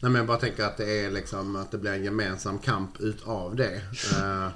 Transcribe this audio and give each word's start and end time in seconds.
Nej, 0.00 0.12
men 0.12 0.14
jag 0.14 0.26
bara 0.26 0.38
tänker 0.38 0.64
att 0.64 0.76
det 0.76 1.04
är 1.04 1.10
liksom 1.10 1.56
att 1.56 1.70
det 1.70 1.78
blir 1.78 1.92
en 1.92 2.04
gemensam 2.04 2.58
kamp 2.58 3.00
utav 3.00 3.56
det. 3.56 3.74
Eh, 4.16 4.46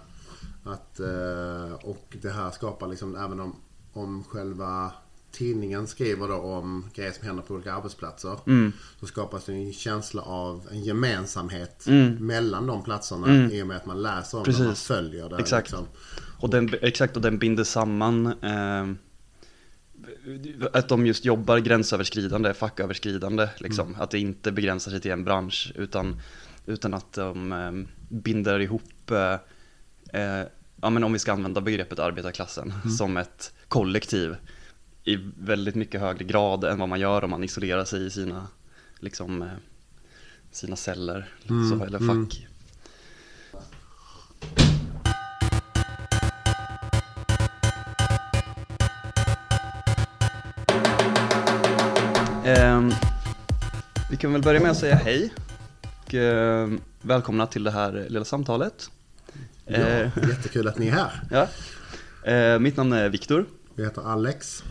att, 0.65 1.01
eh, 1.01 1.73
och 1.83 2.17
det 2.23 2.31
här 2.31 2.51
skapar 2.51 2.89
liksom, 2.89 3.17
även 3.17 3.41
om, 3.41 3.57
om 3.93 4.25
själva 4.25 4.93
tidningen 5.33 5.87
skriver 5.87 6.29
då 6.29 6.35
om 6.35 6.91
grejer 6.95 7.13
som 7.13 7.27
händer 7.27 7.43
på 7.43 7.55
olika 7.55 7.75
arbetsplatser. 7.75 8.39
Mm. 8.47 8.73
Så 9.01 9.07
skapas 9.07 9.45
det 9.45 9.53
en 9.53 9.73
känsla 9.73 10.23
av 10.23 10.69
en 10.71 10.83
gemensamhet 10.83 11.85
Mm. 11.87 12.27
mellan 12.27 12.67
de 12.67 12.83
platserna. 12.83 13.27
Mm. 13.27 13.51
I 13.51 13.63
och 13.63 13.67
med 13.67 13.77
att 13.77 13.87
man 13.87 14.03
läser 14.03 14.39
om 14.39 14.45
det 14.45 14.51
och 14.51 14.57
Precis. 14.57 14.87
följer 14.87 15.29
det. 15.29 15.37
Exakt. 15.37 15.71
Liksom. 15.71 15.87
Och 16.39 16.51
den, 16.51 16.71
exakt, 16.81 17.17
och 17.17 17.23
den 17.23 17.39
binder 17.39 17.65
samman 17.65 18.27
eh, 18.27 18.95
att 20.73 20.89
de 20.89 21.07
just 21.07 21.25
jobbar 21.25 21.59
gränsöverskridande, 21.59 22.55
facköverskridande, 22.55 23.49
liksom. 23.59 23.89
Mm. 23.89 24.01
Att 24.01 24.11
det 24.11 24.19
inte 24.19 24.53
begränsar 24.53 24.91
sig 24.91 25.01
till 25.01 25.11
en 25.11 25.25
bransch, 25.25 25.73
utan, 25.75 26.21
utan 26.67 26.95
att 26.95 27.13
de 27.13 27.53
eh, 27.53 27.73
binder 28.09 28.61
ihop, 28.61 29.11
eh, 29.11 29.33
eh, 30.21 30.47
ja 30.81 30.91
men 30.91 31.05
om 31.05 31.13
vi 31.13 31.19
ska 31.19 31.33
använda 31.33 31.61
begreppet 31.61 31.99
arbetarklassen, 31.99 32.73
Mm. 32.85 32.97
som 32.97 33.17
ett 33.17 33.53
kollektiv 33.69 34.37
i 35.05 35.19
väldigt 35.39 35.75
mycket 35.75 36.01
högre 36.01 36.25
grad 36.25 36.65
än 36.65 36.79
vad 36.79 36.89
man 36.89 37.01
gör 37.01 37.25
om 37.25 37.31
man 37.31 37.45
isolerar 37.45 37.85
sig 37.85 38.07
i 38.07 38.11
sina, 38.11 38.47
liksom, 39.01 39.43
eh, 39.43 39.49
sina 40.51 40.77
celler, 40.77 41.29
Mm, 41.51 41.71
så, 41.71 41.85
eller 41.85 41.99
mm. 41.99 42.27
fack. 42.27 42.47
Ehm, 52.57 52.93
vi 54.11 54.17
kan 54.17 54.33
väl 54.33 54.43
börja 54.43 54.61
med 54.61 54.71
att 54.71 54.77
säga 54.77 54.95
hej 54.95 55.33
och 56.05 56.15
ehm, 56.15 56.81
välkomna 57.03 57.47
till 57.47 57.65
det 57.65 57.71
här 57.71 58.07
lilla 58.09 58.25
samtalet. 58.25 58.91
Ja, 59.67 59.77
Eh, 59.77 60.11
jättekul 60.29 60.69
att 60.69 60.79
ni 60.79 60.89
är 60.89 60.93
här. 60.93 61.23
ja. 61.31 61.49
Eh, 62.33 62.59
mitt 62.59 62.77
namn 62.77 62.93
är 62.93 63.09
Viktor. 63.09 63.47
Vi 63.75 63.85
heter 63.85 64.03
Alex. 64.13 64.65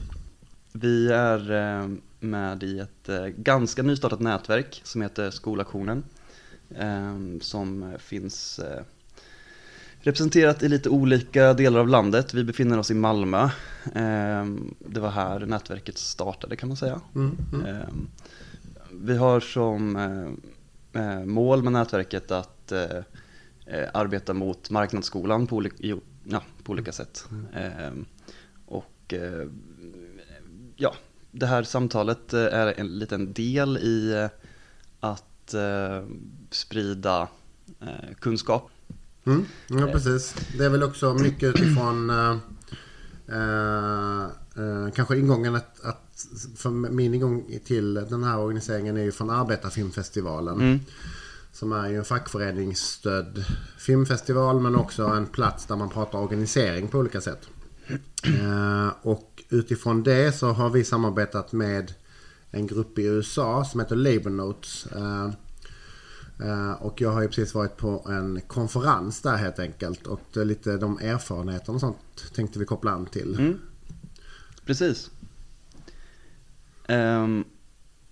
Vi 0.71 1.11
är 1.11 1.51
eh, 1.51 1.87
med 2.19 2.63
i 2.63 2.79
ett 2.79 3.09
eh, 3.09 3.25
ganska 3.25 3.83
nystartat 3.83 4.19
nätverk 4.19 4.81
som 4.83 5.01
heter 5.01 5.31
Skolaktionen. 5.31 6.03
eh, 6.77 7.15
Som 7.41 7.93
finns 7.99 8.59
eh, 8.59 8.81
representerat 10.01 10.63
i 10.63 10.69
lite 10.69 10.89
olika 10.89 11.53
delar 11.53 11.79
av 11.79 11.87
landet. 11.87 12.33
Vi 12.33 12.43
befinner 12.43 12.77
oss 12.79 12.91
i 12.91 12.93
Malmö. 12.93 13.43
Eh, 13.95 14.45
Det 14.79 14.99
var 14.99 15.09
här 15.09 15.39
nätverket 15.39 15.97
startade 15.97 16.55
kan 16.55 16.69
man 16.69 16.77
säga. 16.77 17.01
Mm, 17.15 17.37
mm. 17.53 17.65
Eh, 17.65 17.87
Vi 18.91 19.17
har 19.17 19.39
som 19.39 19.95
eh, 19.95 21.01
eh, 21.03 21.25
mål 21.25 21.63
med 21.63 21.73
nätverket 21.73 22.31
att 22.31 22.71
eh, 22.71 23.03
arbeta 23.93 24.33
mot 24.33 24.69
marknadsskolan 24.69 25.47
på, 25.47 25.55
oli- 25.61 25.71
jo, 25.77 26.01
ja, 26.23 26.41
på 26.63 26.71
olika 26.71 26.91
sätt. 26.91 27.25
Eh, 27.55 27.91
Och 28.65 29.13
ja, 30.75 30.93
det 31.31 31.45
här 31.45 31.63
samtalet 31.63 32.33
är 32.33 32.79
en 32.79 32.99
liten 32.99 33.33
del 33.33 33.77
i 33.77 34.27
att 34.99 35.55
sprida 36.49 37.27
kunskap. 38.19 38.69
Mm, 39.25 39.45
ja, 39.67 39.87
precis. 39.87 40.35
Det 40.57 40.65
är 40.65 40.69
väl 40.69 40.83
också 40.83 41.13
mycket 41.13 41.49
utifrån 41.49 42.09
eh, 42.09 42.37
eh, 43.27 44.23
eh, 44.57 44.91
kanske 44.95 45.17
ingången 45.17 45.55
att, 45.55 45.81
att 45.83 46.27
för 46.55 46.69
min 46.69 47.13
ingång 47.13 47.59
till 47.65 47.93
den 47.93 48.23
här 48.23 48.39
organiseringen 48.39 48.97
är 48.97 49.03
ju 49.03 49.11
från 49.11 49.29
Arbetarfilmfestivalen. 49.29 50.61
Mm. 50.61 50.79
Som 51.53 51.71
är 51.71 51.89
ju 51.89 51.97
en 51.97 52.05
fackföreningsstödd 52.05 53.45
filmfestival 53.77 54.59
men 54.59 54.75
också 54.75 55.03
en 55.03 55.25
plats 55.25 55.65
där 55.65 55.75
man 55.75 55.89
pratar 55.89 56.19
organisering 56.19 56.87
på 56.87 56.97
olika 56.97 57.21
sätt. 57.21 57.49
Eh, 58.23 58.89
och 59.01 59.43
utifrån 59.49 60.03
det 60.03 60.35
så 60.35 60.47
har 60.47 60.69
vi 60.69 60.83
samarbetat 60.83 61.51
med 61.51 61.93
en 62.51 62.67
grupp 62.67 62.99
i 62.99 63.05
USA 63.05 63.65
som 63.65 63.79
heter 63.79 63.95
Labour 63.95 64.29
Notes. 64.29 64.87
Eh, 66.41 66.71
Och 66.71 67.01
jag 67.01 67.11
har 67.11 67.21
ju 67.21 67.27
precis 67.27 67.53
varit 67.53 67.77
på 67.77 68.05
en 68.09 68.41
konferens 68.47 69.21
där 69.21 69.35
helt 69.35 69.59
enkelt. 69.59 70.07
Och 70.07 70.21
lite 70.33 70.77
de 70.77 70.97
erfarenheterna 70.99 71.73
och 71.75 71.79
sånt 71.81 71.97
tänkte 72.35 72.59
vi 72.59 72.65
koppla 72.65 72.91
an 72.91 73.05
till. 73.05 73.39
Mm. 73.39 73.59
Precis. 74.65 75.11
Ehm, 76.87 77.43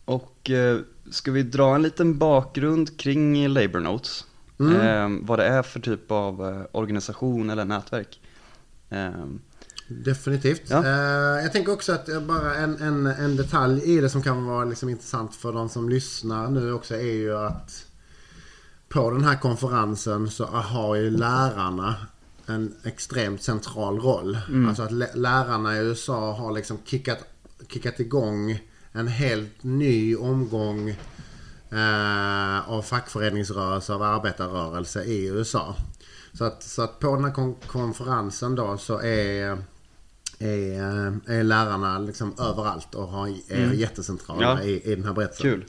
och 0.05 0.49
eh, 0.49 0.79
ska 1.11 1.31
vi 1.31 1.43
dra 1.43 1.75
en 1.75 1.81
liten 1.81 2.17
bakgrund 2.17 2.97
kring 2.99 3.47
Labour 3.47 3.79
Notes? 3.79 4.25
Mm. 4.59 4.75
Ehm, 4.75 5.25
vad 5.25 5.39
det 5.39 5.45
är 5.45 5.63
för 5.63 5.79
typ 5.79 6.11
av 6.11 6.45
eh, 6.47 6.65
organisation 6.71 7.49
eller 7.49 7.65
nätverk? 7.65 8.21
Ehm, 8.89 9.39
Definitivt. 9.87 10.61
Ja. 10.69 10.85
Eh, 10.85 11.43
jag 11.43 11.51
tänker 11.51 11.71
också 11.71 11.91
att 11.93 12.23
bara 12.23 12.55
en, 12.55 12.81
en, 12.81 13.05
en 13.05 13.35
detalj 13.35 13.81
i 13.83 14.01
det 14.01 14.09
som 14.09 14.23
kan 14.23 14.45
vara 14.45 14.65
liksom 14.65 14.89
intressant 14.89 15.35
för 15.35 15.53
de 15.53 15.69
som 15.69 15.89
lyssnar 15.89 16.49
nu 16.49 16.73
också 16.73 16.95
är 16.95 17.13
ju 17.13 17.37
att 17.37 17.85
på 18.89 19.11
den 19.11 19.23
här 19.23 19.35
konferensen 19.35 20.29
så 20.29 20.45
har 20.45 20.95
ju 20.95 21.09
lärarna 21.11 21.95
en 22.45 22.73
extremt 22.83 23.43
central 23.43 23.99
roll. 23.99 24.37
Alltså 24.67 24.83
att 24.83 24.91
lä- 24.91 25.15
lärarna 25.15 25.77
i 25.77 25.79
USA 25.79 26.31
har 26.33 26.51
liksom 26.51 26.77
kickat, 26.85 27.19
kickat 27.67 27.99
igång 27.99 28.59
en 28.91 29.07
helt 29.07 29.63
ny 29.63 30.15
omgång 30.15 30.89
eh, 31.69 32.69
av 32.69 32.81
fackföreningsrörelse, 32.81 33.93
av 33.93 34.01
arbetarrörelse 34.01 35.03
i 35.03 35.25
USA. 35.27 35.75
Så 36.33 36.43
att, 36.45 36.63
så 36.63 36.81
att 36.81 36.99
på 36.99 37.15
den 37.15 37.23
här 37.25 37.31
kon- 37.31 37.55
konferensen 37.67 38.55
då 38.55 38.77
så 38.77 38.99
är, 39.01 39.57
är, 40.39 41.19
är 41.27 41.43
lärarna 41.43 41.99
liksom 41.99 42.33
överallt 42.39 42.95
och 42.95 43.07
har, 43.07 43.27
är 43.47 43.73
jättecentrala 43.73 44.41
Ja. 44.41 44.61
i, 44.61 44.91
i 44.91 44.95
den 44.95 45.05
här 45.05 45.13
berättelsen. 45.13 45.51
kul. 45.51 45.65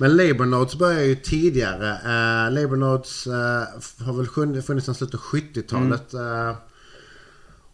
Men 0.00 0.16
Labour 0.16 0.46
Notes 0.46 0.78
börjar 0.78 1.02
ju 1.02 1.14
tidigare. 1.14 1.90
Uh, 1.92 2.54
Labour 2.54 2.76
Notes 2.76 3.26
eh, 3.26 4.04
har 4.06 4.12
väl 4.12 4.62
funnits 4.62 4.86
sedan 4.86 4.94
slutet 4.94 5.14
av 5.14 5.20
70-talet. 5.20 6.14
eh, 6.14 6.54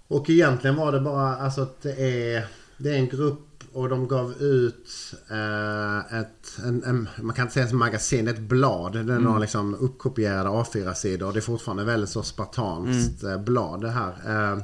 och 0.09 0.31
egentligen 0.31 0.77
var 0.77 0.93
det 0.93 1.01
bara 1.01 1.37
alltså 1.37 1.61
att 1.61 1.83
det 1.83 1.93
är, 1.93 2.47
det 2.77 2.91
är 2.91 2.95
en 2.95 3.09
grupp 3.09 3.65
och 3.73 3.89
de 3.89 4.09
gav 4.09 4.33
ut 4.33 5.15
eh, 5.31 6.19
ett, 6.21 6.59
en, 6.65 6.85
en, 6.85 7.09
man 7.21 7.37
kan 7.37 7.43
inte 7.43 7.55
säga 7.55 7.67
ett 7.67 7.73
magasin, 7.73 8.29
ett 8.29 8.39
blad. 8.39 8.93
Det 8.93 9.15
är 9.15 9.19
några 9.19 9.39
liksom 9.39 9.75
uppkopierade 9.75 10.51
A4-sidor. 10.51 11.33
Det 11.33 11.39
är 11.39 11.41
fortfarande 11.41 11.85
väldigt 11.85 12.11
så 12.11 12.23
spartanskt 12.23 13.25
eh, 13.25 13.39
blad 13.41 13.81
det 13.81 13.91
här. 13.91 14.13
Eh, 14.27 14.59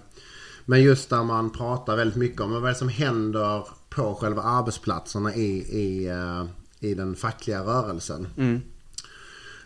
men 0.64 0.82
just 0.82 1.10
där 1.10 1.22
man 1.22 1.50
pratar 1.50 1.96
väldigt 1.96 2.16
mycket 2.16 2.40
om 2.40 2.52
vad 2.52 2.62
det 2.62 2.70
är 2.70 2.74
som 2.74 2.88
händer 2.88 3.66
på 3.90 4.14
själva 4.14 4.42
arbetsplatserna 4.42 5.34
i, 5.34 5.58
i, 5.58 6.08
eh, 6.08 6.44
i 6.82 6.94
den 6.94 7.16
fackliga 7.16 7.60
rörelsen. 7.62 8.26
Mm. 8.36 8.60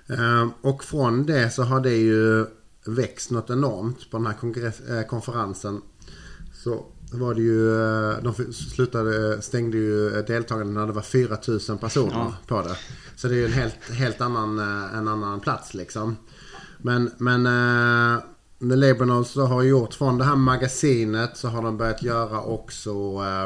Eh, 0.08 0.48
Och 0.60 0.84
från 0.84 1.26
det 1.26 1.50
så 1.50 1.62
har 1.62 1.80
det 1.80 1.96
ju 1.96 2.46
växt 2.86 3.30
något 3.30 3.50
enormt 3.50 4.10
på 4.10 4.16
den 4.18 4.26
här 4.26 4.98
eh, 4.98 5.06
konferensen. 5.06 5.80
Så 6.64 6.86
var 7.12 7.34
det 7.34 7.40
ju, 7.42 7.82
eh, 8.12 8.22
de 8.22 8.52
slutade, 8.52 9.42
stängde 9.42 9.76
ju 9.78 10.10
deltagarna 10.22 10.70
när 10.80 10.86
det 10.86 10.92
var 10.92 11.02
4000 11.02 11.78
personer 11.78 12.12
Ja. 12.14 12.34
på 12.46 12.62
det. 12.62 12.76
Så 13.16 13.28
det 13.28 13.34
är 13.34 13.38
ju 13.38 13.44
en 13.46 13.52
helt, 13.52 13.90
helt 13.90 14.20
annan, 14.20 14.58
eh, 14.58 14.98
en 14.98 15.08
annan 15.08 15.40
plats 15.40 15.74
liksom. 15.74 16.16
Men, 16.78 17.10
men 17.18 17.46
eh, 17.46 18.20
Labour 18.58 19.04
Notes 19.04 19.34
då 19.34 19.42
har 19.44 19.62
gjort 19.62 19.94
från 19.94 20.18
det 20.18 20.24
här 20.24 20.36
magasinet 20.36 21.36
så 21.36 21.48
har 21.48 21.62
de 21.62 21.76
börjat 21.76 22.02
göra 22.02 22.40
också 22.40 22.90
eh, 23.24 23.44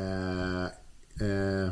eh, 0.00 0.62
eh, 1.28 1.70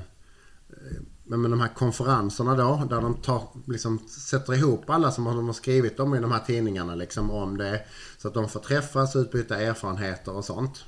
men 1.30 1.41
med 1.41 1.50
de 1.50 1.60
här 1.60 1.74
konferenserna 1.74 2.56
då, 2.56 2.86
där 2.91 3.00
de 3.00 3.14
tar, 3.14 3.48
liksom, 3.66 3.98
sätter 4.08 4.54
ihop 4.54 4.91
alla 4.91 5.12
som 5.12 5.24
de 5.24 5.47
har 5.47 5.53
skrivit 5.53 6.00
om 6.00 6.15
i 6.15 6.21
de 6.21 6.32
här 6.32 6.41
tidningarna 6.47 6.94
liksom, 6.94 7.30
om 7.30 7.56
det. 7.56 7.82
Så 8.18 8.28
att 8.28 8.34
de 8.34 8.48
får 8.48 8.60
träffas 8.60 9.16
utbyta 9.16 9.60
erfarenheter 9.60 10.32
och 10.32 10.44
sånt. 10.44 10.84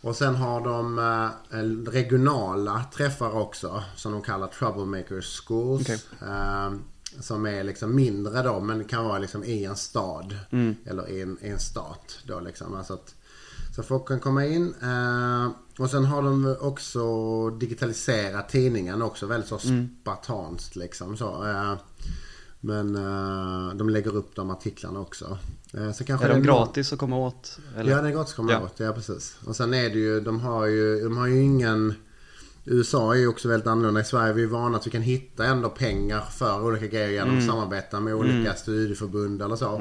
Och 0.00 0.16
sen 0.16 0.34
har 0.34 0.60
de 0.60 0.98
eh, 0.98 1.90
regionala 1.90 2.84
träffar 2.94 3.36
också, 3.36 3.82
som 3.96 4.12
de 4.12 4.22
kallar 4.22 4.46
Troublemakers 4.46 5.40
Schools. 5.40 5.82
Okej. 5.82 6.00
Eh, 6.22 6.72
som 7.20 7.46
är 7.46 7.64
liksom 7.64 7.94
mindre 7.94 8.42
då, 8.42 8.60
men 8.60 8.84
kan 8.84 9.04
vara 9.04 9.18
liksom 9.18 9.44
i 9.44 9.64
en 9.64 9.76
stad. 9.76 10.38
Mm. 10.50 10.76
Eller 10.86 11.08
i 11.08 11.22
en, 11.22 11.38
i 11.42 11.48
en 11.48 11.58
stat 11.58 12.18
då 12.26 12.40
liksom. 12.40 12.74
Alltså 12.74 12.94
att, 12.94 13.14
så 13.78 13.84
folk 13.84 14.08
kan 14.08 14.20
komma 14.20 14.46
in. 14.46 14.74
Eh, 14.82 15.50
och 15.78 15.90
sen 15.90 16.04
har 16.04 16.22
de 16.22 16.56
också 16.60 17.02
digitaliserat 17.50 18.48
tidningen 18.48 19.02
också. 19.02 19.26
Väldigt 19.26 19.48
så 19.48 19.58
Mm. 19.68 19.88
spartanskt 20.02 20.76
liksom 20.76 21.16
så. 21.16 21.44
Eh, 21.46 21.72
men 22.60 22.96
eh, 22.96 23.74
de 23.74 23.88
lägger 23.88 24.16
upp 24.16 24.34
de 24.36 24.50
artiklarna 24.50 25.00
också. 25.00 25.38
Eh, 25.74 25.92
så 25.92 26.04
kanske 26.04 26.26
Är 26.26 26.30
de 26.34 26.42
gratis 26.42 26.92
att 26.92 26.98
komma 26.98 27.16
åt? 27.18 27.58
Eller? 27.76 27.90
Ja, 27.92 28.02
det 28.02 28.08
är 28.08 28.12
gratis 28.12 28.30
att 28.32 28.36
komma 28.36 28.52
Ja. 28.52 28.60
åt. 28.62 28.80
Ja, 28.80 28.92
precis. 28.92 29.36
Och 29.44 29.56
sen 29.56 29.74
är 29.74 29.88
det 29.90 29.98
ju, 29.98 30.20
de 30.20 30.40
har 30.40 30.66
ju, 30.66 31.00
de 31.04 31.16
har 31.16 31.26
ju 31.26 31.42
ingen... 31.42 31.94
USA 32.64 33.14
är 33.14 33.18
ju 33.18 33.28
också 33.28 33.48
väldigt 33.48 33.66
annorlunda. 33.66 34.00
I 34.00 34.04
Sverige 34.04 34.28
är 34.30 34.34
vi 34.34 34.46
vana 34.46 34.78
att 34.78 34.86
vi 34.86 34.90
kan 34.90 35.02
hitta 35.02 35.44
ändå 35.46 35.68
pengar 35.68 36.20
för 36.20 36.64
olika 36.64 36.86
grejer 36.86 37.08
genom 37.10 37.38
att 37.38 37.44
samarbeta 37.46 38.00
med 38.00 38.14
olika 38.14 38.54
studieförbund 38.54 39.42
eller 39.42 39.56
så. 39.56 39.78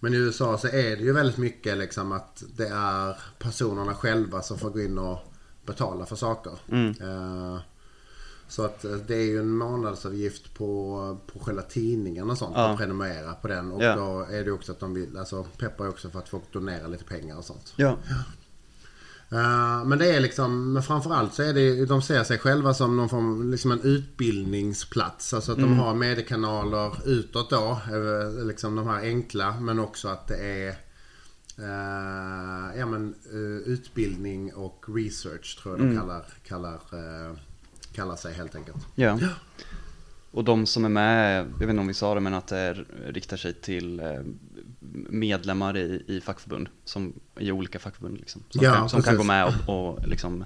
Men 0.00 0.14
i 0.14 0.16
USA 0.16 0.58
så 0.58 0.66
är 0.66 0.96
det 0.96 1.02
ju 1.02 1.12
väldigt 1.12 1.36
mycket 1.38 1.78
liksom 1.78 2.12
att 2.12 2.42
det 2.56 2.68
är 2.68 3.16
personerna 3.38 3.94
själva 3.94 4.42
som 4.42 4.58
får 4.58 4.70
gå 4.70 4.80
in 4.80 4.98
och 4.98 5.18
betala 5.66 6.06
för 6.06 6.16
saker. 6.16 6.52
Eh, 7.00 7.58
så 8.48 8.64
att 8.64 8.84
eh, 8.84 8.92
det 8.92 9.14
är 9.16 9.24
ju 9.24 9.38
en 9.38 9.50
månadsavgift 9.50 10.54
på, 10.54 11.18
på 11.32 11.38
själva 11.38 11.62
tidningen 11.62 12.30
och 12.30 12.38
sånt. 12.38 12.52
Ja. 12.56 12.68
Att 12.70 12.78
prenumerera 12.78 13.32
på 13.34 13.48
den. 13.48 13.72
Och 13.72 13.82
Ja. 13.82 13.96
då 13.96 14.26
är 14.30 14.44
det 14.44 14.52
också 14.52 14.72
att 14.72 14.80
de 14.80 14.94
vill, 14.94 15.16
alltså 15.18 15.46
peppar 15.58 15.88
också 15.88 16.10
för 16.10 16.18
att 16.18 16.28
folk 16.28 16.52
donerar 16.52 16.88
lite 16.88 17.04
pengar 17.04 17.36
och 17.36 17.44
sånt. 17.44 17.72
Ja. 17.76 17.96
Eh, 19.30 19.84
men 19.84 19.98
det 19.98 20.14
är 20.14 20.20
liksom, 20.20 20.72
men 20.72 20.82
framförallt 20.82 21.34
så 21.34 21.42
är 21.42 21.54
det 21.54 21.86
de 21.86 22.02
ser 22.02 22.24
sig 22.24 22.38
själva 22.38 22.74
som 22.74 22.96
någon 22.96 23.08
form, 23.08 23.50
liksom 23.50 23.70
en 23.72 23.80
utbildningsplats. 23.80 25.34
Alltså 25.34 25.52
att 25.52 25.58
de 25.58 25.78
har 25.78 25.94
mediekanaler 25.94 27.08
utåt 27.08 27.50
då. 27.50 27.80
eh, 27.92 28.44
Liksom 28.46 28.76
de 28.76 28.86
här 28.86 29.00
enkla. 29.00 29.60
Men 29.60 29.78
också 29.78 30.08
att 30.08 30.26
det 30.28 30.36
är 30.36 30.68
eh, 31.58 32.78
ja, 32.78 32.86
men, 32.86 33.14
eh, 33.32 33.72
utbildning 33.72 34.54
och 34.54 34.84
research 34.88 35.58
tror 35.62 35.78
jag 35.78 35.88
de 35.88 35.96
kallar, 35.98 36.24
kallar, 36.46 36.80
kallar 37.92 38.16
sig 38.16 38.34
helt 38.34 38.54
enkelt. 38.54 38.86
Ja. 38.94 39.18
Och 40.30 40.44
de 40.44 40.66
som 40.66 40.84
är 40.84 40.88
med, 40.88 41.38
jag 41.38 41.58
vet 41.58 41.68
inte 41.70 41.80
om 41.80 41.86
vi 41.86 41.94
sa 41.94 42.14
det, 42.14 42.20
men 42.20 42.34
att 42.34 42.46
det 42.46 42.84
riktar 43.06 43.36
sig 43.36 43.52
till 43.54 44.00
medlemmar 45.10 45.76
i, 45.76 46.02
i 46.06 46.20
fackförbund, 46.20 46.68
som, 46.84 47.12
i 47.38 47.52
olika 47.52 47.78
fackförbund 47.78 48.18
liksom, 48.18 48.42
som, 48.50 48.64
Ja, 48.64 48.74
kan, 48.74 48.88
som 48.88 49.02
kan 49.02 49.16
gå 49.16 49.22
med 49.24 49.54
och, 49.66 49.88
och 49.90 50.08
liksom 50.08 50.44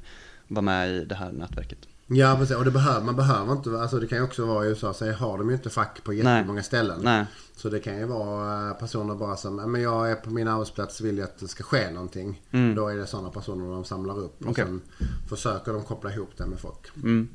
vara 0.49 0.63
med 0.63 0.91
i 0.91 1.05
det 1.05 1.15
här 1.15 1.33
nätverket. 1.33 1.79
Ja 2.13 2.37
precis, 2.39 2.57
och 2.57 2.65
det 2.65 2.71
behöver, 2.71 3.07
man 3.07 3.17
behöver 3.17 3.53
inte, 3.53 3.71
alltså 3.81 3.99
det 4.01 4.07
kan 4.07 4.19
ju 4.19 4.25
också 4.25 4.47
vara 4.47 4.67
i 4.67 4.69
USA 4.69 4.93
så 4.95 5.13
har 5.13 5.39
de 5.39 5.49
ju 5.49 5.55
inte 5.55 5.71
fack 5.71 6.05
på 6.05 6.13
jättemånga 6.13 6.63
ställen. 6.63 7.01
Nej, 7.03 7.25
Så 7.57 7.69
det 7.69 7.81
kan 7.81 7.99
ju 7.99 8.05
vara 8.07 8.69
eh, 8.69 8.75
personer 8.75 9.15
bara 9.15 9.37
som, 9.37 9.59
"Ja, 9.59 9.67
men 9.67 9.83
jag 9.83 10.11
är 10.11 10.15
på 10.15 10.31
min 10.31 10.49
arbetsplats 10.49 11.01
vill 11.01 11.19
jag 11.19 11.25
att 11.25 11.39
det 11.39 11.49
ska 11.49 11.63
ske 11.65 11.91
någonting. 11.91 12.43
Mm. 12.51 12.75
Då 12.75 12.89
är 12.89 12.97
det 12.97 13.07
sådana 13.07 13.31
personer 13.31 13.73
de 13.73 13.85
samlar 13.85 14.19
upp 14.19 14.43
och 14.45 14.51
Okej. 14.51 14.65
sen 14.65 14.81
försöker 15.29 15.73
de 15.73 15.83
koppla 15.83 16.13
ihop 16.13 16.31
det 16.37 16.47
med 16.47 16.59
folk. 16.61 16.89
mm. 16.97 17.29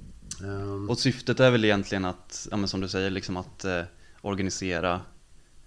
Ehm, 0.44 0.90
Och 0.90 0.98
syftet 1.00 1.40
är 1.40 1.52
väl 1.52 1.66
egentligen 1.66 2.06
att, 2.06 2.48
ja, 2.52 2.68
som 2.68 2.82
du 2.82 2.88
säger, 2.88 3.10
liksom 3.10 3.38
att 3.38 3.66
eh, 3.66 3.82
organisera, 4.22 5.02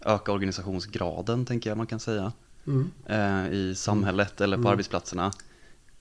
öka 0.00 0.32
organisationsgraden 0.32 1.44
tänker 1.46 1.70
jag 1.70 1.76
man 1.76 1.86
kan 1.86 2.00
säga. 2.00 2.32
mm, 2.66 2.90
eh, 3.06 3.52
i 3.52 3.74
samhället 3.74 4.40
eller 4.40 4.56
på 4.56 4.68
arbetsplatserna. 4.68 5.32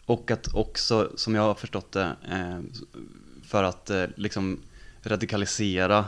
Och 0.05 0.31
att 0.31 0.53
också, 0.53 1.11
som 1.15 1.35
jag 1.35 1.41
har 1.41 1.53
förstått 1.55 1.91
det, 1.91 2.15
eh, 2.31 2.59
för 3.43 3.63
att 3.63 3.89
eh, 3.89 4.03
liksom 4.15 4.59
radikalisera 5.01 6.05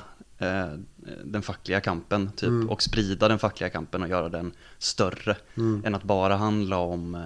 den 1.24 1.42
fackliga 1.42 1.82
kampen 1.82 2.32
typ, 2.32 2.48
Mm. 2.50 2.70
och 2.70 2.84
sprida 2.84 3.28
den 3.28 3.40
fackliga 3.40 3.70
kampen 3.70 4.04
och 4.04 4.10
göra 4.10 4.30
den 4.30 4.52
större 4.78 5.36
mm, 5.58 5.84
än 5.86 5.96
att 5.96 6.04
bara 6.04 6.36
handla 6.36 6.78
om 6.78 7.24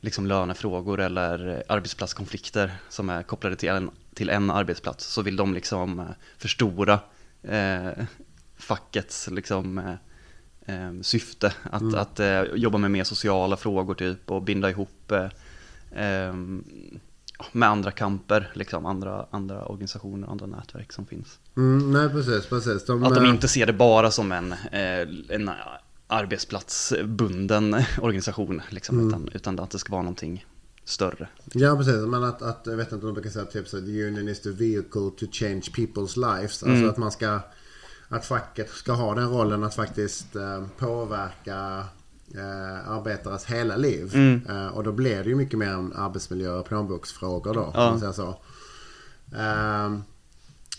liksom 0.00 0.26
lönefrågor 0.26 1.00
eller 1.00 1.62
arbetsplatskonflikter 1.68 2.72
som 2.88 3.10
är 3.10 3.22
kopplade 3.22 3.56
till 3.56 3.68
en, 3.68 3.90
till 4.14 4.28
en 4.30 4.50
arbetsplats 4.50 5.04
så 5.06 5.22
vill 5.22 5.36
de 5.36 5.54
liksom 5.54 6.06
förstora 6.38 6.98
eh, 7.42 7.88
fackets 8.64 9.28
liksom, 9.30 9.78
eh, 9.78 9.94
eh, 10.76 10.92
syfte 11.02 11.52
att, 11.70 11.80
Mm. 11.82 11.94
att 11.94 12.20
eh, 12.20 12.42
jobba 12.42 12.78
med 12.78 12.90
mer 12.90 13.04
sociala 13.04 13.56
frågor 13.56 13.94
typ 13.94 14.30
och 14.30 14.42
binda 14.42 14.70
ihop 14.70 15.12
eh, 15.12 15.24
eh, 16.04 16.34
med 17.52 17.68
andra 17.68 17.90
kamper, 17.90 18.50
liksom, 18.54 18.86
andra, 18.86 19.26
andra 19.30 19.64
organisationer, 19.64 20.28
andra 20.28 20.46
nätverk 20.46 20.92
som 20.92 21.06
finns. 21.06 21.38
mm, 21.56 21.92
nej 21.92 22.08
precis, 22.08 22.46
precis. 22.46 22.84
De, 22.84 23.04
Att 23.04 23.14
de 23.14 23.24
eh, 23.24 23.30
inte 23.30 23.48
ser 23.48 23.66
det 23.66 23.72
bara 23.72 24.10
som 24.10 24.32
en, 24.32 24.54
en 25.28 25.50
arbetsplatsbunden 26.06 27.74
organisation, 28.02 28.62
liksom, 28.70 28.98
Mm. 28.98 29.08
utan, 29.08 29.28
utan 29.34 29.60
att 29.60 29.70
det 29.70 29.78
ska 29.78 29.92
vara 29.92 30.02
någonting 30.02 30.46
större. 30.84 31.28
Ja 31.52 31.76
precis, 31.76 31.94
men 32.06 32.24
att, 32.24 32.42
att 32.42 32.62
jag 32.66 32.76
vet 32.76 32.92
inte 32.92 33.06
om 33.06 33.14
de 33.14 33.14
brukar 33.14 33.30
säga 33.30 33.44
typ 33.44 33.68
så 33.68 33.76
the 33.80 34.04
union 34.06 34.28
is 34.28 34.40
the 34.40 34.50
vehicle 34.50 35.10
to 35.18 35.26
change 35.32 35.60
people's 35.76 36.16
lives. 36.36 36.62
Alltså 36.62 36.66
Mm. 36.66 36.90
att 36.90 36.96
man 36.96 37.12
ska, 37.12 37.40
att 38.14 38.26
facket 38.26 38.70
ska 38.70 38.92
ha 38.92 39.14
den 39.14 39.30
rollen 39.30 39.64
att 39.64 39.74
faktiskt 39.74 40.36
eh, 40.36 40.64
påverka 40.78 41.84
eh, 42.34 42.90
arbetares 42.90 43.44
hela 43.44 43.76
liv. 43.76 44.10
Mm. 44.14 44.46
Eh, 44.48 44.66
och 44.66 44.84
då 44.84 44.92
blir 44.92 45.24
det 45.24 45.28
ju 45.28 45.34
mycket 45.34 45.58
mer 45.58 45.68
en 45.68 45.92
arbetsmiljö 45.92 46.50
och 46.50 46.66
plånboksfrågor 46.66 47.54
då. 47.54 47.70
Ja. 47.74 47.84
Om 47.84 47.90
man 47.90 48.00
säger 48.00 48.12
så. 48.12 48.36
Ehm, 49.36 50.02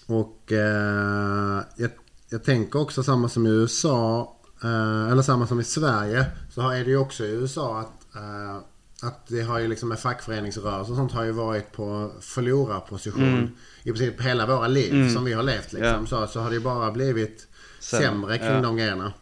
och 0.06 0.52
eh, 0.52 1.62
jag, 1.76 1.92
jag 2.30 2.44
tänker 2.44 2.80
också 2.80 3.04
samma 3.04 3.30
som 3.30 3.48
i 3.48 3.50
USA, 3.50 4.36
eh, 4.64 5.12
eller 5.12 5.22
samma 5.22 5.48
som 5.48 5.60
i 5.60 5.64
Sverige, 5.64 6.26
så 6.50 6.70
är 6.70 6.84
det 6.84 6.90
ju 6.90 6.98
också 6.98 7.26
i 7.26 7.32
USA 7.32 7.80
att, 7.80 8.16
eh, 8.16 8.58
att 9.06 9.28
det 9.28 9.42
har 9.42 9.60
ju 9.60 9.68
liksom 9.68 9.90
med 9.90 10.00
fackföreningsrörelse 10.00 10.92
och 10.92 10.98
sånt 10.98 11.12
har 11.12 11.24
ju 11.24 11.32
varit 11.32 11.72
på 11.72 12.12
förlorarposition 12.22 13.24
Mm. 13.24 13.50
i 13.84 13.92
princip 13.92 14.22
hela 14.22 14.46
våra 14.46 14.68
liv 14.68 15.14
som 15.14 15.26
vi 15.26 15.34
har 15.34 15.44
levt 15.44 15.74
liksom. 15.74 16.00
Ja. 16.02 16.06
Så, 16.06 16.28
så 16.28 16.40
har 16.40 16.50
det 16.50 16.56
ju 16.56 16.62
bara 16.62 16.92
blivit 16.92 17.48
Sämre, 17.80 18.08
sämre 18.08 18.38
kring 18.38 18.48
ja. 18.48 18.62
de 18.62 18.78
grejerna. 18.78 19.14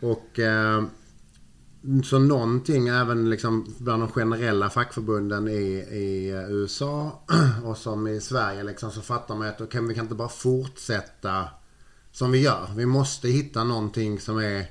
Och 0.00 0.38
eh, 0.38 0.82
så 2.04 2.18
någonting 2.18 2.88
även 2.88 3.30
liksom 3.30 3.74
bland 3.78 4.02
de 4.02 4.08
generella 4.08 4.70
fackförbunden 4.70 5.48
i, 5.48 5.52
i 5.90 6.28
USA 6.48 7.22
och 7.64 7.76
som 7.76 8.06
i 8.06 8.20
Sverige 8.20 8.62
liksom 8.62 8.90
så 8.90 9.00
fattar 9.00 9.34
man 9.34 9.48
att 9.48 9.60
okay, 9.60 9.80
vi 9.80 9.94
kan 9.94 10.04
inte 10.04 10.14
bara 10.14 10.28
fortsätta 10.28 11.44
som 12.12 12.30
vi 12.32 12.38
gör. 12.38 12.68
Vi 12.76 12.86
måste 12.86 13.28
hitta 13.28 13.64
någonting 13.64 14.20
som 14.20 14.38
är, 14.38 14.66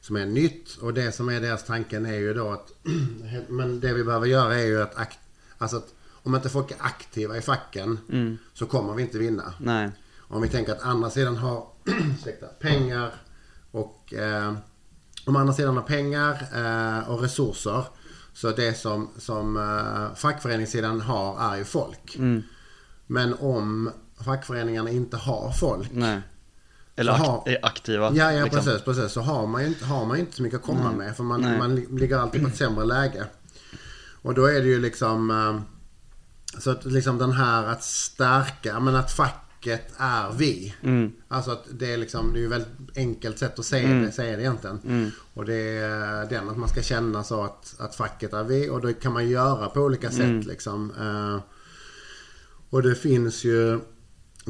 som 0.00 0.16
är 0.16 0.26
nytt 0.26 0.76
och 0.76 0.94
det 0.94 1.12
som 1.12 1.28
är 1.28 1.40
deras 1.40 1.64
tanken 1.64 2.06
är 2.06 2.14
ju 2.18 2.34
då 2.34 2.48
att 2.50 2.72
men 3.48 3.80
det 3.80 3.92
vi 3.94 4.04
behöver 4.04 4.26
göra 4.26 4.54
är 4.58 4.66
ju 4.66 4.82
att, 4.82 4.96
akt, 4.98 5.18
alltså 5.58 5.76
att 5.76 5.94
om 6.22 6.34
inte 6.34 6.48
folk 6.48 6.70
är 6.70 6.76
aktiva 6.80 7.36
i 7.36 7.40
facken 7.40 7.98
Mm. 8.12 8.38
så 8.54 8.66
kommer 8.66 8.94
vi 8.94 9.02
inte 9.02 9.18
vinna. 9.18 9.54
Nej, 9.58 9.90
Om 10.18 10.42
vi 10.42 10.48
tänker 10.48 10.72
att 10.72 10.82
andra 10.82 11.10
sidan 11.10 11.36
har 11.36 11.66
pengar 12.60 13.10
och 13.70 14.14
eh, 14.14 14.54
om 15.26 15.36
andra 15.36 15.54
sidan 15.54 15.76
har 15.76 15.82
pengar 15.82 16.32
eh, 16.54 17.10
och 17.10 17.20
resurser 17.22 17.84
så 18.34 18.50
det 18.50 18.74
som, 18.74 19.08
som 19.18 19.56
eh, 19.56 20.14
fackföreningssidan 20.16 21.00
har 21.00 21.52
är 21.52 21.56
ju 21.56 21.64
folk. 21.64 22.16
mm. 22.18 22.42
Men 23.06 23.34
om 23.34 23.90
fackföreningarna 24.24 24.90
inte 24.90 25.16
har 25.16 25.52
folk. 25.52 25.88
nej. 25.92 26.20
Eller 27.00 27.12
har- 27.12 27.42
är 27.48 27.58
aktiva. 27.66 28.12
Ja, 28.14 28.32
ja 28.32 28.44
liksom. 28.44 28.64
precis, 28.64 28.82
precis. 28.84 29.12
Så 29.12 29.20
har 29.20 29.46
man 29.46 29.62
ju 29.62 29.68
inte, 29.68 29.84
har 29.84 30.06
man 30.06 30.16
inte 30.18 30.36
så 30.36 30.42
mycket 30.42 30.58
att 30.60 30.66
komma 30.66 30.88
Nej. 30.88 30.96
med. 30.96 31.16
För 31.16 31.24
man, 31.24 31.40
Nej. 31.40 31.58
man 31.58 31.74
li- 31.74 31.86
ligger 31.90 32.18
alltid 32.18 32.42
på 32.42 32.48
ett 32.48 32.56
sämre 32.56 32.84
läge. 32.84 33.24
Och 34.22 34.34
då 34.34 34.44
är 34.46 34.60
det 34.60 34.68
ju 34.68 34.80
liksom... 34.80 35.30
eh, 35.30 35.60
Så 36.60 36.70
att 36.70 36.84
liksom 36.84 37.18
den 37.18 37.32
här 37.32 37.66
att 37.66 37.82
stärka, 37.84 38.80
men 38.80 38.96
att 38.96 39.12
facket 39.12 39.92
är 39.96 40.32
vi. 40.36 40.74
Mm. 40.82 41.12
Alltså 41.28 41.50
att 41.50 41.64
det 41.70 41.92
är 41.92 41.96
liksom, 41.98 42.32
det 42.32 42.38
är 42.38 42.40
ju 42.40 42.46
ett 42.46 42.52
väldigt 42.52 42.96
enkelt 42.96 43.38
sätt 43.38 43.58
att 43.58 43.64
se 43.64 43.84
Mm. 43.84 44.02
det, 44.02 44.12
säga 44.12 44.36
det 44.36 44.42
egentligen. 44.42 44.78
Mm. 44.86 45.10
Och 45.34 45.44
det 45.44 45.54
är 45.78 46.30
den 46.30 46.48
att 46.48 46.56
man 46.56 46.68
ska 46.68 46.82
känna 46.82 47.24
så 47.24 47.44
att, 47.44 47.74
att 47.78 47.94
facket 47.94 48.32
är 48.32 48.44
vi 48.44 48.68
och 48.70 48.80
det 48.80 48.92
kan 48.94 49.12
man 49.12 49.28
göra 49.28 49.68
på 49.68 49.80
olika 49.80 50.10
sätt 50.10 50.20
Mm. 50.20 50.40
liksom. 50.40 50.92
Eh, 51.00 51.40
och 52.70 52.82
det 52.82 52.94
finns 52.94 53.44
ju 53.44 53.80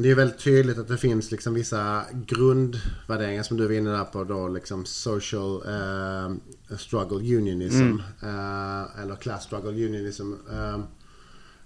det 0.01 0.11
är 0.11 0.15
väldigt 0.15 0.39
tydligt 0.39 0.77
att 0.77 0.87
det 0.87 0.97
finns 0.97 1.31
liksom 1.31 1.53
vissa 1.53 2.05
grundvärderingar 2.13 3.43
som 3.43 3.57
du 3.57 3.67
var 3.67 3.73
inne 3.73 3.89
där 3.89 4.03
på 4.03 4.23
då 4.23 4.47
liksom 4.47 4.85
social 4.85 5.63
eh, 5.67 6.77
struggle 6.77 7.37
unionism. 7.37 7.81
Mm. 7.81 8.01
Eh, 8.21 9.01
eller 9.01 9.15
class 9.15 9.43
struggle 9.43 9.85
unionism. 9.85 10.33
Eh, 10.51 10.79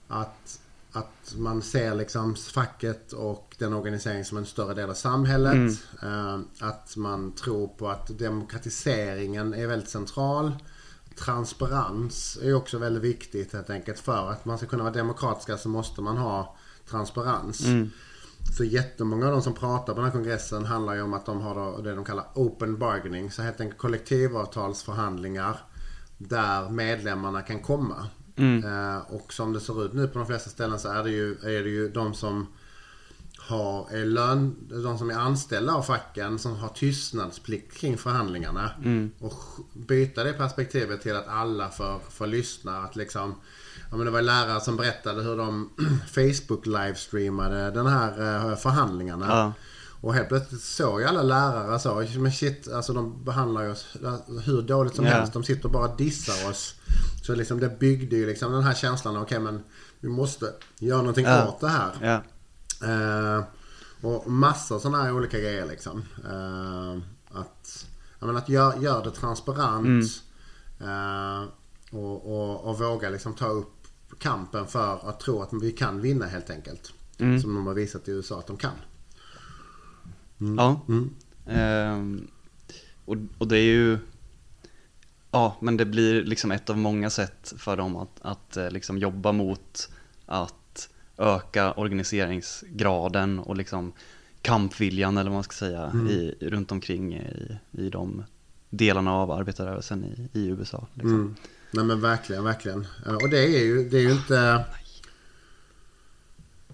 att, 0.08 0.60
att 0.92 1.36
man 1.38 1.62
ser 1.62 1.96
liksom 1.96 2.36
facket 2.36 3.14
och 3.14 3.56
den 3.60 3.74
organiseringen 3.74 4.26
som 4.26 4.38
en 4.38 4.46
större 4.46 4.74
del 4.74 4.90
av 4.90 4.94
samhället. 4.94 5.80
Eh, 6.04 6.40
att 6.60 6.96
man 6.98 7.32
tror 7.32 7.68
på 7.68 7.90
att 7.90 8.20
demokratiseringen 8.20 9.54
är 9.54 9.68
väldigt 9.68 9.90
central. 9.90 10.56
Transparens 11.16 12.38
är 12.42 12.54
också 12.54 12.78
väldigt 12.78 13.04
viktigt 13.04 13.54
helt 13.54 13.70
enkelt. 13.70 14.00
För 14.00 14.32
att 14.32 14.46
man 14.46 14.58
ska 14.58 14.68
kunna 14.68 14.84
vara 14.84 14.94
demokratiska 14.94 15.58
så 15.58 15.70
måste 15.70 16.02
man 16.02 16.18
ha 16.18 16.56
transparens. 16.90 17.66
Mm. 17.66 17.92
Så 18.54 18.64
jättemånga 18.64 19.26
av 19.26 19.32
de 19.32 19.42
som 19.42 19.54
pratar 19.54 19.94
på 19.94 20.00
den 20.00 20.04
här 20.04 20.12
kongressen 20.12 20.66
handlar 20.66 20.94
ju 20.94 21.02
om 21.02 21.14
att 21.14 21.26
de 21.26 21.42
har 21.42 21.82
det 21.82 21.96
de 21.96 22.06
kallar 22.06 22.26
open 22.34 22.78
bargaining. 22.78 23.32
Så 23.32 23.42
helt 23.42 23.62
enkelt 23.62 23.80
kollektivavtalsförhandlingar 23.80 25.58
där 26.18 26.70
medlemmarna 26.70 27.42
kan 27.42 27.60
komma. 27.60 28.08
Mm. 28.36 28.64
Eh, 28.64 28.98
och 28.98 29.34
som 29.34 29.54
det 29.54 29.60
ser 29.60 29.86
ut 29.86 29.94
nu 29.94 30.08
på 30.08 30.20
de 30.20 30.28
flesta 30.28 30.50
ställen 30.50 30.80
så 30.80 30.90
är 30.90 31.04
det 31.04 31.10
ju, 31.12 31.32
är 31.32 31.64
det 31.64 31.70
ju 31.70 31.90
de 31.90 32.14
som 32.14 32.48
har 33.38 33.90
är 33.92 34.06
lön, 34.06 34.56
de 34.84 34.98
som 34.98 35.10
är 35.10 35.16
anställda 35.16 35.74
av 35.74 35.82
facken 35.82 36.40
som 36.40 36.56
har 36.56 36.70
tystnadsplikt 36.70 37.78
kring 37.78 37.98
förhandlingarna. 37.98 38.72
Och 39.20 39.34
byta 39.74 40.24
det 40.24 40.34
perspektivet 40.34 41.02
till 41.02 41.16
att 41.16 41.28
alla 41.28 41.70
får, 41.70 42.00
får 42.10 42.28
lyssna. 42.28 42.78
Att 42.78 42.96
liksom, 42.96 43.36
ja, 43.92 43.98
men 43.98 44.06
det 44.06 44.12
var 44.12 44.22
lärare 44.22 44.62
som 44.62 44.78
berättade 44.78 45.24
hur 45.24 45.38
de 45.38 45.70
Facebook 46.14 46.66
livestreamade 46.66 47.72
den 47.72 47.88
här 47.88 48.10
eh, 48.52 48.56
förhandlingarna. 48.56 49.26
Ja. 49.30 49.54
Och 50.02 50.14
helt 50.14 50.28
plötsligt 50.28 50.62
såg 50.62 51.04
alla 51.04 51.24
lärare 51.24 51.80
så, 51.80 52.06
men 52.20 52.32
shit, 52.32 52.68
alltså 52.74 52.94
de 52.94 53.24
behandlar 53.24 53.70
oss 53.70 53.86
hur 54.46 54.62
dåligt 54.62 54.96
som 54.96 55.06
Ja. 55.06 55.12
helst. 55.12 55.34
De 55.34 55.44
sitter 55.44 55.66
och 55.66 55.72
bara 55.72 55.96
dissar 55.96 56.50
oss. 56.50 56.76
Så 57.24 57.36
liksom 57.36 57.60
det 57.60 57.80
byggde 57.80 58.16
ju 58.16 58.26
liksom 58.26 58.52
den 58.52 58.64
här 58.64 58.74
känslan 58.74 59.16
av 59.16 59.22
okej 59.22 59.40
men 59.40 59.64
vi 60.00 60.10
måste 60.10 60.54
göra 60.80 60.98
någonting 60.98 61.26
Ja. 61.26 61.48
åt 61.48 61.60
det 61.60 61.68
här. 61.68 61.92
Ja. 62.02 62.22
Eh, 62.88 63.44
och 64.02 64.32
massa 64.32 64.80
sådana 64.80 65.04
här 65.04 65.12
olika 65.14 65.40
grejer 65.40 65.66
liksom. 65.66 66.04
Eh, 66.26 66.98
att 67.40 67.86
jag 68.20 68.28
menar, 68.28 68.40
att 68.40 68.50
göra 68.50 68.78
gör 68.78 69.04
det 69.04 69.12
transparent. 69.12 70.06
Eh, 70.82 71.44
och, 71.92 72.26
och, 72.36 72.70
och 72.70 72.80
våga 72.80 73.10
liksom 73.10 73.34
ta 73.34 73.48
upp 73.48 73.75
kampen 74.20 74.68
för 74.68 75.10
att 75.10 75.20
tro 75.20 75.42
att 75.42 75.50
vi 75.62 75.72
kan 75.72 76.02
vinna 76.02 76.26
helt 76.26 76.50
enkelt. 76.50 76.94
Mm. 77.18 77.40
Som 77.40 77.56
de 77.56 77.68
har 77.68 77.74
visat 77.74 78.08
i 78.08 78.12
USA 78.12 78.40
att 78.40 78.48
de 78.48 78.58
kan. 78.58 78.72
Ja. 80.58 80.82
Mm. 80.88 81.10
Ehm, 81.48 82.28
och, 83.06 83.16
och 83.38 83.48
det 83.48 83.58
är 83.58 83.64
ju, 83.64 83.98
ja 85.32 85.58
men 85.62 85.78
det 85.78 85.86
blir 85.86 86.24
liksom 86.24 86.52
ett 86.52 86.70
av 86.70 86.78
många 86.78 87.10
sätt 87.10 87.54
för 87.58 87.78
dem 87.78 87.96
att, 87.96 88.22
att 88.22 88.58
eh, 88.58 88.72
liksom 88.72 88.98
jobba 88.98 89.32
mot 89.32 89.90
att 90.26 90.90
öka 91.18 91.74
organiseringsgraden 91.74 93.40
och 93.40 93.56
liksom 93.56 93.94
kampviljan 94.42 95.18
eller 95.18 95.30
vad 95.30 95.38
man 95.38 95.44
ska 95.44 95.54
säga 95.54 95.92
i, 96.10 96.36
runt 96.42 96.72
omkring 96.72 97.16
i, 97.16 97.58
i 97.72 97.90
de 97.90 98.24
delarna 98.78 99.14
av 99.14 99.32
arbetarrörelsen 99.32 100.04
i, 100.06 100.30
i 100.40 100.48
USA. 100.48 100.88
Liksom. 100.94 101.12
Mm. 101.14 101.36
Nej 101.72 101.86
men 101.86 102.02
verkligen, 102.02 102.44
verkligen. 102.44 102.88
Eh, 103.06 103.14
Och 103.16 103.30
det 103.30 103.40
är 103.40 103.64
ju, 103.66 103.90
det 103.90 103.98
är 103.98 104.02
ju 104.02 104.12
inte... 104.12 104.66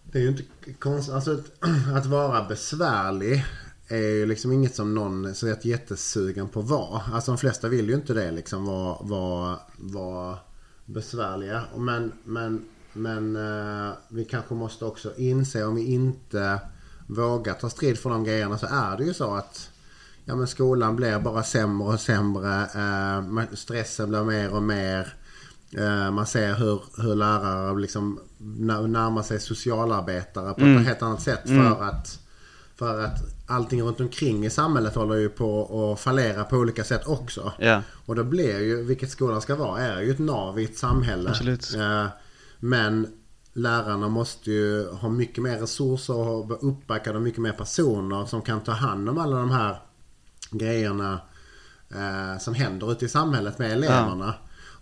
Det 0.04 0.18
är 0.20 0.24
ju 0.24 0.28
inte 0.30 0.44
konstigt. 0.80 1.14
Alltså 1.16 1.32
att, 1.34 1.52
att 1.96 2.06
vara 2.06 2.44
besvärlig 2.44 3.46
är 3.88 3.98
ju 3.98 4.26
liksom 4.26 4.52
inget 4.52 4.76
som 4.76 4.96
någon 4.96 5.26
är 5.26 5.34
så 5.34 5.48
jätte- 5.48 5.70
jättesugen 5.70 6.48
på 6.50 6.60
att 6.60 6.70
vara. 6.70 7.02
Alltså 7.14 7.32
de 7.32 7.38
flesta 7.38 7.68
vill 7.70 7.90
ju 7.90 7.96
inte 7.96 8.14
det 8.14 8.32
liksom 8.32 8.66
vara, 8.66 8.98
vara, 9.02 9.60
vara 9.78 10.38
besvärliga. 10.86 11.64
Men, 11.78 12.12
men, 12.24 12.66
men 12.94 13.36
eh, 13.36 13.92
vi 14.10 14.26
kanske 14.26 14.54
måste 14.54 14.86
också 14.86 15.14
inse 15.18 15.64
om 15.64 15.76
vi 15.76 15.86
inte 15.94 16.60
vågar 17.08 17.54
ta 17.54 17.70
strid 17.70 17.98
för 18.00 18.10
de 18.10 18.24
grejerna 18.24 18.58
så 18.58 18.66
är 18.72 18.98
det 18.98 19.04
ju 19.04 19.14
så 19.14 19.34
att 19.36 19.71
Ja 20.26 20.36
men 20.36 20.48
skolan 20.48 20.96
blir 20.96 21.20
bara 21.20 21.44
sämre 21.44 21.88
och 21.88 22.00
sämre. 22.00 22.62
Eh, 22.62 23.44
stressen 23.54 24.10
blir 24.10 24.24
mer 24.24 24.54
och 24.54 24.64
mer. 24.64 25.14
Eh, 25.78 26.12
man 26.12 26.26
ser 26.26 26.54
hur, 26.56 26.82
hur 26.98 27.16
lärare 27.16 27.80
liksom 27.80 28.20
närmar 28.88 29.22
sig 29.24 29.40
socialarbetare 29.40 30.54
på 30.54 30.62
ett 30.62 30.86
helt 30.86 31.02
annat 31.02 31.22
sätt. 31.22 31.42
För, 31.44 31.84
att, 31.84 32.20
för 32.76 33.04
att 33.04 33.20
allting 33.48 33.82
runt 33.84 34.00
omkring 34.00 34.46
i 34.46 34.50
samhället 34.50 34.96
håller 34.96 35.16
ju 35.16 35.30
på 35.30 35.92
att 35.94 36.00
fallera 36.00 36.44
på 36.44 36.58
olika 36.58 36.84
sätt 36.84 37.08
också. 37.08 37.52
Ja, 37.60 37.82
Och 38.06 38.16
då 38.16 38.24
blir 38.24 38.60
ju, 38.60 38.84
vilket 38.84 39.10
skolan 39.10 39.42
ska 39.42 39.56
vara, 39.56 39.82
är 39.82 40.02
ju 40.02 40.12
ett 40.12 40.20
nav 40.20 40.60
i 40.60 40.64
ett 40.64 40.78
samhälle. 40.78 41.30
Absolut. 41.30 41.76
Eh, 41.76 42.06
Men 42.60 43.08
lärarna 43.54 44.08
måste 44.10 44.52
ju 44.52 44.90
ha 44.90 45.10
mycket 45.10 45.44
mer 45.44 45.58
resurser 45.58 46.16
och 46.18 46.48
vara 46.50 46.60
uppbackade 46.60 47.18
av 47.18 47.24
mycket 47.24 47.42
mer 47.42 47.52
personer 47.52 48.26
som 48.26 48.42
kan 48.42 48.60
ta 48.62 48.72
hand 48.72 49.10
om 49.10 49.18
alla 49.18 49.38
de 49.38 49.52
här 49.52 49.78
grejerna 50.52 51.22
eh, 51.90 52.40
som 52.40 52.54
händer 52.54 52.92
ute 52.92 53.06
i 53.06 53.10
samhället 53.10 53.60
med 53.60 53.72
eleverna. 53.72 54.34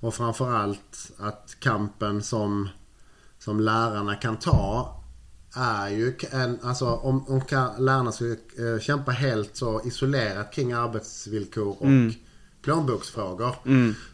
Och 0.01 0.13
framförallt 0.13 1.11
att 1.17 1.57
kampen 1.59 2.23
som, 2.23 2.69
som 3.39 3.59
lärarna 3.59 4.15
kan 4.15 4.38
ta 4.38 4.95
är 5.55 5.89
ju 5.89 6.17
en, 6.31 6.59
alltså 6.63 6.85
om, 6.85 7.27
om 7.27 7.41
lärarna 7.79 8.11
skulle 8.11 8.31
eh, 8.31 8.79
kämpa 8.79 9.11
helt 9.11 9.55
så 9.55 9.81
isolerat 9.85 10.53
kring 10.53 10.73
arbetsvillkor 10.73 11.77
och 11.79 12.13
plånboksfrågor. 12.61 13.55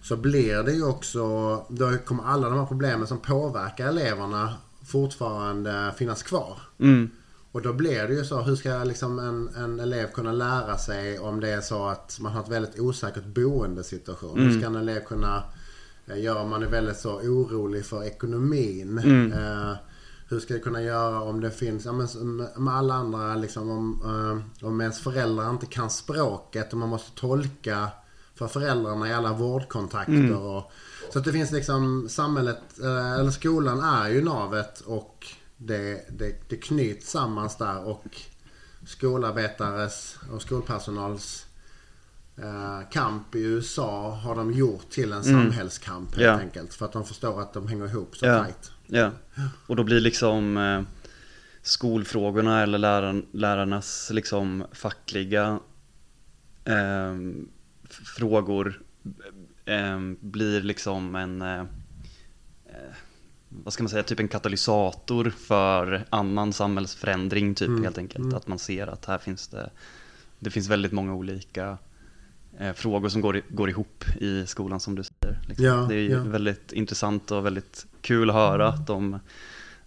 Så 0.03 0.15
blir 0.17 0.63
det 0.63 0.71
ju 0.71 0.85
också, 0.85 1.21
då 1.69 1.97
kommer 2.05 2.23
alla 2.23 2.49
de 2.49 2.59
här 2.59 2.65
problemen 2.65 3.07
som 3.07 3.19
påverkar 3.19 3.87
eleverna 3.87 4.53
fortfarande 4.85 5.93
finnas 5.97 6.23
kvar. 6.23 6.59
mm. 6.79 7.09
Och 7.55 7.61
då 7.61 7.73
blir 7.73 8.07
det 8.07 8.13
ju 8.13 8.25
så, 8.25 8.41
hur 8.41 8.55
ska 8.55 8.83
liksom 8.83 9.19
en, 9.19 9.49
en 9.63 9.79
elev 9.79 10.07
kunna 10.07 10.31
lära 10.31 10.77
sig 10.77 11.19
om 11.19 11.39
det 11.39 11.49
är 11.49 11.61
så 11.61 11.85
att 11.85 12.17
man 12.19 12.31
har 12.31 12.41
ett 12.41 12.49
väldigt 12.49 12.79
osäkert 12.79 13.25
boendesituation? 13.25 14.39
Hur 14.39 14.59
ska 14.59 14.67
en 14.67 14.75
elev 14.75 14.99
kunna 14.99 15.43
eh, 16.07 16.19
göra 16.19 16.41
om 16.41 16.49
man 16.49 16.63
är 16.63 16.67
väldigt 16.67 16.97
så 16.97 17.13
orolig 17.13 17.85
för 17.85 18.03
ekonomin? 18.03 18.97
Eh, 19.33 19.73
hur 20.29 20.39
ska 20.39 20.53
jag 20.53 20.63
kunna 20.63 20.81
göra 20.81 21.21
om 21.21 21.41
det 21.41 21.51
finns, 21.51 21.85
ja, 21.85 21.91
men, 21.91 22.07
med 22.57 22.73
alla 22.73 22.93
andra 22.93 23.35
liksom 23.35 23.69
om, 23.69 24.01
eh, 24.05 24.67
om 24.67 24.81
ens 24.81 24.99
föräldrar 24.99 25.49
inte 25.49 25.65
kan 25.65 25.89
språket 25.89 26.73
och 26.73 26.79
man 26.79 26.89
måste 26.89 27.19
tolka 27.19 27.87
för 28.35 28.47
föräldrarna 28.47 29.09
i 29.09 29.13
alla 29.13 29.33
vårdkontakter. 29.33 30.35
Och, 30.35 30.71
så 31.13 31.19
att 31.19 31.25
det 31.25 31.31
finns 31.31 31.51
liksom 31.51 32.09
samhället, 32.09 32.79
eh, 32.83 33.13
eller 33.13 33.31
skolan 33.31 33.79
är 33.79 34.09
ju 34.09 34.23
navet 34.23 34.81
och 34.81 35.27
det, 35.57 36.05
det, 36.19 36.35
det 36.49 36.57
knyts 36.57 37.11
sammans 37.11 37.57
där 37.57 37.83
och 37.87 38.21
skolarbetares 38.85 40.17
och 40.31 40.41
skolpersonals 40.41 41.45
eh, 42.37 42.89
kamp 42.91 43.35
i 43.35 43.39
USA 43.43 44.11
har 44.11 44.35
de 44.35 44.53
gjort 44.53 44.89
till 44.89 45.11
en 45.13 45.23
samhällskamp 45.23 46.09
helt 46.15 46.21
Ja. 46.25 46.39
enkelt. 46.39 46.73
För 46.73 46.85
att 46.85 46.91
de 46.91 47.05
förstår 47.05 47.41
att 47.41 47.53
de 47.53 47.67
hänger 47.67 47.85
ihop 47.85 48.17
så 48.17 48.25
Ja. 48.25 48.43
tajt. 48.43 48.71
Ja, 48.87 49.11
och 49.67 49.75
då 49.75 49.83
blir 49.83 49.99
liksom 49.99 50.57
eh, 50.57 50.81
skolfrågorna 51.61 52.61
eller 52.63 52.77
lärar, 52.77 53.23
lärarnas 53.31 54.09
liksom 54.13 54.65
fackliga 54.71 55.59
eh, 56.65 57.15
frågor 58.17 58.81
eh, 59.65 59.99
blir 60.19 60.61
liksom 60.61 61.15
en, 61.15 61.41
eh, 61.41 61.63
vad 63.63 63.73
ska 63.73 63.83
man 63.83 63.89
säga, 63.89 64.03
typ 64.03 64.19
en 64.19 64.27
katalysator 64.27 65.29
för 65.29 66.05
annan 66.09 66.53
samhällsförändring 66.53 67.55
typ 67.55 67.83
helt 67.83 67.97
enkelt. 67.97 68.33
Att 68.33 68.47
man 68.47 68.59
ser 68.59 68.87
att 68.87 69.05
här 69.05 69.17
finns 69.17 69.47
det, 69.47 69.69
det 70.39 70.49
finns 70.49 70.69
väldigt 70.69 70.91
många 70.91 71.13
olika 71.13 71.77
eh, 72.57 72.73
frågor 72.73 73.09
som 73.09 73.21
går, 73.21 73.41
går 73.49 73.69
ihop 73.69 74.03
i 74.21 74.45
skolan 74.47 74.79
som 74.79 74.95
du 74.95 75.03
säger. 75.03 75.39
Liksom. 75.47 75.65
Ja, 75.65 75.85
det 75.89 75.95
är 75.95 76.09
ja. 76.09 76.23
väldigt 76.23 76.71
intressant 76.71 77.31
och 77.31 77.45
väldigt 77.45 77.85
kul 78.01 78.29
att 78.29 78.35
höra 78.35 78.67
att 78.67 78.87
de, 78.87 79.19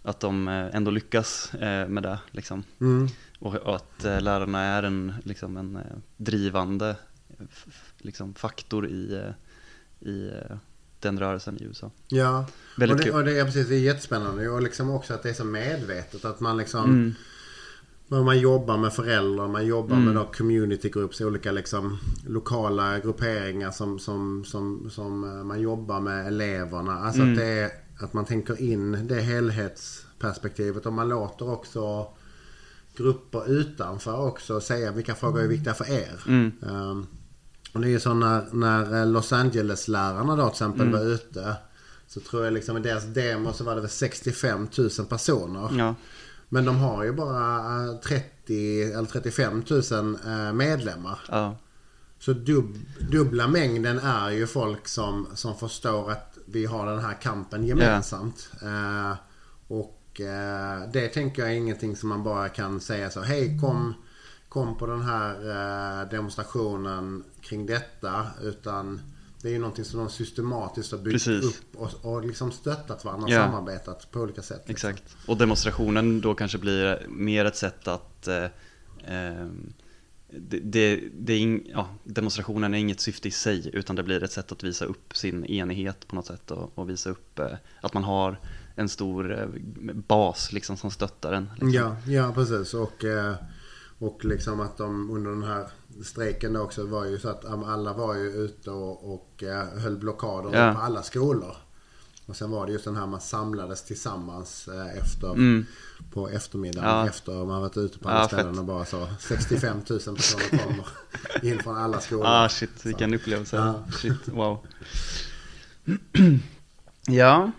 att 0.03 0.19
de 0.19 0.47
eh, 0.47 0.75
ändå 0.75 0.91
lyckas 0.91 1.53
eh, 1.53 1.87
med 1.87 2.03
det. 2.03 2.19
Liksom. 2.31 2.63
Mm. 2.81 3.07
Och, 3.39 3.55
och 3.55 3.75
att 3.75 4.05
eh, 4.05 4.21
lärarna 4.21 4.61
är 4.61 4.83
en, 4.83 5.13
liksom 5.23 5.57
en 5.57 5.75
eh, 5.75 5.81
drivande 6.17 6.95
liksom, 7.97 8.33
faktor 8.33 8.87
i, 8.87 9.15
eh, 9.15 10.09
i 10.09 10.31
den 10.99 11.19
rörelsen 11.19 11.57
i 11.57 11.63
USA. 11.63 11.91
Ja, 12.07 12.45
och 12.75 12.81
Väldigt 12.81 12.97
det, 12.97 13.03
kul. 13.03 13.13
och 13.13 13.23
det 13.23 13.39
är 13.39 13.45
precis, 13.45 13.67
det 13.67 13.75
är 13.75 13.79
jättespännande 13.79 14.49
och 14.49 14.61
liksom 14.61 14.89
också 14.89 15.13
att 15.13 15.23
det 15.23 15.29
är 15.29 15.33
så 15.33 15.43
medvetet 15.45 16.25
att 16.25 16.39
man 16.39 16.57
liksom 16.57 16.83
Mm. 16.83 17.15
Man 18.25 18.39
jobbar 18.39 18.77
med 18.77 18.93
föräldrar, 18.93 19.47
man 19.47 19.65
jobbar 19.67 19.95
Mm. 19.95 20.05
med 20.05 20.15
då 20.15 20.25
community 20.37 20.89
groups, 20.89 21.21
olika 21.21 21.51
liksom 21.51 21.97
lokala 22.27 22.99
grupperingar 22.99 23.71
som, 23.71 23.99
som, 23.99 24.43
som, 24.45 24.89
som 24.89 25.23
eh, 25.23 25.43
man 25.43 25.61
jobbar 25.61 25.99
med 25.99 26.27
eleverna. 26.27 26.91
Alltså 26.99 27.21
Mm. 27.21 27.33
att 27.33 27.39
det 27.39 27.45
är 27.45 27.71
att 27.99 28.13
man 28.13 28.25
tänker 28.25 28.61
in 28.61 29.07
det 29.07 29.21
helhetsperspektivet 29.21 30.85
och 30.85 30.93
man 30.93 31.09
låter 31.09 31.49
också 31.49 32.07
grupper 32.97 33.51
utanför 33.51 34.19
också 34.27 34.61
säga 34.61 34.91
vilka 34.91 35.15
frågor 35.15 35.41
är 35.41 35.47
viktiga 35.47 35.73
för 35.73 35.91
er. 35.91 36.19
Um, 36.61 37.07
och 37.73 37.81
det 37.81 37.87
är 37.87 37.91
ju 37.91 37.99
så 37.99 38.13
när, 38.13 38.45
när 38.51 39.05
Los 39.05 39.33
Angeles-lärarna 39.33 40.35
då 40.35 40.43
till 40.45 40.53
exempel 40.53 40.87
Mm. 40.87 40.99
var 40.99 41.05
ute. 41.05 41.55
Så 42.07 42.19
tror 42.19 42.43
jag 42.43 42.53
liksom 42.53 42.77
i 42.77 42.79
deras 42.79 43.03
demo 43.05 43.53
så 43.53 43.63
var 43.63 43.75
det 43.75 43.81
väl 43.81 43.89
65 43.89 44.67
000 44.77 44.89
personer. 45.09 45.69
Ja, 45.77 45.95
Men 46.49 46.65
de 46.65 46.77
har 46.77 47.03
ju 47.03 47.11
bara 47.11 47.83
eh, 47.85 47.95
30 47.99 48.81
eller 48.83 49.05
35 49.05 49.63
000 49.91 50.17
eh, 50.27 50.53
medlemmar. 50.53 51.19
ja, 51.29 51.55
Så 52.19 52.33
dub, 52.33 52.77
dubbla 53.11 53.47
mängden 53.47 53.99
är 53.99 54.29
ju 54.29 54.47
folk 54.47 54.87
som, 54.87 55.27
som 55.35 55.55
förstår 55.57 56.11
att 56.11 56.37
vi 56.45 56.65
har 56.65 56.85
den 56.85 56.99
här 56.99 57.21
kampen 57.21 57.63
gemensamt. 57.65 58.49
Eh, 58.61 59.13
och 59.67 60.21
eh, 60.21 60.89
det 60.93 61.07
tänker 61.07 61.41
jag 61.41 61.51
är 61.51 61.55
ingenting 61.55 61.95
som 61.95 62.09
man 62.09 62.23
bara 62.23 62.49
kan 62.49 62.79
säga 62.79 63.09
så. 63.09 63.21
Hej 63.21 63.59
kom, 63.61 63.93
kom 64.49 64.77
på 64.77 64.85
den 64.85 65.01
här 65.01 65.33
eh, 66.01 66.09
demonstrationen 66.09 67.23
kring 67.41 67.65
detta. 67.65 68.27
Utan 68.41 69.01
det 69.41 69.47
är 69.47 69.51
ju 69.53 69.59
någonting 69.59 69.85
som 69.85 69.99
de 69.99 70.09
systematiskt 70.09 70.91
har 70.91 70.99
byggt 70.99 71.25
Precis. 71.25 71.45
upp 71.45 71.75
och, 71.75 71.89
och 72.13 72.25
liksom 72.25 72.51
stöttat 72.51 73.05
varandra 73.05 73.25
och 73.25 73.31
Ja. 73.31 73.45
samarbetat 73.45 74.11
på 74.11 74.19
olika 74.19 74.41
sätt. 74.41 74.63
liksom. 74.67 74.89
Exakt. 74.89 75.15
Och 75.27 75.37
demonstrationen 75.37 76.21
då 76.21 76.35
kanske 76.35 76.57
blir 76.57 77.05
mer 77.09 77.45
ett 77.45 77.55
sätt 77.55 77.87
att 77.87 78.27
eh, 78.27 78.45
ehm, 79.05 79.73
det, 80.31 80.59
det, 80.59 81.03
det 81.13 81.37
ing, 81.37 81.69
ja, 81.73 81.87
demonstrationen 82.03 82.73
är 82.73 82.77
inget 82.77 82.99
syfte 82.99 83.27
i 83.27 83.31
sig 83.31 83.69
utan 83.73 83.95
det 83.95 84.03
blir 84.03 84.23
ett 84.23 84.31
sätt 84.31 84.51
att 84.51 84.63
visa 84.63 84.85
upp 84.85 85.17
sin 85.17 85.45
enighet 85.45 86.07
på 86.07 86.15
något 86.15 86.25
sätt 86.25 86.51
och, 86.51 86.71
och 86.77 86.89
visa 86.89 87.09
upp 87.09 87.39
eh, 87.39 87.51
att 87.81 87.93
man 87.93 88.03
har 88.03 88.39
en 88.75 88.89
stor 88.89 89.39
eh, 89.39 89.47
bas 90.07 90.51
liksom 90.53 90.77
som 90.77 90.91
stöttar 90.91 91.33
en. 91.33 91.49
Liksom. 91.51 91.71
Ja, 91.71 91.95
ja 92.07 92.31
precis. 92.33 92.73
Och, 92.73 93.03
eh, 93.05 93.35
och 93.99 94.25
liksom 94.25 94.59
att 94.59 94.77
de 94.77 95.11
under 95.11 95.31
den 95.31 95.43
här 95.43 95.67
strejken 96.03 96.53
då 96.53 96.61
också 96.61 96.85
var 96.85 97.05
ju 97.05 97.19
så 97.19 97.29
att 97.29 97.45
um, 97.45 97.63
alla 97.63 97.93
var 97.93 98.15
ju 98.15 98.27
ute 98.29 98.71
och, 98.71 99.13
och 99.13 99.43
eh, 99.43 99.79
höll 99.79 99.97
blockader 99.97 100.59
Ja. 100.67 100.73
på 100.73 100.79
alla 100.79 101.03
skolor. 101.03 101.55
Och 102.25 102.35
sen 102.35 102.51
var 102.51 102.65
det 102.65 102.71
just 102.71 102.85
den 102.85 102.95
här 102.95 103.07
man 103.07 103.21
samlades 103.21 103.83
tillsammans 103.85 104.67
eh, 104.67 104.97
efter, 104.97 105.31
Mm. 105.31 105.65
på 106.13 106.29
eftermiddagen 106.29 106.89
Ja. 106.89 107.07
efter 107.07 107.31
man 107.45 107.61
varit 107.61 107.77
ute 107.77 107.99
på 107.99 108.09
alla 108.09 108.19
Ja, 108.19 108.27
ställen 108.27 108.53
fett. 108.53 108.59
och 108.59 108.65
bara 108.65 108.85
så 108.85 109.07
65 109.19 109.77
000 109.89 109.99
personer 109.99 110.57
kommer 110.63 110.87
in 111.43 111.59
från 111.59 111.77
alla 111.77 111.99
skolor. 111.99 112.25
Ah 112.27 112.49
shit, 112.49 112.85
vilken 112.85 113.13
upplevelse. 113.13 113.55
Ja. 113.55 113.83
Shit, 113.91 114.27
wow. 114.27 114.65
ja, 117.07 117.51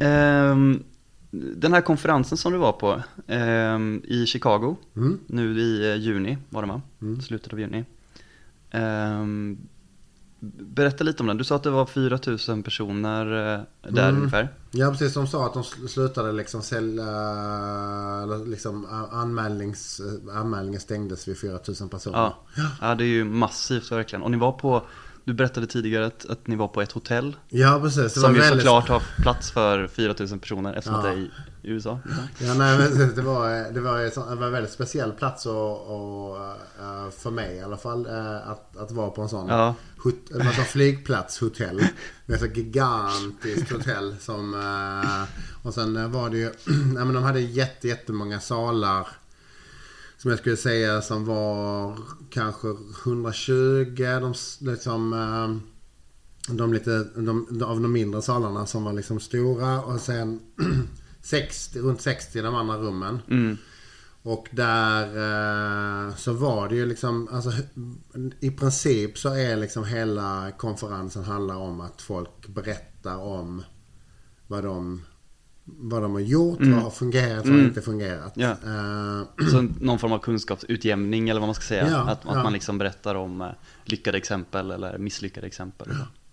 ehm, 0.00 0.82
den 1.30 1.72
här 1.72 1.80
konferensen 1.80 2.38
som 2.38 2.52
du 2.52 2.58
var 2.58 2.72
på 2.72 3.02
ehm, 3.26 4.02
i 4.04 4.26
Chicago, 4.26 4.76
Mm. 4.96 5.18
nu 5.26 5.60
i 5.60 5.90
eh, 5.90 5.96
juni 5.96 6.38
var 6.48 6.62
det 6.62 6.68
va? 6.68 6.82
Mm. 7.02 7.20
Slutet 7.20 7.52
av 7.52 7.60
juni. 7.60 7.84
Ehm, 8.70 9.58
berätta 10.60 11.04
lite 11.04 11.22
om 11.22 11.26
den. 11.26 11.36
Du 11.36 11.44
sa 11.44 11.56
att 11.56 11.62
det 11.62 11.70
var 11.70 11.86
4000 11.86 12.62
personer 12.62 13.54
eh, 13.54 13.60
där 13.92 14.08
Mm. 14.08 14.16
ungefär. 14.20 14.48
Ja 14.70 14.90
precis, 14.90 15.14
de 15.14 15.26
sa 15.26 15.46
att 15.46 15.54
de 15.54 15.62
sl- 15.62 15.86
slutade 15.86 16.32
liksom 16.32 16.62
sälja, 16.62 17.04
liksom 18.46 18.86
anmälnings, 19.12 20.00
eh, 20.00 20.36
anmälningen 20.40 20.80
stängdes 20.80 21.28
vid 21.28 21.38
4000 21.38 21.88
personer. 21.88 22.18
Ja. 22.18 22.36
ja, 22.80 22.94
det 22.94 23.04
är 23.04 23.08
ju 23.08 23.24
massivt 23.24 23.92
verkligen. 23.92 24.22
Och 24.22 24.30
ni 24.30 24.36
var 24.36 24.52
på, 24.52 24.82
du 25.28 25.34
berättade 25.34 25.66
tidigare 25.66 26.06
att, 26.06 26.26
att 26.30 26.46
ni 26.46 26.56
var 26.56 26.68
på 26.68 26.82
ett 26.82 26.92
hotell 26.92 27.36
Ja 27.48 27.80
precis. 27.82 28.12
Som 28.12 28.22
var 28.22 28.30
ju 28.30 28.38
väldigt- 28.38 28.60
såklart 28.60 28.88
har 28.88 29.02
plats 29.22 29.50
för 29.50 29.86
4000 29.86 30.38
personer 30.38 30.74
eftersom 30.74 31.00
Ja. 31.04 31.06
det 31.06 31.08
är 31.12 31.16
i 31.18 31.30
USA. 31.62 31.98
Ja, 32.38 32.54
nej, 32.54 32.78
men 32.78 33.14
det 33.14 33.22
var, 33.22 33.72
det 33.72 33.80
var, 33.80 33.98
det 34.34 34.36
var 34.36 34.46
en 34.46 34.52
väldigt 34.52 34.72
speciell 34.72 35.12
plats 35.12 35.46
och, 35.46 35.86
och, 36.30 36.36
eh, 36.36 37.10
för 37.18 37.30
mig 37.30 37.56
i 37.56 37.60
alla 37.60 37.76
fall 37.76 38.06
eh, 38.06 38.50
att, 38.50 38.76
att 38.76 38.90
vara 38.90 39.10
på 39.10 39.22
en 39.22 39.28
sån 39.28 39.48
Ja. 39.48 39.74
hot, 39.98 40.30
en 40.30 40.52
sån 40.52 40.64
flygplatshotell. 40.64 41.80
Är 42.26 42.44
ett 42.44 42.56
gigantiskt 42.56 43.72
hotell 43.72 44.16
som 44.20 44.54
eh, 44.54 45.66
och 45.66 45.74
sen 45.74 46.12
var 46.12 46.30
det 46.30 46.36
ju, 46.38 46.44
nej 46.94 47.04
men 47.04 47.12
de 47.14 47.22
hade 47.22 47.40
jätte, 47.40 47.88
jättemånga 47.88 48.40
salar 48.40 49.06
som 50.18 50.30
jag 50.30 50.40
skulle 50.40 50.56
säga 50.56 51.02
som 51.02 51.24
var 51.24 51.98
kanske 52.30 52.68
120. 53.04 53.94
De, 53.96 54.34
liksom, 54.60 55.12
eh, 55.12 56.54
de 56.54 56.72
lite, 56.72 57.04
de, 57.16 57.62
av 57.64 57.80
de 57.80 57.92
mindre 57.92 58.22
salarna 58.22 58.66
som 58.66 58.84
var 58.84 58.92
liksom 58.92 59.20
stora 59.20 59.82
och 59.82 60.00
sen 60.00 60.40
60, 61.22 61.80
runt 61.80 62.00
60 62.00 62.38
i 62.38 62.42
de 62.42 62.54
andra 62.54 62.76
rummen. 62.76 63.18
Mm. 63.30 63.56
Och 64.22 64.48
där 64.52 65.06
eh, 65.06 66.14
så 66.14 66.32
var 66.32 66.68
det 66.68 66.74
ju 66.74 66.86
liksom, 66.86 67.28
alltså 67.32 67.50
i 68.40 68.50
princip 68.50 69.18
så 69.18 69.34
är 69.34 69.56
liksom 69.56 69.84
hela 69.84 70.50
konferensen 70.58 71.24
handlar 71.24 71.56
om 71.56 71.80
att 71.80 72.02
folk 72.02 72.48
berättar 72.48 73.16
om 73.16 73.62
vad 74.46 74.64
de, 74.64 75.02
vad 75.78 76.02
de 76.02 76.12
har 76.12 76.20
gjort, 76.20 76.58
vad 76.60 76.82
har 76.82 76.90
fungerat, 76.90 77.46
vad 77.46 77.56
har 77.56 77.64
inte 77.64 77.82
fungerat. 77.82 78.32
Ja. 78.36 78.50
Eh, 78.50 79.46
Så 79.50 79.62
någon 79.80 79.98
form 79.98 80.12
av 80.12 80.18
kunskapsutjämning 80.18 81.28
eller 81.28 81.40
vad 81.40 81.48
man 81.48 81.54
ska 81.54 81.64
säga. 81.64 81.88
Ja, 81.90 81.98
att, 81.98 82.26
att 82.26 82.36
ja. 82.36 82.42
man 82.42 82.52
liksom 82.52 82.78
berättar 82.78 83.14
om 83.14 83.40
eh, 83.40 83.48
lyckade 83.84 84.18
exempel 84.18 84.70
eller 84.70 84.98
misslyckade 84.98 85.46
exempel. 85.46 85.88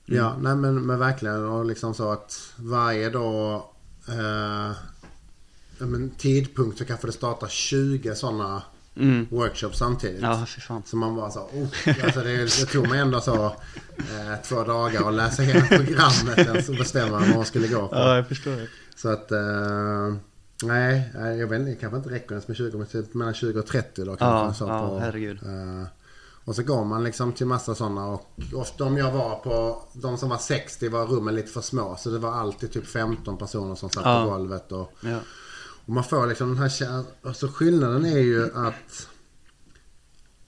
Ja, 0.05 0.37
nej 0.41 0.55
men, 0.55 0.81
men 0.85 0.99
verkligen. 0.99 1.45
Och 1.45 1.65
liksom 1.65 1.93
så 1.93 2.11
att 2.11 2.53
varje 2.57 3.09
dag 3.09 3.63
ja, 5.77 5.85
men 5.85 6.09
tidpunkt 6.09 6.77
så 6.77 6.85
kanske 6.85 7.07
det 7.07 7.13
startar 7.13 7.47
20 7.47 8.15
sådana 8.15 8.63
Mm. 8.97 9.27
workshops 9.31 9.77
samtidigt. 9.77 10.21
Ja, 10.21 10.45
fy 10.47 10.61
fan. 10.61 10.83
Så 10.85 10.97
man 10.97 11.15
bara 11.15 11.31
så, 11.31 11.39
oh, 11.39 11.67
alltså 12.03 12.19
det, 12.19 12.37
det 12.37 12.65
tog 12.65 12.87
mig 12.87 12.99
ändå 12.99 13.21
så 13.21 13.45
eh, 13.97 14.41
två 14.43 14.63
dagar 14.63 15.07
att 15.09 15.13
läsa 15.13 15.43
igenom 15.43 15.67
programmet 15.67 16.69
och 16.69 16.75
bestämma 16.75 17.19
vad 17.19 17.29
man 17.35 17.45
skulle 17.45 17.67
gå 17.67 17.87
på. 17.87 17.95
Ja, 17.95 18.15
jag 18.15 18.27
förstår 18.27 18.51
det. 18.51 18.67
Så 18.95 19.09
att, 19.09 19.31
eh, 19.31 20.15
nej, 20.63 21.09
nej, 21.15 21.37
jag 21.37 21.47
vet 21.47 21.59
inte, 21.59 21.71
det 21.71 21.75
kanske 21.75 21.97
inte 21.97 22.09
räcker 22.09 22.31
ens 22.31 22.47
med 22.47 22.57
20, 22.57 22.77
men 22.77 22.87
typ 22.87 23.13
mellan 23.13 23.33
20 23.33 23.59
och 23.59 23.65
30 23.67 24.03
då 24.05 24.15
kanske. 24.15 24.25
Ja, 24.25 24.53
så 24.53 24.73
ja, 24.73 24.89
på, 24.89 24.99
herregud. 24.99 25.37
eh, 25.43 25.87
och 26.45 26.55
så 26.55 26.63
går 26.63 26.85
man 26.85 27.03
liksom 27.03 27.31
till 27.33 27.45
massa 27.47 27.75
sådana 27.75 28.07
och 28.07 28.29
ofta 28.53 28.83
de 28.83 28.97
jag 28.97 29.11
var 29.11 29.35
på, 29.35 29.83
de 29.93 30.17
som 30.17 30.29
var 30.29 30.37
60 30.37 30.89
var 30.89 31.05
rummen 31.05 31.35
lite 31.35 31.51
för 31.51 31.61
små. 31.61 31.95
Så 31.99 32.09
det 32.09 32.19
var 32.19 32.31
alltid 32.31 32.71
typ 32.71 32.87
15 32.87 33.37
personer 33.37 33.75
som 33.75 33.89
satt 33.89 34.05
Ja. 34.05 34.23
på 34.23 34.29
golvet 34.29 34.71
och 34.71 34.91
Ja. 35.01 35.19
Och 35.85 35.93
man 35.93 36.03
får 36.03 36.27
liksom 36.27 36.49
den 36.49 36.57
här 36.57 37.03
Alltså 37.23 37.47
skillnaden 37.47 38.05
är 38.05 38.19
ju 38.19 38.55
att 38.55 39.07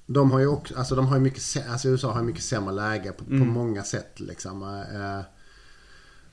de 0.05 0.31
har 0.31 0.39
ju 0.39 0.47
också, 0.47 0.75
alltså 0.77 0.95
de 0.95 1.07
har 1.07 1.15
ju 1.15 1.21
mycket, 1.21 1.69
alltså 1.69 1.87
USA 1.87 2.11
har 2.11 2.19
ju 2.19 2.25
mycket 2.25 2.43
sämre 2.43 2.73
läge 2.73 3.11
på, 3.11 3.23
på 3.23 3.31
många 3.45 3.83
sätt 3.83 4.19
liksom. 4.19 4.63
Eh, 4.63 5.25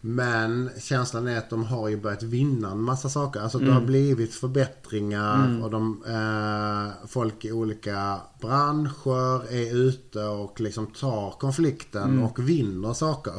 Men 0.01 0.71
känslan 0.81 1.29
är 1.29 1.39
att 1.39 1.51
de 1.51 1.65
har 1.65 1.89
ju 1.89 1.97
börjat 1.97 2.23
vinna 2.23 2.71
en 2.71 2.81
massa 2.83 3.09
saker. 3.09 3.41
Alltså 3.41 3.59
det 3.59 3.73
har 3.73 3.81
blivit 3.81 4.35
förbättringar 4.35 5.49
och 5.65 5.71
de, 5.71 6.05
eh, 6.07 7.07
folk 7.09 7.45
i 7.45 7.53
olika 7.53 8.21
branscher 8.41 9.53
är 9.53 9.77
ute 9.77 10.23
och 10.25 10.61
liksom 10.61 10.87
tar 10.87 11.31
konflikten 11.31 12.19
och 12.25 12.49
vinner 12.49 12.93
saker. 12.93 13.33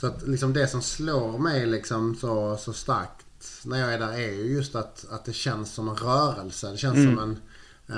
Så 0.00 0.06
att 0.06 0.28
liksom 0.28 0.52
det 0.52 0.68
som 0.68 0.82
slår 0.82 1.38
mig 1.38 1.66
liksom 1.66 2.14
så, 2.14 2.56
så 2.56 2.72
starkt 2.72 3.26
när 3.64 3.80
jag 3.80 3.94
är 3.94 3.98
där 3.98 4.12
är 4.12 4.32
ju 4.32 4.52
just 4.52 4.74
att, 4.74 5.06
att 5.10 5.24
det 5.24 5.32
känns 5.32 5.74
som 5.74 5.88
en 5.88 5.96
rörelse. 5.96 6.70
Det 6.70 6.76
känns 6.76 6.94
som 6.94 7.18
en... 7.18 7.38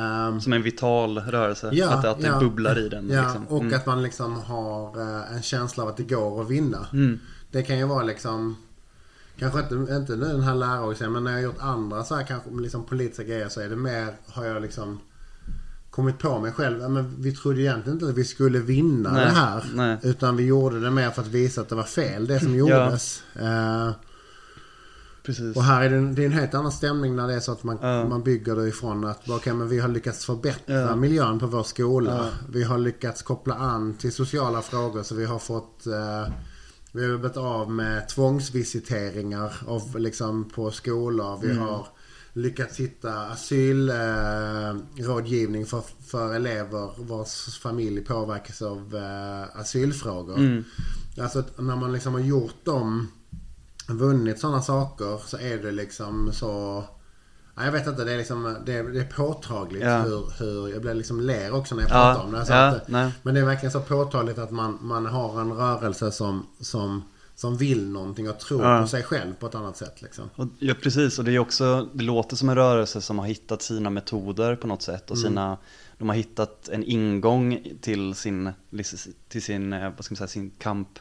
ehm, 0.00 0.40
Som 0.40 0.52
en 0.52 0.62
vital 0.62 1.18
rörelse. 1.18 1.70
Ja, 1.72 1.90
att, 1.90 2.04
att 2.04 2.20
det 2.20 2.26
ja. 2.26 2.40
bubblar 2.40 2.78
i 2.78 2.88
den. 2.88 3.10
Ja, 3.10 3.22
liksom. 3.22 3.46
och 3.48 3.60
Mm. 3.60 3.74
att 3.74 3.86
man 3.86 4.02
liksom 4.02 4.40
har 4.40 5.00
eh, 5.00 5.36
en 5.36 5.42
känsla 5.42 5.82
av 5.82 5.88
att 5.88 5.96
det 5.96 6.02
går 6.02 6.42
att 6.42 6.50
vinna. 6.50 6.86
Mm. 6.92 7.18
Det 7.50 7.62
kan 7.62 7.78
ju 7.78 7.84
vara 7.86 8.02
liksom 8.02 8.56
Kanske 9.38 9.60
inte, 9.60 9.74
inte 9.94 10.16
nu 10.16 10.24
den 10.26 10.42
här 10.42 10.54
lärarorganisationen 10.54 11.12
men 11.12 11.24
när 11.24 11.30
jag 11.30 11.38
har 11.38 11.44
gjort 11.44 11.60
andra 11.62 12.04
så 12.04 12.14
här 12.14 12.26
kanske 12.26 12.50
liksom 12.50 12.84
politiska 12.86 13.22
grejer 13.24 13.48
så 13.48 13.60
är 13.60 13.68
det 13.68 13.76
mer 13.76 14.14
har 14.26 14.44
jag 14.44 14.62
liksom 14.62 15.00
kommit 15.90 16.18
på 16.18 16.40
mig 16.40 16.52
själv. 16.52 16.80
Ja, 16.80 16.88
Men 16.88 17.22
vi 17.22 17.32
trodde 17.36 17.60
egentligen 17.60 17.96
inte 17.96 18.06
att 18.08 18.14
vi 18.18 18.24
skulle 18.24 18.58
vinna 18.58 19.12
Nej, 19.12 19.24
det 19.24 19.30
här. 19.30 19.64
nej. 19.74 19.98
Utan 20.02 20.36
vi 20.36 20.44
gjorde 20.46 20.80
det 20.80 20.90
mer 20.90 21.10
för 21.10 21.22
att 21.22 21.28
visa 21.28 21.60
att 21.60 21.68
det 21.68 21.74
var 21.74 21.82
fel 21.82 22.26
det 22.26 22.40
som 22.40 22.54
gjordes. 22.56 23.22
Eh, 23.40 23.90
Precis. 25.22 25.56
och 25.56 25.62
här 25.62 25.82
är 25.82 25.90
det, 25.90 26.12
det 26.12 26.22
är 26.22 26.26
en 26.26 26.32
helt 26.32 26.54
annan 26.54 26.72
stämning 26.72 27.16
när 27.16 27.26
det 27.28 27.34
är 27.34 27.40
så 27.40 27.52
att 27.52 27.64
man, 27.64 27.78
Ja. 27.82 28.08
man 28.08 28.22
bygger 28.22 28.56
det 28.56 28.68
ifrån 28.68 29.04
att 29.04 29.28
okay, 29.28 29.52
men 29.52 29.68
vi 29.68 29.78
har 29.78 29.88
lyckats 29.88 30.24
förbättra 30.26 30.80
Ja. 30.80 30.96
miljön 30.96 31.38
på 31.38 31.46
vår 31.46 31.62
skola. 31.62 32.28
Vi 32.52 32.62
har 32.64 32.78
lyckats 32.78 33.22
koppla 33.22 33.54
an 33.54 33.94
till 33.94 34.12
sociala 34.12 34.62
frågor 34.62 35.02
så 35.02 35.14
vi 35.14 35.24
har 35.24 35.38
fåt 35.38 35.86
eh, 35.86 36.26
vi 36.92 37.02
har 37.10 37.18
blivit 37.18 37.36
av 37.36 37.70
med 37.70 38.08
tvångsvisiteringar 38.08 39.52
av, 39.66 39.98
liksom, 39.98 40.44
på 40.54 40.70
skolor. 40.70 41.38
Vi 41.42 41.50
Mm. 41.50 41.62
har 41.62 41.86
lyckats 42.32 42.80
hitta 42.80 43.20
asylrådgivning 43.26 45.62
eh, 45.62 45.68
för, 45.68 45.82
för 46.06 46.34
elever 46.34 46.90
vars 46.96 47.58
familj 47.58 48.00
påverkas 48.00 48.62
av 48.62 48.96
eh, 48.96 49.60
asylfrågor. 49.60 50.36
Mm. 50.38 50.64
Alltså 51.20 51.44
när 51.58 51.76
man 51.76 51.92
liksom 51.92 52.12
har 52.12 52.20
gjort 52.20 52.64
dem 52.64 53.08
vunnit 53.98 54.38
sådana 54.40 54.62
saker 54.62 55.20
så 55.26 55.38
är 55.38 55.58
det 55.58 55.70
liksom 55.70 56.32
så... 56.32 56.84
Ja, 57.56 57.64
jag 57.64 57.72
vet 57.72 57.86
inte, 57.86 58.04
det 58.04 58.12
är 58.12 58.18
liksom 58.18 58.56
det 58.66 58.72
är, 58.72 58.82
det 58.84 59.00
är 59.00 59.04
påtagligt 59.04 59.82
Ja. 59.82 59.98
hur, 60.02 60.32
hur... 60.38 60.68
Jag 60.68 60.82
blir 60.82 60.94
liksom 60.94 61.20
ler 61.20 61.54
också 61.54 61.74
när 61.74 61.82
jag 61.82 61.90
Ja, 61.90 61.94
pratar 61.94 62.24
om 62.24 62.32
det. 62.32 62.46
Så 62.46 62.52
ja, 62.52 62.66
att, 62.66 62.88
men 63.22 63.34
det 63.34 63.40
är 63.40 63.44
verkligen 63.44 63.72
så 63.72 63.80
påtagligt 63.80 64.38
att 64.38 64.50
man, 64.50 64.78
man 64.82 65.06
har 65.06 65.40
en 65.40 65.52
rörelse 65.52 66.12
som, 66.12 66.46
som, 66.60 67.02
som 67.34 67.56
vill 67.56 67.88
någonting 67.90 68.30
och 68.30 68.38
tror 68.38 68.64
Ja. 68.64 68.80
på 68.80 68.86
sig 68.88 69.02
själv 69.02 69.34
på 69.34 69.46
ett 69.46 69.54
annat 69.54 69.76
sätt. 69.76 70.02
Liksom. 70.02 70.24
Och, 70.36 70.46
ja, 70.58 70.74
precis. 70.82 71.18
Och 71.18 71.24
det 71.24 71.32
är 71.32 71.38
också, 71.38 71.88
det 71.92 72.04
låter 72.04 72.36
som 72.36 72.48
en 72.48 72.54
rörelse 72.56 73.00
som 73.00 73.18
har 73.18 73.26
hittat 73.26 73.62
sina 73.62 73.90
metoder 73.90 74.56
på 74.56 74.66
något 74.66 74.82
sätt 74.82 75.10
och 75.10 75.16
Mm. 75.16 75.28
sina, 75.30 75.56
de 75.98 76.08
har 76.08 76.16
hittat 76.16 76.68
en 76.68 76.84
ingång 76.84 77.62
till 77.80 78.14
sin, 78.14 78.50
till 79.28 79.42
sin, 79.42 79.72
eh, 79.72 79.90
vad 79.96 80.04
ska 80.04 80.12
man 80.12 80.16
säga, 80.16 80.28
sin 80.28 80.50
kamp 80.50 80.98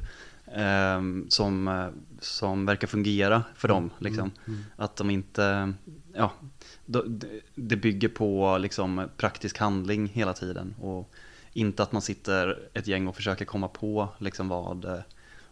ehm, 0.55 1.25
som, 1.29 1.67
eh, 1.67 1.87
som 2.21 2.65
verkar 2.65 2.87
fungera 2.87 3.43
för 3.55 3.67
dem. 3.67 3.89
Liksom. 3.99 4.31
Att 4.75 4.95
de 4.95 5.09
inte, 5.09 5.73
ja, 6.13 6.31
det- 7.55 7.75
bygger 7.75 8.09
på 8.09 8.57
liksom 8.57 9.07
praktisk 9.17 9.57
handling 9.57 10.07
hela 10.07 10.33
tiden 10.33 10.75
och 10.81 11.11
Inte 11.53 11.83
att 11.83 11.91
man 11.91 12.01
sitter 12.01 12.59
ett 12.73 12.87
gäng 12.87 13.07
och 13.07 13.15
försöker 13.15 13.45
komma 13.45 13.67
på 13.67 14.07
liksom 14.17 14.47
vad, 14.47 15.03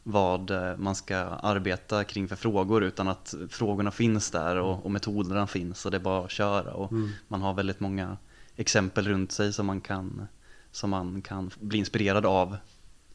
vad 0.03 0.51
man 0.77 0.95
ska 0.95 1.17
arbeta 1.17 2.03
kring 2.03 2.27
för 2.27 2.36
frågor 2.36 2.84
utan 2.84 3.08
att 3.08 3.34
frågorna 3.49 3.91
finns 3.91 4.32
där 4.32 4.55
och, 4.55 4.86
och 4.86 4.91
metoderna 4.91 5.47
finns 5.47 5.86
och 5.86 5.91
det 5.91 5.97
är 5.97 6.01
bara 6.01 6.25
att 6.25 6.32
köra. 6.32 6.73
Och 6.73 6.91
Mm. 6.91 7.10
Man 7.27 7.41
har 7.41 7.53
väldigt 7.53 7.79
många 7.79 8.17
exempel 8.55 9.08
runt 9.08 9.32
sig 9.32 9.53
som 9.53 9.65
man 9.65 9.82
kan, 9.82 10.27
som 10.71 10.89
man 10.89 11.21
kan 11.21 11.51
bli 11.60 11.77
inspirerad 11.79 12.25
av. 12.25 12.58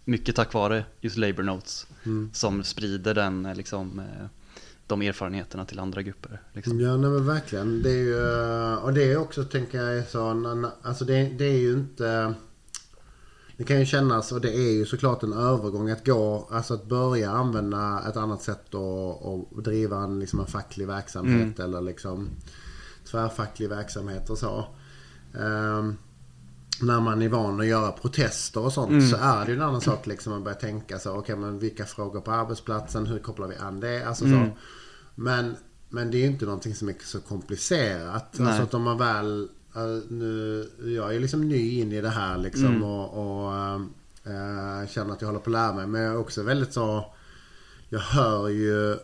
Mycket 0.05 0.37
tack 0.37 0.55
vare 0.55 0.85
just 1.01 1.17
Labour 1.17 1.43
Notes 1.45 1.87
Mm. 2.05 2.31
som 2.33 2.64
sprider 2.64 3.14
den, 3.14 3.47
eh, 3.47 3.55
liksom, 3.55 3.99
eh, 3.99 4.27
de 4.87 5.03
erfarenheterna 5.03 5.64
till 5.64 5.79
andra 5.79 6.03
grupper. 6.03 6.43
Liksom. 6.53 6.81
Ja, 6.81 6.97
nej 6.97 7.11
men 7.11 7.27
verkligen. 7.27 7.83
Det 7.83 7.90
är 7.90 8.03
ju, 8.05 8.25
och 8.77 8.93
det 8.93 9.12
är 9.12 9.17
också, 9.17 9.45
tänker 9.45 9.83
jag, 9.83 10.09
så, 10.09 10.71
alltså 10.83 11.05
det, 11.05 11.25
det 11.38 11.45
är 11.45 11.59
ju 11.59 11.73
inte... 11.73 12.35
Det 13.57 13.64
kan 13.64 13.79
ju 13.81 13.87
kännas, 13.87 14.33
och 14.33 14.40
det 14.40 14.55
är 14.57 14.73
ju 14.73 14.87
såklart 14.87 15.23
en 15.23 15.33
övergång 15.33 15.90
att 15.90 16.07
gå, 16.07 16.49
alltså 16.51 16.75
att 16.75 16.87
börja 16.87 17.31
använda 17.31 18.03
ett 18.09 18.17
annat 18.17 18.43
sätt 18.43 18.75
och 18.75 19.62
driva 19.62 19.97
en, 19.97 20.21
liksom 20.21 20.40
en 20.40 20.47
facklig 20.47 20.87
verksamhet 20.87 21.61
eller 21.61 21.81
liksom 21.81 22.29
tvärfacklig 23.11 23.69
verksamhet 23.69 24.31
och 24.31 24.38
så. 24.38 24.64
Ehm, 25.40 25.97
när 26.83 27.01
man 27.01 27.23
är 27.23 27.29
van 27.29 27.61
att 27.61 27.67
göra 27.67 27.93
protester 27.93 28.61
och 28.61 28.73
sånt 28.73 29.11
så 29.11 29.17
är 29.17 29.45
det 29.45 29.53
ju 29.53 29.57
en 29.57 29.63
annan 29.63 29.81
sak 29.81 30.07
liksom 30.07 30.33
att 30.33 30.43
börja 30.43 30.55
tänka 30.55 30.99
så, 30.99 31.19
okej 31.19 31.37
men 31.37 31.59
vilka 31.59 31.85
frågor 31.85 32.21
på 32.21 32.31
arbetsplatsen, 32.31 33.07
hur 33.07 33.19
kopplar 33.19 33.49
vi 33.49 33.57
an 33.57 33.81
det? 33.81 34.05
Alltså 34.05 34.25
så. 34.25 34.49
Men, 35.15 35.57
men 35.89 36.11
det 36.11 36.17
är 36.17 36.21
ju 36.21 36.27
inte 36.27 36.45
någonting 36.45 36.75
som 36.75 36.89
är 36.89 36.95
så 37.05 37.21
komplicerat. 37.21 38.35
Nej. 38.39 38.49
Alltså 38.49 38.63
att 38.63 38.75
om 38.75 38.83
man 38.83 38.99
väl, 38.99 39.49
eh, 39.75 39.83
nu, 40.09 40.69
jag 40.99 41.15
är 41.15 41.21
liksom 41.21 41.49
ny 41.49 41.81
in 41.81 41.93
i 41.93 42.01
det 42.01 42.09
här 42.09 42.39
liksom 42.39 42.83
och, 42.83 43.45
och 43.45 43.55
eh, 44.33 44.89
känner 44.89 45.13
att 45.13 45.21
jag 45.21 45.29
håller 45.29 45.41
på 45.41 45.51
att 45.51 45.53
lära 45.53 45.73
mig. 45.73 45.87
Men 45.87 46.01
jag 46.03 46.13
är 46.13 46.19
också 46.19 46.43
väldigt 46.43 46.73
så, 46.73 47.15
jag 47.89 48.01
hör 48.01 48.49
ju 48.49 48.97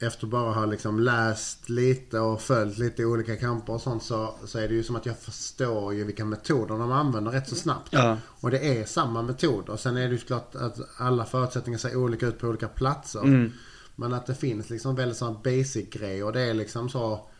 efter 0.00 0.26
bara 0.26 0.52
ha 0.52 0.66
liksom 0.66 1.00
läst 1.00 1.68
lite 1.68 2.20
och 2.20 2.40
följt 2.40 2.78
lite 2.78 3.04
olika 3.04 3.36
kamper 3.36 3.72
och 3.72 3.80
sånt 3.80 4.02
så, 4.02 4.34
så 4.44 4.58
är 4.58 4.68
det 4.68 4.74
ju 4.74 4.82
som 4.82 4.96
att 4.96 5.06
jag 5.06 5.18
förstår 5.18 5.94
ju 5.94 6.04
vilka 6.04 6.24
metoder 6.24 6.78
de 6.78 6.92
använder 6.92 7.30
rätt 7.30 7.48
så 7.48 7.54
snabbt. 7.54 7.88
Ja. 7.90 8.16
Och 8.26 8.50
det 8.50 8.78
är 8.78 8.84
samma 8.84 9.22
metoder. 9.22 9.76
Sen 9.76 9.96
är 9.96 10.08
det 10.08 10.14
ju 10.14 10.18
klart 10.18 10.54
att 10.54 10.78
alla 10.96 11.24
förutsättningar 11.24 11.78
ser 11.78 11.96
olika 11.96 12.26
ut 12.26 12.38
på 12.38 12.46
olika 12.46 12.68
platser. 12.68 13.22
Mm. 13.22 13.52
Men 13.96 14.14
att 14.14 14.26
det 14.26 14.34
finns 14.34 14.70
liksom 14.70 14.96
väldigt 14.96 15.18
sådana 15.18 15.38
basic 15.44 15.90
grejer 15.90 16.24
och 16.24 16.32
det 16.32 16.40
är 16.40 16.54
liksom 16.54 16.88
så 16.88 17.30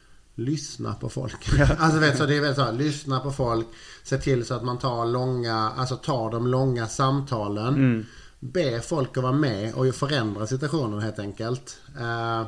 Lyssna 0.41 0.95
på 0.95 1.09
folk. 1.09 1.49
alltså 1.79 1.99
vet 1.99 2.19
så 2.19 2.27
det 2.27 2.37
är 2.37 2.41
väldigt 2.41 2.57
så 2.57 2.63
här, 2.63 2.73
lyssna 2.73 3.21
på 3.21 3.33
folk. 3.33 3.67
Se 4.03 4.19
till 4.19 4.45
så 4.45 4.55
att 4.55 4.65
man 4.65 4.79
tar 4.79 5.07
långa, 5.07 5.73
alltså 5.77 5.97
tar 5.97 6.31
de 6.31 6.47
långa 6.47 6.87
samtalen. 6.87 7.75
Mm. 7.75 8.07
Be 8.41 8.81
folk 8.81 9.17
att 9.17 9.23
vara 9.23 9.33
med 9.33 9.75
och 9.75 9.95
förändra 9.95 10.47
situationen 10.47 11.01
helt 11.01 11.19
enkelt. 11.19 11.79
Eh, 12.01 12.47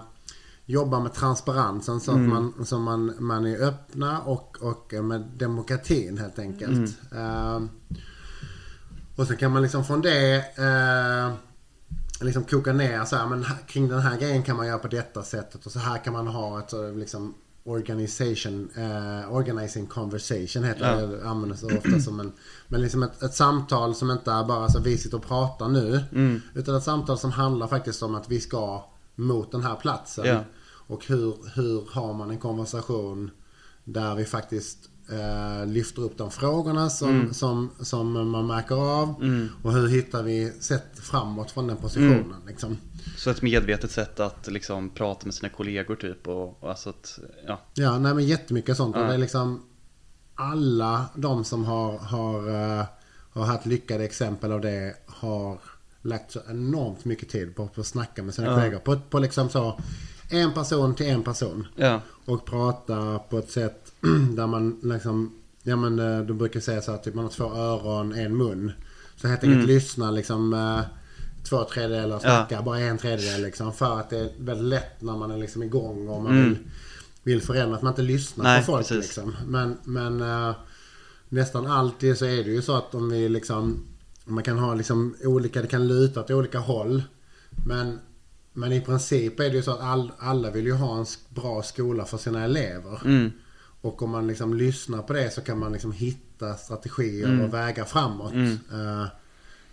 jobba 0.67 1.01
med 1.01 1.15
transparensen 1.15 2.01
så 2.01 2.11
att 2.13 2.19
man, 2.19 2.65
så 2.65 2.79
man, 2.79 3.15
man 3.19 3.47
är 3.47 3.69
öppna 3.69 4.21
och, 4.21 4.57
och 4.61 4.93
med 4.93 5.21
demokratin 5.21 6.19
helt 6.19 6.39
enkelt. 6.39 6.97
Eh, 7.13 7.63
och 9.17 9.27
sen 9.27 9.37
kan 9.37 9.53
man 9.53 9.63
liksom 9.63 9.85
från 9.85 10.01
det 10.01 10.37
eh, 10.59 11.35
liksom 12.21 12.45
koka 12.45 12.73
ner 12.73 13.05
så 13.05 13.17
här, 13.17 13.27
men 13.27 13.45
kring 13.67 13.89
den 13.89 14.01
här 14.01 14.19
grejen 14.19 14.43
kan 14.43 14.57
man 14.57 14.67
göra 14.67 14.79
på 14.79 14.89
detta 14.89 15.23
sättet 15.23 15.67
och 15.67 15.73
så 15.73 15.79
här 15.79 16.05
kan 16.05 16.13
man 16.13 16.27
ha 16.27 16.59
ett 16.59 16.71
så 16.71 16.91
liksom 16.91 17.35
organization, 17.65 18.69
eh, 18.77 19.33
organizing 19.35 19.87
conversation 19.87 20.65
heter 20.65 20.91
Ja. 20.91 20.97
det. 21.07 21.17
Det 21.17 21.29
används 21.29 21.63
ofta 21.63 22.01
som 22.01 22.21
en, 22.21 22.33
men 22.69 22.81
liksom 22.83 23.03
ett, 23.03 23.23
ett 23.23 23.35
samtal 23.35 23.95
som 23.95 24.11
inte 24.11 24.33
är 24.33 24.45
bara 24.45 24.69
så 24.69 24.81
vi 24.81 24.99
sitter 24.99 25.17
och 25.17 25.27
pratar 25.27 25.69
nu. 25.69 26.01
Mm. 26.13 26.41
Utan 26.55 26.75
ett 26.77 26.83
samtal 26.85 27.19
som 27.19 27.31
handlar 27.31 27.67
faktiskt 27.67 28.03
om 28.03 28.15
att 28.15 28.29
vi 28.31 28.41
ska 28.41 28.85
mot 29.15 29.53
den 29.53 29.63
här 29.63 29.75
platsen. 29.77 30.27
Ja. 30.27 30.45
Och 30.87 31.07
hur, 31.07 31.37
hur 31.55 31.89
har 31.91 32.15
man 32.15 32.31
en 32.31 32.39
konversation 32.39 33.31
där 33.85 34.15
vi 34.15 34.25
faktiskt 34.25 34.79
eh, 35.11 35.67
lyfter 35.67 36.03
upp 36.03 36.19
de 36.19 36.31
frågorna 36.31 36.91
som, 36.91 37.09
Mm. 37.11 37.35
som, 37.35 37.71
som 37.81 38.31
man 38.31 38.47
märker 38.47 38.75
av. 38.75 39.09
Och 39.63 39.73
hur 39.73 39.89
hittar 39.89 40.23
vi 40.23 40.53
sätt 40.61 40.99
framåt 40.99 41.51
från 41.51 41.67
den 41.67 41.77
positionen. 41.77 42.37
Liksom. 42.47 42.77
Så 43.17 43.31
ett 43.31 43.43
medvetet 43.43 43.91
sätt 43.91 44.21
att 44.21 44.47
liksom 44.49 44.89
prata 44.91 45.27
med 45.27 45.35
sina 45.35 45.49
kollegor 45.49 45.97
typ 45.97 46.29
och, 46.29 46.63
och 46.63 46.71
alltså 46.71 46.91
att, 46.91 47.19
ja. 47.47 47.61
Ja, 47.75 47.99
nej 47.99 48.15
men 48.15 48.27
jättemycket 48.27 48.77
sånt. 48.77 48.97
Och 48.97 49.03
det 49.03 49.15
är 49.15 49.19
liksom 49.19 49.63
alla 50.35 51.05
de 51.15 51.45
som 51.45 51.65
har, 51.65 51.99
har, 51.99 52.49
eh, 52.79 52.85
har 53.33 53.45
haft 53.45 53.67
lyckade 53.67 54.05
exempel 54.05 54.53
av 54.53 54.61
det 54.61 54.97
har 55.07 55.59
lagt 56.03 56.33
så 56.33 56.41
enormt 56.51 57.05
mycket 57.05 57.29
tid 57.29 57.57
på, 57.57 57.69
på 57.69 57.81
att 57.81 57.87
snacka 57.87 58.23
med 58.23 58.35
sina 58.35 58.55
kollegor. 58.55 58.79
På, 58.79 58.99
på 59.11 59.19
liksom 59.19 59.49
så 59.49 59.81
en 60.33 60.53
person 60.53 60.95
till 60.95 61.07
en 61.07 61.23
person. 61.23 61.67
Ja, 61.77 62.01
Och 62.25 62.45
prata 62.45 63.19
på 63.19 63.39
ett 63.39 63.51
sätt 63.51 63.93
där 64.37 64.47
man 64.47 64.81
liksom, 64.83 65.33
ja 65.63 65.77
men 65.77 65.99
eh, 65.99 66.21
de 66.27 66.39
brukar 66.39 66.61
säga 66.61 66.83
så 66.83 66.93
att 66.93 67.05
typ 67.05 67.15
man 67.15 67.25
har 67.25 67.31
två 67.31 67.45
öron, 67.45 68.15
en 68.15 68.37
mun. 68.37 68.73
Så 69.17 69.29
helt 69.29 69.45
enkelt 69.45 69.67
lyssna 69.67 70.11
liksom 70.11 70.55
eh, 70.55 70.81
två 71.45 71.65
tredjedelar 71.65 72.19
snacka 72.19 72.63
bara 72.63 72.79
en 72.79 72.99
tredjedel 72.99 73.43
liksom. 73.43 73.73
För 73.73 74.01
att 74.01 74.11
det 74.11 74.19
är 74.19 74.31
väldigt 74.39 74.67
lätt 74.67 75.03
när 75.03 75.17
man 75.17 75.31
är 75.31 75.39
liksom 75.39 75.63
igång 75.63 76.09
och 76.09 76.23
man 76.23 76.43
vill, 76.43 76.57
vill 77.23 77.43
förändra 77.43 77.77
att 77.77 77.83
man 77.83 77.93
inte 77.93 78.03
lyssnar 78.03 78.45
Nej, 78.45 78.61
på 78.61 78.67
folk 78.67 78.89
precis. 78.89 79.05
liksom. 79.05 79.37
Men, 79.47 79.77
men 79.85 80.21
eh, 80.21 80.55
nästan 81.29 81.67
alltid 81.67 82.19
så 82.19 82.25
är 82.25 82.45
det 82.45 82.51
ju 82.51 82.63
så 82.63 82.77
att 82.77 82.95
om 82.95 83.11
vi 83.11 83.29
liksom 83.29 83.85
man 84.25 84.45
kan 84.45 84.59
ha 84.59 84.75
liksom 84.75 85.15
olika, 85.25 85.63
det 85.63 85.69
kan 85.69 85.89
luta 85.89 86.21
åt 86.21 86.31
olika 86.31 86.59
håll. 86.59 87.03
Men, 87.67 87.99
men 88.53 88.73
i 88.73 88.81
princip 88.81 89.41
är 89.41 89.45
det 89.51 89.57
ju 89.57 89.63
så 89.63 89.71
att 89.71 89.81
all, 89.81 90.13
alla 90.19 90.51
vill 90.51 90.67
ju 90.67 90.73
ha 90.73 90.99
en 90.99 91.07
bra 91.29 91.63
skola 91.63 92.05
för 92.05 92.19
sina 92.19 92.45
elever. 92.45 93.01
mm, 93.05 93.31
Och 93.81 94.03
om 94.03 94.11
man 94.11 94.27
liksom 94.27 94.55
lyssnar 94.55 95.03
på 95.03 95.13
det 95.13 95.31
så 95.31 95.41
kan 95.41 95.59
man 95.59 95.73
liksom 95.73 95.93
hitta 95.93 96.55
strategier 96.55 97.27
Mm. 97.29 97.41
och 97.41 97.55
vägar 97.55 97.85
framåt. 97.85 98.33
eh, 98.73 99.07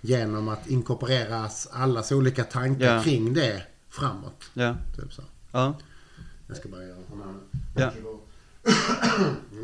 genom 0.02 0.48
att 0.48 0.68
inkorporera 0.70 1.50
allas 1.72 2.12
olika 2.12 2.44
tankar 2.44 2.96
Ja. 2.96 3.04
kring 3.04 3.34
det 3.34 3.64
framåt. 3.90 4.50
ja, 4.54 4.76
Typ 4.96 5.14
så. 5.14 5.22
ja. 5.52 5.78
Jag 6.48 6.58
ska 6.58 6.70
bara 6.70 6.84
göra 6.84 6.96
en 7.14 7.22
annan. 7.22 7.40
Ja. 7.76 7.92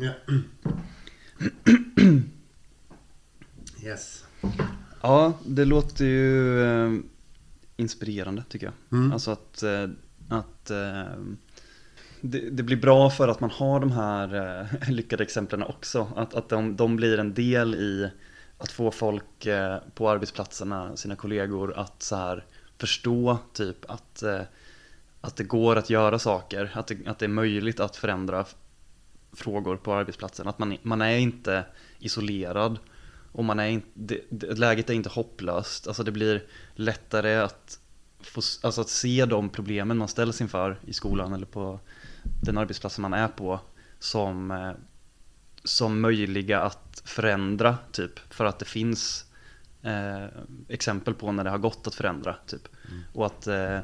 ja. 0.00 0.12
Yes. 3.82 4.24
Ja, 5.02 5.32
det 5.46 5.64
låter 5.64 6.04
ju 6.04 6.62
eh, 6.62 6.92
inspirerande 7.76 8.44
tycker 8.48 8.66
jag. 8.66 8.98
Mm. 8.98 9.12
Alltså 9.12 9.30
att, 9.30 9.62
eh, 9.62 9.88
att 10.28 10.70
eh, 10.70 11.04
det, 12.20 12.50
det 12.50 12.62
blir 12.62 12.76
bra 12.76 13.10
för 13.10 13.28
att 13.28 13.40
man 13.40 13.50
har 13.50 13.80
de 13.80 13.92
här 13.92 14.34
eh, 14.60 14.88
lyckade 14.90 15.22
exemplen 15.22 15.62
också. 15.62 16.08
Att, 16.16 16.34
att 16.34 16.48
de, 16.48 16.76
de 16.76 16.96
blir 16.96 17.18
en 17.18 17.34
del 17.34 17.74
i 17.74 18.10
att 18.58 18.72
få 18.72 18.90
folk 18.90 19.46
på 19.94 20.10
arbetsplatserna, 20.10 20.96
sina 20.96 21.16
kollegor, 21.16 21.78
att 21.78 22.02
så 22.02 22.16
här 22.16 22.44
förstå 22.78 23.38
typ 23.52 23.90
att, 23.90 24.22
att 25.20 25.36
det 25.36 25.44
går 25.44 25.76
att 25.76 25.90
göra 25.90 26.18
saker. 26.18 26.70
Att 26.74 26.86
det, 26.86 27.06
att 27.06 27.18
det 27.18 27.26
är 27.26 27.28
möjligt 27.28 27.80
att 27.80 27.96
förändra 27.96 28.44
frågor 29.32 29.76
på 29.76 29.94
arbetsplatsen. 29.94 30.48
Att 30.48 30.58
man, 30.58 30.76
man 30.82 31.00
är 31.00 31.16
inte 31.16 31.64
isolerad. 31.98 32.78
Och 33.36 33.44
man 33.44 33.60
är 33.60 33.66
inte, 33.66 33.88
det, 33.94 34.20
det, 34.30 34.58
läget 34.58 34.90
är 34.90 34.94
inte 34.94 35.08
hopplöst. 35.08 35.86
Alltså 35.86 36.02
det 36.02 36.12
blir 36.12 36.44
lättare 36.74 37.36
att, 37.36 37.78
få, 38.20 38.40
alltså 38.62 38.80
att 38.80 38.88
se 38.88 39.24
de 39.24 39.48
problemen 39.48 39.96
man 39.96 40.08
ställs 40.08 40.40
inför 40.40 40.78
i 40.86 40.92
skolan 40.92 41.32
eller 41.32 41.46
på 41.46 41.80
den 42.42 42.58
arbetsplatsen 42.58 43.02
man 43.02 43.12
är 43.12 43.28
på 43.28 43.60
som, 43.98 44.50
eh, 44.50 44.72
som 45.64 46.00
möjliga 46.00 46.60
att 46.60 47.02
förändra 47.04 47.78
typ. 47.92 48.18
För 48.30 48.44
att 48.44 48.58
det 48.58 48.64
finns 48.64 49.24
eh, 49.82 50.26
exempel 50.68 51.14
på 51.14 51.32
när 51.32 51.44
det 51.44 51.50
har 51.50 51.58
gått 51.58 51.86
att 51.86 51.94
förändra 51.94 52.36
typ. 52.46 52.68
Och 53.12 53.26
att 53.26 53.46
eh, 53.46 53.78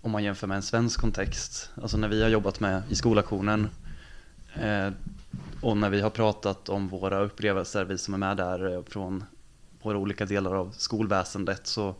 om 0.00 0.10
man 0.10 0.24
jämför 0.24 0.46
med 0.46 0.56
en 0.56 0.62
svensk 0.62 1.00
kontext, 1.00 1.70
alltså 1.82 1.96
när 1.96 2.08
vi 2.08 2.22
har 2.22 2.28
jobbat 2.28 2.60
med 2.60 2.82
i 2.88 2.94
skolaktionen 2.94 3.68
eh, 4.54 4.90
och 5.62 5.76
när 5.76 5.90
vi 5.90 6.00
har 6.00 6.10
pratat 6.10 6.68
om 6.68 6.88
våra 6.88 7.20
upplevelser, 7.20 7.84
vi 7.84 7.98
som 7.98 8.14
är 8.14 8.18
med 8.18 8.36
där 8.36 8.74
eh, 8.74 8.82
från 8.84 9.24
våra 9.82 9.98
olika 9.98 10.24
delar 10.24 10.54
av 10.54 10.74
skolväsendet 10.76 11.66
så 11.66 11.94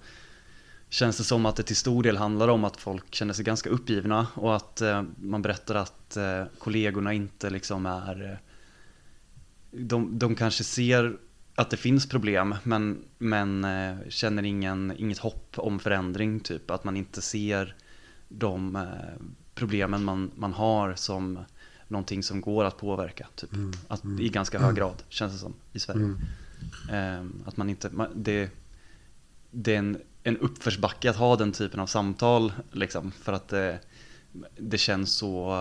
känns 0.88 1.16
det 1.18 1.24
som 1.24 1.46
att 1.46 1.56
det 1.56 1.62
till 1.62 1.76
stor 1.76 2.02
del 2.02 2.16
handlar 2.16 2.48
om 2.48 2.64
att 2.64 2.76
folk 2.76 3.14
känner 3.14 3.32
sig 3.32 3.44
ganska 3.44 3.70
uppgivna 3.70 4.26
och 4.34 4.56
att 4.56 4.80
eh, 4.80 5.02
man 5.16 5.42
berättar 5.42 5.74
att 5.74 6.16
eh, 6.16 6.44
kollegorna 6.58 7.12
inte 7.12 7.50
liksom 7.50 7.86
är 7.86 8.30
eh, 8.30 8.38
de, 9.70 10.18
de 10.18 10.34
kanske 10.34 10.64
ser 10.64 11.16
att 11.54 11.70
det 11.70 11.76
finns 11.76 12.08
problem 12.08 12.54
men, 12.62 13.04
men 13.18 13.64
eh, 13.64 13.96
känner 14.08 14.42
ingen, 14.42 14.92
inget 14.96 15.18
hopp 15.18 15.54
om 15.56 15.78
förändring 15.78 16.40
typ. 16.40 16.70
Att 16.70 16.84
man 16.84 16.96
inte 16.96 17.22
ser 17.22 17.74
de 18.28 18.76
eh, 18.76 18.82
problemen 19.54 20.04
man, 20.04 20.30
man 20.34 20.52
har 20.52 20.94
som 20.94 21.38
någonting 21.88 22.22
som 22.22 22.40
går 22.40 22.64
att 22.64 22.76
påverka 22.78 23.26
typ. 23.34 23.50
Att, 23.88 24.02
I 24.20 24.28
ganska 24.28 24.58
hög 24.58 24.74
grad 24.76 25.02
känns 25.08 25.32
det 25.32 25.38
som 25.38 25.54
i 25.72 25.78
Sverige. 25.78 26.04
Mm. 26.04 26.18
Eh, 26.90 27.48
att 27.48 27.56
man 27.56 27.70
inte, 27.70 27.90
man, 27.92 28.08
det, 28.14 28.50
det 29.50 29.74
är 29.74 29.78
en, 29.78 29.98
en 30.22 30.36
uppförsbacke 30.36 31.10
att 31.10 31.16
ha 31.16 31.36
den 31.36 31.52
typen 31.52 31.80
av 31.80 31.86
samtal 31.86 32.52
liksom, 32.72 33.10
för 33.10 33.32
att 33.32 33.48
det, 33.48 33.78
det 34.58 34.78
känns 34.78 35.12
så, 35.16 35.54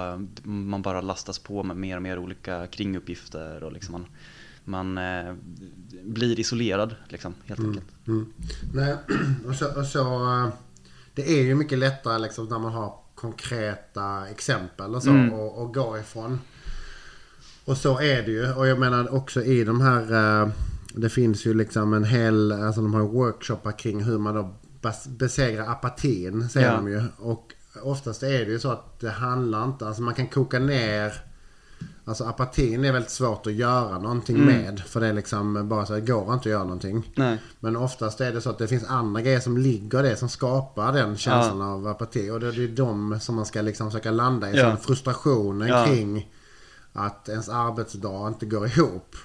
man 0.44 0.82
bara 0.82 1.02
lastas 1.02 1.40
på 1.40 1.64
med 1.64 1.78
mer 1.78 1.96
och 1.96 2.02
mer 2.02 2.18
olika 2.20 2.68
kringuppgifter 2.68 3.64
och 3.64 3.72
liksom 3.72 3.92
man, 3.92 4.06
man 4.64 4.98
eh, 4.98 5.34
blir 6.04 6.40
isolerad 6.40 6.96
liksom, 7.10 7.34
helt 7.46 7.60
Mm. 7.60 7.72
enkelt. 7.72 7.88
Nej, 8.74 8.96
och 9.48 9.56
så, 9.56 9.80
och 9.80 9.86
så, 9.86 10.00
eh, 10.34 10.50
det 11.14 11.40
är 11.40 11.44
ju 11.44 11.56
mycket 11.56 11.78
lättare 11.78 12.20
liksom 12.20 12.46
när 12.46 12.60
man 12.60 12.74
har 12.74 13.00
konkreta 13.22 14.28
exempel 14.32 14.96
och 14.96 15.04
så 15.04 15.10
Mm. 15.10 15.34
och, 15.34 15.62
och 15.62 15.74
gå 15.74 15.98
ifrån. 15.98 16.40
Och 17.66 17.78
så 17.78 18.00
är 18.02 18.22
det 18.24 18.32
ju. 18.32 18.54
Och 18.54 18.68
jag 18.68 18.80
menar 18.80 19.14
också 19.14 19.44
i 19.44 19.64
de 19.64 19.82
här 19.82 20.42
eh, 20.42 20.50
Det 20.96 21.10
finns 21.10 21.46
ju 21.46 21.54
liksom 21.54 21.94
en 21.94 22.04
hel, 22.04 22.52
alltså 22.52 22.82
de 22.82 22.94
har 22.94 23.02
workshoppar 23.02 23.72
kring 23.80 24.04
hur 24.04 24.18
man 24.18 24.36
då 24.36 24.54
besegrar 25.08 25.68
apatin 25.72 26.50
säger 26.50 26.68
Ja. 26.68 26.76
de 26.76 26.88
ju. 26.88 27.04
Och 27.18 27.54
oftast 27.84 28.24
är 28.24 28.46
det 28.46 28.52
ju 28.52 28.60
så 28.60 28.72
att 28.72 29.00
det 29.00 29.10
handlar 29.10 29.66
inte, 29.66 29.88
alltså 29.88 30.02
man 30.02 30.14
kan 30.14 30.28
koka 30.28 30.60
ner 30.60 31.14
Alltså 32.08 32.24
apatin 32.24 32.86
är 32.86 32.92
väldigt 32.92 33.12
svårt 33.12 33.48
att 33.48 33.54
göra 33.54 34.00
någonting 34.00 34.36
Mm. 34.36 34.48
med. 34.62 34.80
För 34.80 35.00
det 35.00 35.08
är 35.08 35.14
liksom 35.14 35.70
bara 35.70 35.86
så, 35.86 35.94
det 35.94 36.02
går 36.02 36.22
inte 36.34 36.34
att 36.34 36.46
göra 36.46 36.64
någonting. 36.64 37.12
Nej, 37.16 37.42
Men 37.60 37.76
oftast 37.76 38.22
är 38.22 38.32
det 38.32 38.42
så 38.42 38.50
att 38.50 38.58
det 38.58 38.68
finns 38.68 38.84
andra 38.84 39.22
grejer 39.22 39.40
som 39.40 39.58
ligger 39.58 40.04
det 40.04 40.16
som 40.16 40.30
skapar 40.30 40.94
den 40.94 41.18
känslan 41.18 41.62
av 41.62 41.88
apati. 41.88 42.30
Och 42.30 42.40
det 42.40 42.48
är 42.48 42.68
de 42.68 43.20
som 43.20 43.36
man 43.36 43.46
ska 43.46 43.62
liksom 43.62 43.92
försöka 43.92 44.12
landa 44.12 44.52
i. 44.52 44.58
Ja. 44.58 44.76
Frustrationen 44.78 45.68
Ja. 45.68 45.86
kring 45.86 46.32
att 46.94 47.30
ens 47.30 47.50
arbetsdag 47.50 48.28
inte 48.28 48.46
går 48.46 48.68
ihop. 48.68 49.16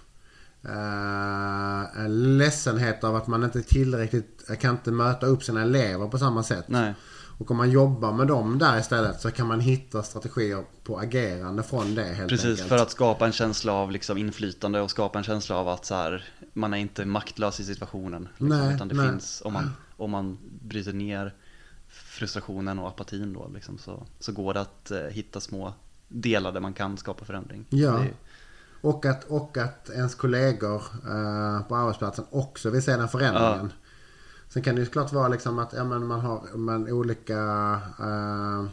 Uh, 0.65 2.05
en 2.05 2.39
ledsenhet 2.39 3.05
av 3.05 3.17
att 3.17 3.27
man 3.27 3.45
inte 3.45 3.63
tillräckligt 3.63 4.51
kan 4.61 4.71
inte 4.71 4.91
möta 4.91 5.27
upp 5.27 5.45
sina 5.45 5.63
elever 5.63 6.09
på 6.09 6.19
samma 6.19 6.43
sätt. 6.43 6.65
nej, 6.69 6.95
Och 7.43 7.51
om 7.51 7.57
man 7.57 7.71
jobbar 7.71 8.13
med 8.13 8.27
dem 8.27 8.59
där 8.59 8.79
istället 8.79 9.21
så 9.21 9.31
kan 9.31 9.47
man 9.47 9.61
hitta 9.61 10.03
strategier 10.03 10.65
på 10.85 10.99
agerande 10.99 11.63
från 11.63 11.95
det 11.95 12.05
helt 12.05 12.29
precis 12.29 12.51
enkelt. 12.51 12.69
för 12.69 12.77
att 12.79 12.91
skapa 12.91 13.27
en 13.27 13.33
känsla 13.33 13.73
av 13.73 13.91
liksom 13.91 14.19
inflytande 14.19 14.81
och 14.81 14.91
skapa 14.91 15.19
en 15.19 15.25
känsla 15.25 15.57
av 15.57 15.69
att 15.69 15.85
så 15.85 15.95
här, 15.95 16.25
man 16.53 16.75
är 16.75 16.79
inte 16.79 17.05
maktlös 17.05 17.61
i 17.61 17.65
situationen. 17.65 18.23
Liksom, 18.23 18.49
Nej, 18.49 18.75
utan 18.75 18.89
det 18.89 18.95
nej. 18.95 19.11
finns, 19.11 19.43
om 19.45 19.53
man, 19.53 19.71
om 19.97 20.11
man 20.11 20.39
bryter 20.63 20.93
ner 20.93 21.35
frustrationen 21.89 22.79
och 22.79 22.89
apatin 22.89 23.33
då 23.33 23.51
liksom, 23.55 23.79
så, 23.79 24.07
så 24.19 24.33
går 24.33 24.55
det 24.55 24.61
att 24.61 24.91
eh, 24.91 25.01
hitta 25.01 25.41
små 25.41 25.75
delar 26.09 26.53
där 26.53 26.61
man 26.61 26.73
kan 26.73 26.97
skapa 26.97 27.25
förändring. 27.25 27.67
Ja. 27.69 28.05
Och 28.81 29.07
att, 29.07 29.25
och 29.25 29.57
att 29.57 29.91
ens 29.91 30.15
kollegor 30.15 30.83
eh, 31.05 31.63
på 31.69 31.77
arbetsplatsen 31.77 32.25
också 32.31 32.71
vill 32.71 32.83
se 32.83 32.97
den 32.97 33.09
förändringen. 33.09 33.73
Sen 34.53 34.63
kan 34.63 34.75
det 34.75 34.79
ju 34.81 34.85
såklart 34.87 35.13
vara 35.13 35.29
liksom 35.29 35.59
att 35.59 35.73
ja, 35.77 35.85
man 35.85 36.11
har 36.11 36.57
man 36.57 36.89
olika 36.93 37.39
eh, 38.01 38.65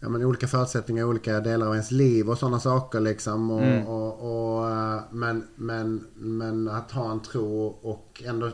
ja, 0.00 0.08
men 0.08 0.24
olika 0.24 0.48
förutsättningar 0.48 1.00
i 1.02 1.04
olika 1.04 1.40
delar 1.40 1.66
av 1.66 1.72
ens 1.72 1.90
liv 1.90 2.30
och 2.30 2.38
sådana 2.38 2.60
saker 2.60 3.00
liksom. 3.00 3.50
Och, 3.50 3.62
Mm. 3.62 3.86
och, 3.86 4.58
och, 4.58 4.70
eh, 4.70 5.00
men, 5.10 5.44
men, 5.56 6.06
men 6.14 6.68
att 6.68 6.90
ha 6.90 7.12
en 7.12 7.20
tro 7.20 7.66
och 7.66 8.22
ändå 8.26 8.50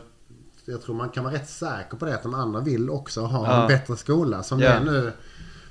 jag 0.65 0.81
tror 0.81 0.95
man 0.95 1.09
kan 1.09 1.23
vara 1.23 1.33
rätt 1.33 1.49
säker 1.49 1.97
på 1.97 2.05
det 2.05 2.15
att 2.15 2.23
de 2.23 2.33
andra 2.33 2.59
vill 2.59 2.89
också 2.89 3.21
ha 3.21 3.47
Ja. 3.47 3.61
en 3.61 3.67
bättre 3.67 3.97
skola. 3.97 4.43
Som 4.43 4.59
Ja. 4.59 4.69
det 4.69 4.75
är 4.75 4.83
nu. 4.83 5.11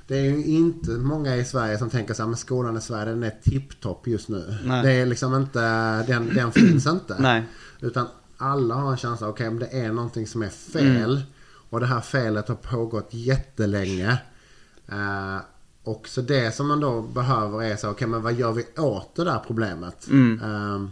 Det 0.07 0.17
är 0.17 0.23
ju 0.23 0.45
inte 0.45 0.91
många 0.91 1.37
i 1.37 1.45
Sverige 1.45 1.79
som 1.79 1.91
tänker 1.91 2.15
så 2.15 2.23
här, 2.23 2.29
men 2.29 2.37
skolan 2.37 2.77
i 2.77 2.81
Sverige 2.81 3.05
den 3.13 3.23
är 3.23 3.35
tipptopp 3.43 4.07
just 4.07 4.29
nu. 4.29 4.57
Nej. 4.65 4.83
Det 4.83 4.93
är 4.93 5.07
liksom 5.07 5.35
inte, 5.35 5.61
den, 6.03 6.35
den 6.35 6.53
finns 6.53 6.87
inte. 6.87 7.17
nej, 7.19 7.45
Utan 7.81 8.07
alla 8.45 8.75
har 8.75 8.91
en 8.91 8.97
känsla, 8.97 9.29
okej 9.29 9.51
men 9.51 9.59
det 9.59 9.67
är 9.67 9.93
någonting 9.93 10.27
som 10.27 10.43
är 10.43 10.49
fel. 10.49 11.11
Mm. 11.17 11.23
Och 11.71 11.81
det 11.81 11.87
här 11.87 12.01
felet 12.01 12.49
har 12.49 12.55
pågått 12.55 13.09
jättelänge. 13.11 14.19
Uh, 14.93 15.39
och 15.85 16.09
så 16.09 16.21
det 16.21 16.55
som 16.55 16.69
man 16.69 16.81
då 16.81 17.03
behöver 17.03 17.63
är 17.63 17.77
så, 17.77 17.91
okej 17.91 18.09
men 18.09 18.23
vad 18.23 18.35
gör 18.35 18.53
vi 18.53 18.67
åt 18.77 19.17
det 19.17 19.25
där 19.25 19.41
problemet? 19.47 20.09
Mm. 20.11 20.41
Ehm, 20.43 20.91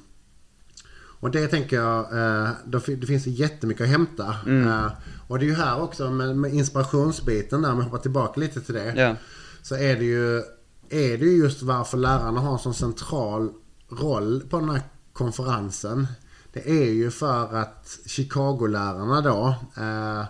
och 1.23 1.31
det 1.31 1.49
tänker 1.49 1.77
jag, 1.77 1.99
eh, 2.01 2.51
det 2.65 3.07
finns 3.07 3.27
jättemycket 3.27 3.85
att 3.85 3.89
hämta. 3.89 4.37
Mm. 4.47 4.69
Eh, 4.69 4.93
och 5.29 5.39
det 5.39 5.45
är 5.45 5.49
ju 5.49 5.55
här 5.55 5.83
också 5.83 6.11
med, 6.11 6.55
inspirationsbiten 6.55 7.63
där, 7.63 7.73
om 7.73 7.79
jag 7.79 7.85
hoppar 7.85 7.99
tillbaka 7.99 8.41
lite 8.41 8.61
till 8.61 8.75
det. 8.75 8.95
ja, 8.97 9.17
Så 9.63 9.75
är 9.75 9.97
det 9.97 10.05
ju 10.05 10.43
är 10.89 11.19
det 11.19 11.25
ju 11.25 11.37
just 11.37 11.63
varför 11.63 11.99
lärarna 11.99 12.41
har 12.41 12.53
en 12.53 12.59
sån 12.59 12.75
central 12.75 13.53
roll 13.89 14.43
på 14.51 14.61
den 14.61 14.69
här 14.69 14.83
konferensen. 15.13 16.07
Det 16.53 16.71
är 16.71 16.91
ju 16.93 17.11
för 17.11 17.57
att 17.57 17.99
Chicago-lärarna 18.07 19.21
då 19.21 19.55
eh, 19.83 20.25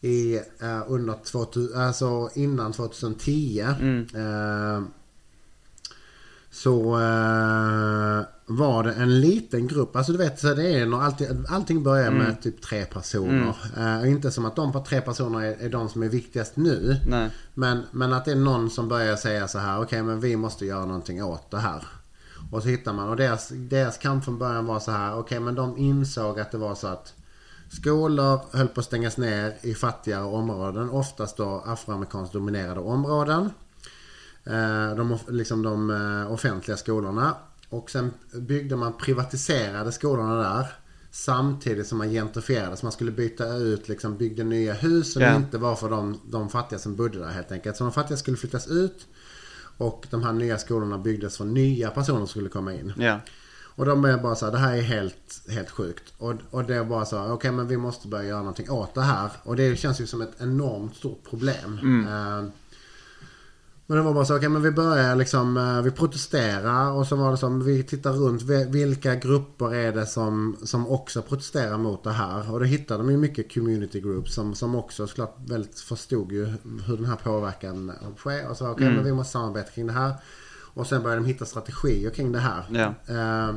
i, 0.00 0.36
eh, 0.60 0.82
under 0.86 1.14
2000, 1.24 1.80
alltså 1.80 2.28
innan 2.34 2.72
2010 2.72 3.66
Mm. 3.80 4.06
eh, 4.14 4.82
så 6.50 6.94
eh, 6.98 8.22
var 8.46 8.82
det 8.84 8.92
en 8.92 9.20
liten 9.20 9.66
grupp. 9.66 9.96
Alltså 9.96 10.12
du 10.12 10.18
vet, 10.18 10.40
så 10.40 10.54
det 10.54 10.68
är 10.80 10.86
när 10.86 11.02
allting, 11.02 11.28
allting 11.48 11.82
börjar 11.82 12.10
med 12.10 12.42
typ 12.42 12.62
tre 12.62 12.84
personer. 12.84 13.54
Eh, 13.76 14.10
inte 14.10 14.30
som 14.30 14.44
att 14.44 14.56
de 14.56 14.72
på 14.72 14.80
tre 14.84 15.00
personer 15.00 15.40
är, 15.42 15.56
är 15.64 15.68
de 15.68 15.88
som 15.88 16.02
är 16.02 16.08
viktigast 16.08 16.56
nu. 16.56 16.96
nej, 17.08 17.30
Men, 17.54 17.82
men 17.90 18.12
att 18.12 18.24
det 18.24 18.30
är 18.32 18.36
någon 18.36 18.70
som 18.70 18.88
börjar 18.88 19.16
säga 19.16 19.48
så 19.48 19.58
här, 19.58 19.82
okej 19.82 20.02
men 20.02 20.20
vi 20.20 20.36
måste 20.36 20.66
göra 20.66 20.84
någonting 20.86 21.24
åt 21.24 21.50
det 21.50 21.58
här. 21.58 21.82
Och 22.52 22.62
så 22.62 22.68
hittar 22.68 22.92
man, 22.92 23.08
och 23.08 23.16
deras, 23.16 23.48
deras 23.48 23.98
kamp 23.98 24.24
från 24.24 24.38
början 24.38 24.66
var 24.66 24.80
så 24.80 24.90
här, 24.90 25.18
okej 25.18 25.40
men 25.40 25.54
de 25.54 25.78
insåg 25.78 26.40
att 26.40 26.50
det 26.50 26.58
var 26.58 26.74
så 26.74 26.86
att 26.86 27.14
skolor 27.70 28.40
höll 28.52 28.68
på 28.68 28.80
att 28.80 28.86
stängas 28.86 29.16
ner 29.16 29.54
i 29.62 29.74
fattigare 29.74 30.24
områden, 30.24 30.90
oftast 30.90 31.36
då 31.36 31.62
afroamerikanskt 31.66 32.32
dominerade 32.32 32.80
områden. 32.80 33.50
Eh, 34.44 34.96
de, 34.96 35.18
liksom 35.28 35.62
de 35.62 35.90
eh, 35.90 36.32
offentliga 36.32 36.76
skolorna. 36.76 37.34
Och 37.68 37.90
sen 37.90 38.10
byggde 38.32 38.76
man 38.76 38.92
privatiserade 38.92 39.92
skolorna 39.92 40.34
där. 40.34 40.66
Samtidigt 41.10 41.86
som 41.86 41.98
man 41.98 42.10
gentrifierade. 42.10 42.76
Så 42.76 42.84
man 42.86 42.92
skulle 42.92 43.10
byta 43.10 43.54
ut, 43.56 43.88
liksom 43.88 44.16
byggde 44.16 44.44
nya 44.44 44.72
hus 44.74 45.12
som 45.12 45.22
Ja. 45.22 45.36
inte 45.36 45.58
var 45.58 45.76
för 45.76 45.90
de, 45.90 46.20
de 46.30 46.48
fattiga 46.48 46.78
som 46.78 46.96
bodde 46.96 47.18
där 47.18 47.28
helt 47.28 47.52
enkelt. 47.52 47.76
Så 47.76 47.84
de 47.84 47.92
fattiga 47.92 48.16
skulle 48.16 48.36
flyttas 48.36 48.66
ut. 48.68 49.06
Och 49.78 50.06
de 50.10 50.22
här 50.22 50.32
nya 50.32 50.58
skolorna 50.58 50.98
byggdes 50.98 51.36
för 51.36 51.44
nya 51.44 51.90
personer 51.90 52.18
som 52.18 52.26
skulle 52.28 52.48
komma 52.48 52.74
in. 52.74 52.92
ja, 52.96 53.20
Och 53.74 53.84
de 53.86 54.04
är 54.04 54.18
bara 54.18 54.34
så 54.34 54.44
här, 54.44 54.52
det 54.52 54.58
här 54.58 54.76
är 54.76 54.82
helt, 54.82 55.42
helt 55.48 55.70
sjukt. 55.70 56.12
Och, 56.18 56.34
och 56.50 56.64
det 56.64 56.74
är 56.74 56.84
bara 56.84 57.04
så, 57.04 57.32
okej 57.32 57.52
men 57.52 57.68
vi 57.68 57.76
måste 57.76 58.08
börja 58.08 58.24
göra 58.28 58.38
någonting 58.38 58.70
åt 58.70 58.94
det 58.94 59.02
här. 59.02 59.30
Och 59.42 59.56
det 59.56 59.76
känns 59.78 60.00
ju 60.00 60.06
som 60.06 60.20
ett 60.20 60.40
enormt 60.40 60.96
stort 60.96 61.22
problem. 61.30 61.78
Eh, 62.08 62.48
men 63.90 63.96
det 63.96 64.02
var 64.02 64.14
bara 64.14 64.24
så, 64.24 64.36
okej 64.36 64.48
men 64.48 64.62
vi 64.62 64.70
börjar 64.70 65.16
liksom, 65.16 65.56
eh, 65.56 65.82
vi 65.82 65.90
protesterar 65.90 66.90
och 66.90 67.06
så 67.06 67.16
var 67.16 67.30
det 67.30 67.36
som, 67.36 67.64
vi 67.64 67.82
tittar 67.82 68.12
runt, 68.12 68.42
vi- 68.42 68.64
vilka 68.64 69.14
grupper 69.14 69.74
är 69.74 69.92
det 69.92 70.06
som, 70.06 70.56
som 70.64 70.88
också 70.88 71.22
protesterar 71.22 71.78
mot 71.78 72.04
det 72.04 72.10
här? 72.12 72.52
Och 72.52 72.58
då 72.58 72.64
hittade 72.64 73.02
de 73.02 73.10
ju 73.10 73.16
mycket 73.16 73.54
community 73.54 74.00
groups 74.00 74.34
som, 74.34 74.54
som 74.54 74.74
också 74.74 75.06
såklart 75.06 75.36
väldigt 75.46 75.80
förstod 75.80 76.32
ju 76.32 76.46
hur 76.86 76.96
den 76.96 77.04
här 77.06 77.16
påverkan 77.16 77.92
sker. 78.16 78.48
Och 78.50 78.56
så, 78.56 78.68
okej 78.70 78.86
men 78.94 79.04
vi 79.04 79.12
måste 79.12 79.32
samarbeta 79.32 79.70
kring 79.70 79.86
det 79.86 79.92
här. 79.92 80.14
Och 80.74 80.86
sen 80.86 81.02
började 81.02 81.22
de 81.22 81.26
hitta 81.28 81.44
strategier 81.44 82.10
kring 82.10 82.32
det 82.32 82.38
här. 82.38 82.64
Eh, 83.06 83.54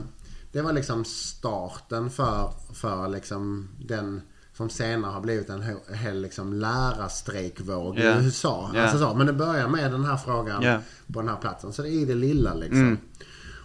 det 0.51 0.61
var 0.61 0.73
liksom 0.73 1.05
starten 1.05 2.09
för, 2.09 2.51
för 2.73 3.07
liksom 3.07 3.67
den 3.79 4.21
som 4.61 4.69
senare 4.69 5.11
har 5.11 5.21
blivit 5.21 5.49
en 5.49 5.61
he- 5.63 5.93
hel 5.93 6.21
liksom 6.21 6.53
lärarstrejkvåg 6.53 7.99
Ja. 7.99 8.19
i 8.21 8.25
USA. 8.25 8.71
Ja. 8.73 8.81
Alltså 8.81 8.97
så, 8.99 9.13
men 9.13 9.27
det 9.27 9.33
börjar 9.33 9.67
med 9.67 9.91
den 9.91 10.03
här 10.05 10.17
frågan 10.17 10.61
Ja. 10.63 10.79
på 11.13 11.19
den 11.19 11.29
här 11.29 11.37
platsen. 11.37 11.73
Så 11.73 11.81
det 11.81 11.89
är 11.89 11.91
i 11.91 12.05
det 12.05 12.15
lilla 12.15 12.53
liksom. 12.53 12.79
Mm. 12.81 12.97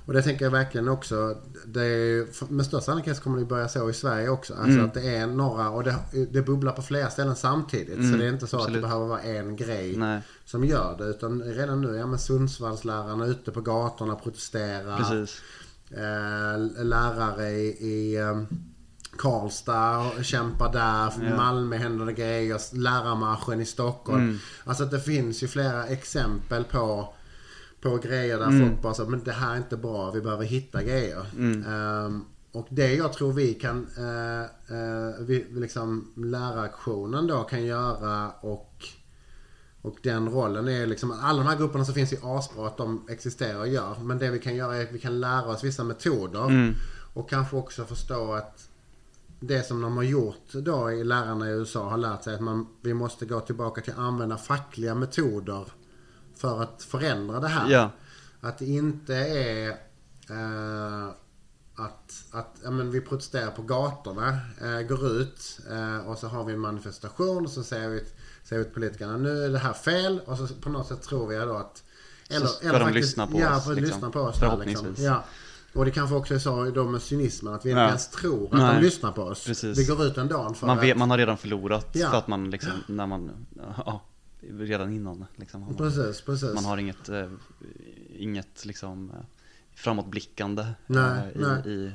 Och 0.07 0.13
det 0.13 0.23
tänker 0.23 0.45
jag 0.45 0.53
verkligen 0.53 0.89
också. 0.89 1.37
Det 1.67 1.85
är, 1.85 2.53
med 2.53 2.67
största 2.67 2.85
sannolikhet 2.85 3.17
så 3.17 3.23
kommer 3.23 3.39
det 3.39 3.45
börja 3.45 3.69
så 3.69 3.91
i 3.91 3.93
Sverige 3.93 4.29
också. 4.29 4.53
Alltså 4.55 4.71
Mm. 4.71 4.85
att 4.85 4.95
det 4.95 5.17
är 5.17 5.27
några 5.27 5.71
och 5.71 5.85
det, 5.85 5.97
det 6.31 6.43
bubblar 6.43 6.73
på 6.73 6.83
flera 6.83 7.11
ställen 7.11 7.37
samtidigt. 7.37 7.95
Så 7.95 8.01
Mm, 8.01 8.19
det 8.19 8.25
är 8.27 8.33
inte 8.33 8.47
så 8.47 8.57
att 8.57 8.63
absolut. 8.63 8.83
det 8.83 8.89
behöver 8.89 9.07
vara 9.07 9.21
en 9.21 9.57
grej 9.57 9.97
nej, 9.97 10.21
som 10.45 10.65
gör 10.65 10.95
det. 10.99 11.05
Utan 11.05 11.43
redan 11.43 11.81
nu, 11.81 11.97
ja 11.97 12.07
men 12.07 12.19
Sundsvallslärarna 12.19 13.27
ute 13.27 13.51
på 13.51 13.61
gatorna 13.61 14.15
protesterar. 14.15 14.97
precis. 14.97 15.41
Eh, 15.91 16.85
lärare 16.85 17.51
i, 17.51 17.67
i 17.69 18.17
eh, 18.17 18.43
Karlstad 19.17 20.23
kämpar 20.23 20.73
där. 20.73 21.29
Ja. 21.29 21.37
Malmö 21.37 21.77
händer 21.77 22.07
det 22.07 22.13
grejer. 22.13 22.61
Lärarmarschen 22.77 23.61
i 23.61 23.67
Stockholm. 23.67 24.23
Mm. 24.23 24.39
Alltså 24.65 24.85
det 24.85 25.01
finns 25.01 25.43
ju 25.43 25.49
flera 25.49 25.87
exempel 25.87 26.65
på, 26.65 27.15
på 27.81 27.97
grejer 27.97 28.39
där 28.39 28.47
Mm. 28.47 28.69
folk 28.69 28.83
bara 28.83 28.95
så 28.95 29.05
men 29.07 29.25
det 29.25 29.33
här 29.33 29.53
är 29.53 29.57
inte 29.57 29.77
bra. 29.77 30.11
Vi 30.11 30.21
behöver 30.21 30.45
hitta 30.45 30.83
grejer. 30.83 31.27
Mm. 31.37 31.65
Ehm, 31.67 32.25
och 32.53 32.67
det 32.71 32.95
jag 32.95 33.13
tror 33.13 33.33
vi 33.33 33.55
kan, 33.55 33.87
eh, 33.99 34.41
eh, 34.77 35.15
vi, 35.21 35.47
liksom 35.51 36.13
läraraktionen 36.17 37.27
då 37.27 37.43
kan 37.43 37.65
göra 37.65 38.31
och 38.41 38.85
och 39.83 39.99
den 40.03 40.29
rollen 40.29 40.69
är 40.69 40.87
liksom, 40.87 41.11
alla 41.23 41.39
de 41.43 41.49
här 41.49 41.57
grupperna 41.57 41.85
som 41.85 41.95
finns 41.95 42.13
i 42.13 42.19
asbra 42.23 42.67
att 42.67 42.77
de 42.77 43.07
existerar 43.11 43.59
och 43.59 43.69
gör. 43.69 43.97
Men 44.03 44.19
det 44.19 44.31
vi 44.31 44.39
kan 44.39 44.57
göra 44.57 44.77
är 44.77 44.83
att 44.83 44.93
vi 44.93 44.99
kan 44.99 45.21
lära 45.21 45.45
oss 45.45 45.65
vissa 45.65 45.85
metoder. 45.85 46.45
Mm. 46.45 46.75
Och 47.15 47.31
kanske 47.31 47.57
också 47.57 47.85
förstå 47.85 48.33
att 48.33 48.66
det 49.47 49.67
som 49.67 49.81
de 49.81 49.97
har 49.97 50.05
gjort 50.05 50.53
då 50.53 50.93
i 50.93 51.05
lärarna 51.05 51.49
i 51.49 51.53
USA 51.53 51.89
har 51.91 51.99
lärt 51.99 52.25
sig 52.25 52.35
att 52.35 52.41
man, 52.41 52.67
vi 52.83 52.95
måste 52.95 53.27
gå 53.27 53.41
tillbaka 53.41 53.81
till 53.81 53.93
att 53.93 53.99
använda 53.99 54.37
fackliga 54.37 54.95
metoder 54.95 55.65
för 56.37 56.63
att 56.63 56.83
förändra 56.83 57.41
det 57.41 57.49
här. 57.49 57.71
Ja, 57.71 57.91
Att 58.41 58.59
det 58.59 58.67
inte 58.67 59.15
är 59.17 59.69
eh, 60.31 61.09
att, 61.77 62.25
att 62.31 62.57
ja, 62.65 62.71
men 62.71 62.91
vi 62.91 63.01
protesterar 63.01 63.51
på 63.51 63.63
gatorna, 63.63 64.39
eh, 64.61 64.81
går 64.81 65.07
ut 65.07 65.61
eh, 65.71 66.09
och 66.09 66.19
så 66.19 66.29
har 66.29 66.45
vi 66.45 66.53
en 66.53 66.61
manifestation 66.61 67.45
och 67.45 67.51
så 67.51 67.63
säger 67.63 67.89
vi, 67.89 68.05
säger 68.45 68.59
vi 68.59 68.65
till 68.65 68.75
politikerna 68.75 69.17
nu 69.17 69.45
är 69.45 69.49
det 69.49 69.59
här 69.59 69.73
fel 69.73 70.21
och 70.27 70.39
så 70.39 70.47
på 70.47 70.69
något 70.69 70.87
sätt 70.89 71.03
tror 71.03 71.27
vi 71.27 71.37
då 71.37 71.57
att 71.57 71.83
Så 72.29 72.47
ska 72.47 72.79
de 72.79 72.93
lyssna 72.93 73.27
på 73.27 73.41
ja, 73.41 73.57
oss, 73.57 73.69
att 73.69 73.77
liksom. 73.77 73.95
lyssna 73.95 74.11
på 74.11 74.21
oss. 74.21 74.41
där, 74.41 74.49
Förhoppningsvis. 74.49 74.99
Ja. 74.99 75.25
Och 75.77 75.85
det 75.85 75.91
kanske 75.91 76.15
också 76.17 76.35
är 76.35 76.39
så 76.39 76.65
då 76.71 76.85
med 76.85 77.03
cynismen 77.03 77.55
att 77.55 77.67
vi 77.67 77.71
inte 77.71 77.81
Ja. 77.81 77.87
ens 77.87 78.09
tror 78.11 78.45
att 78.45 78.53
Nej. 78.61 78.75
de 78.75 78.81
lyssnar 78.85 79.13
på 79.13 79.23
oss. 79.23 79.47
Precis. 79.47 79.79
Vi 79.79 79.85
går 79.85 80.05
ut 80.05 80.19
en 80.19 80.29
dag 80.29 80.57
för 80.57 80.67
man, 80.67 80.79
att... 80.79 80.85
vet, 80.85 80.97
man 80.97 81.11
har 81.11 81.19
redan 81.19 81.39
förlorat 81.39 81.89
Ja. 81.93 82.11
för 82.11 82.19
att 82.19 82.29
man 82.29 82.51
liksom, 82.51 82.73
när 82.87 83.07
man, 83.07 83.31
ja, 83.77 84.03
redan 84.59 84.93
innan 84.93 85.25
liksom. 85.37 85.61
Man, 85.61 85.75
Precis, 85.77 86.21
precis. 86.21 86.55
man 86.55 86.65
har 86.65 86.79
inget, 86.79 87.09
eh, 87.09 87.29
inget 88.19 88.65
liksom 88.65 89.11
eh, 89.11 89.17
framåtblickande 89.75 90.67
Nej, 90.87 91.33
eh, 91.35 91.41
i, 91.41 91.45
nej. 91.45 91.69
i 91.73 91.93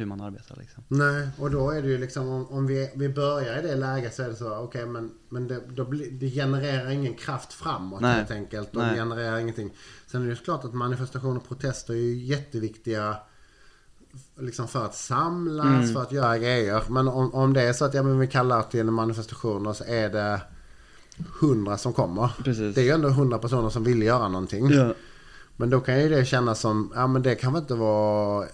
hur 0.00 0.06
man 0.06 0.20
arbetar 0.20 0.56
liksom. 0.56 0.84
Nej, 0.88 1.28
och 1.38 1.50
då 1.50 1.70
är 1.70 1.82
det 1.82 1.88
ju 1.88 1.98
liksom 1.98 2.28
om, 2.28 2.46
om 2.46 2.66
vi, 2.66 2.90
vi 2.94 3.08
börjar 3.08 3.58
i 3.58 3.62
det 3.62 3.74
läget 3.76 4.14
så 4.14 4.22
är 4.22 4.28
det 4.28 4.34
så, 4.36 4.56
okej 4.56 4.86
men, 4.86 5.10
men 5.28 5.48
det, 5.48 5.60
då 5.68 5.84
blir, 5.84 6.10
det 6.10 6.30
genererar 6.30 6.90
ingen 6.90 7.14
kraft 7.14 7.52
framåt 7.52 8.00
Nej. 8.00 8.14
helt 8.14 8.30
enkelt. 8.30 8.68
Och 8.70 8.82
Nej. 8.82 8.90
det 8.90 8.96
genererar 8.96 9.38
ingenting. 9.38 9.70
Sen 10.06 10.22
är 10.22 10.26
det 10.26 10.30
ju 10.30 10.36
klart 10.36 10.64
att 10.64 10.74
manifestationer 10.74 11.36
och 11.36 11.48
protester 11.48 11.92
är 11.94 11.98
ju 11.98 12.14
jätteviktiga 12.14 13.16
liksom 14.40 14.68
för 14.68 14.84
att 14.84 14.94
samlas, 14.94 15.66
Mm. 15.66 15.94
för 15.94 16.02
att 16.02 16.12
göra 16.12 16.38
grejer. 16.38 16.82
Men 16.88 17.08
om, 17.08 17.34
om 17.34 17.52
det 17.52 17.62
är 17.62 17.72
så 17.72 17.84
att 17.84 17.94
ja, 17.94 18.02
men 18.02 18.18
vi 18.18 18.26
kallar 18.26 18.62
till 18.62 18.80
en 18.80 18.92
manifestation 18.94 19.66
och 19.66 19.76
så 19.76 19.84
är 19.84 20.08
det 20.08 20.40
hundra 21.40 21.78
som 21.78 21.92
kommer. 21.92 22.30
Precis. 22.44 22.74
Det 22.74 22.80
är 22.80 22.84
ju 22.84 22.90
ändå 22.90 23.08
hundra 23.08 23.38
personer 23.38 23.68
som 23.68 23.84
vill 23.84 24.02
göra 24.02 24.28
någonting. 24.28 24.70
Ja. 24.70 24.94
Men 25.56 25.70
då 25.70 25.80
kan 25.80 26.00
ju 26.00 26.08
det 26.08 26.24
kännas 26.24 26.60
som, 26.60 26.92
ja 26.94 27.06
men 27.06 27.22
det 27.22 27.34
kan 27.34 27.52
väl 27.52 27.62
inte 27.62 27.74
vara 27.74 28.46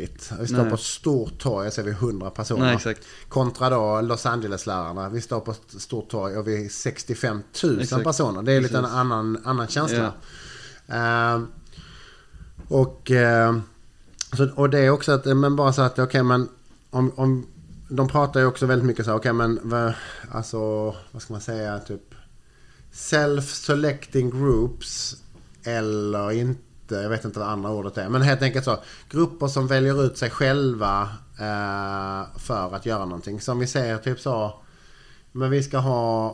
jättepeppigt. 0.00 0.40
Vi 0.40 0.46
står 0.46 0.58
Nej. 0.58 0.68
på 0.68 0.74
ett 0.74 0.80
stort 0.80 1.38
torg 1.38 1.66
och 1.66 1.72
så 1.72 1.80
är 1.80 1.84
vi 1.84 1.90
100 1.90 2.30
personer. 2.30 2.64
Nej, 2.64 2.74
exakt. 2.74 3.04
Kontra 3.28 3.70
då 3.70 4.00
Los 4.00 4.26
Angeles-lärarna. 4.26 5.08
Vi 5.08 5.20
står 5.20 5.40
på 5.40 5.50
ett 5.50 5.80
stort 5.80 6.10
torg 6.10 6.36
och 6.36 6.48
vi 6.48 6.64
är 6.64 6.68
65 6.68 7.42
000 7.64 7.80
Exakt. 7.80 8.04
personer. 8.04 8.42
Det 8.42 8.52
är 8.52 8.60
lite 8.60 8.76
en 8.76 8.82
Precis. 8.82 8.96
annan, 8.96 9.38
annan 9.44 9.68
känsla. 9.68 10.12
Ehm, 10.88 11.46
och, 12.68 13.10
ehm, 13.10 13.62
så, 14.36 14.48
och 14.54 14.70
det 14.70 14.78
är 14.78 14.90
också 14.90 15.12
att, 15.12 15.24
men 15.24 15.56
bara 15.56 15.72
så 15.72 15.82
att, 15.82 15.98
okej 15.98 16.22
men 16.22 16.48
om, 16.90 17.12
om 17.16 17.46
de 17.88 18.08
pratar 18.08 18.40
ju 18.40 18.46
också 18.46 18.66
väldigt 18.66 18.86
mycket 18.86 19.04
så, 19.04 19.12
okej 19.12 19.32
men 19.32 19.60
vad, 19.62 19.94
alltså, 20.30 20.58
vad 21.12 21.22
ska 21.22 21.32
man 21.32 21.40
säga, 21.40 21.78
typ 21.78 22.14
self-selecting 22.92 24.30
groups 24.30 25.16
eller 25.62 26.32
inte, 26.32 26.60
jag 26.94 27.08
vet 27.08 27.24
inte 27.24 27.38
vad 27.38 27.48
andra 27.48 27.70
ordet 27.70 27.98
är. 27.98 28.08
Men 28.08 28.22
helt 28.22 28.42
enkelt 28.42 28.64
så, 28.64 28.78
grupper 29.10 29.48
som 29.48 29.66
väljer 29.66 30.04
ut 30.04 30.18
sig 30.18 30.30
själva 30.30 31.02
eh, 31.38 32.38
för 32.38 32.74
att 32.74 32.86
göra 32.86 33.04
någonting. 33.04 33.40
Som 33.40 33.58
vi 33.58 33.66
säger 33.66 33.98
typ 33.98 34.20
så, 34.20 34.60
men 35.32 35.50
vi 35.50 35.62
ska 35.62 35.78
ha 35.78 36.28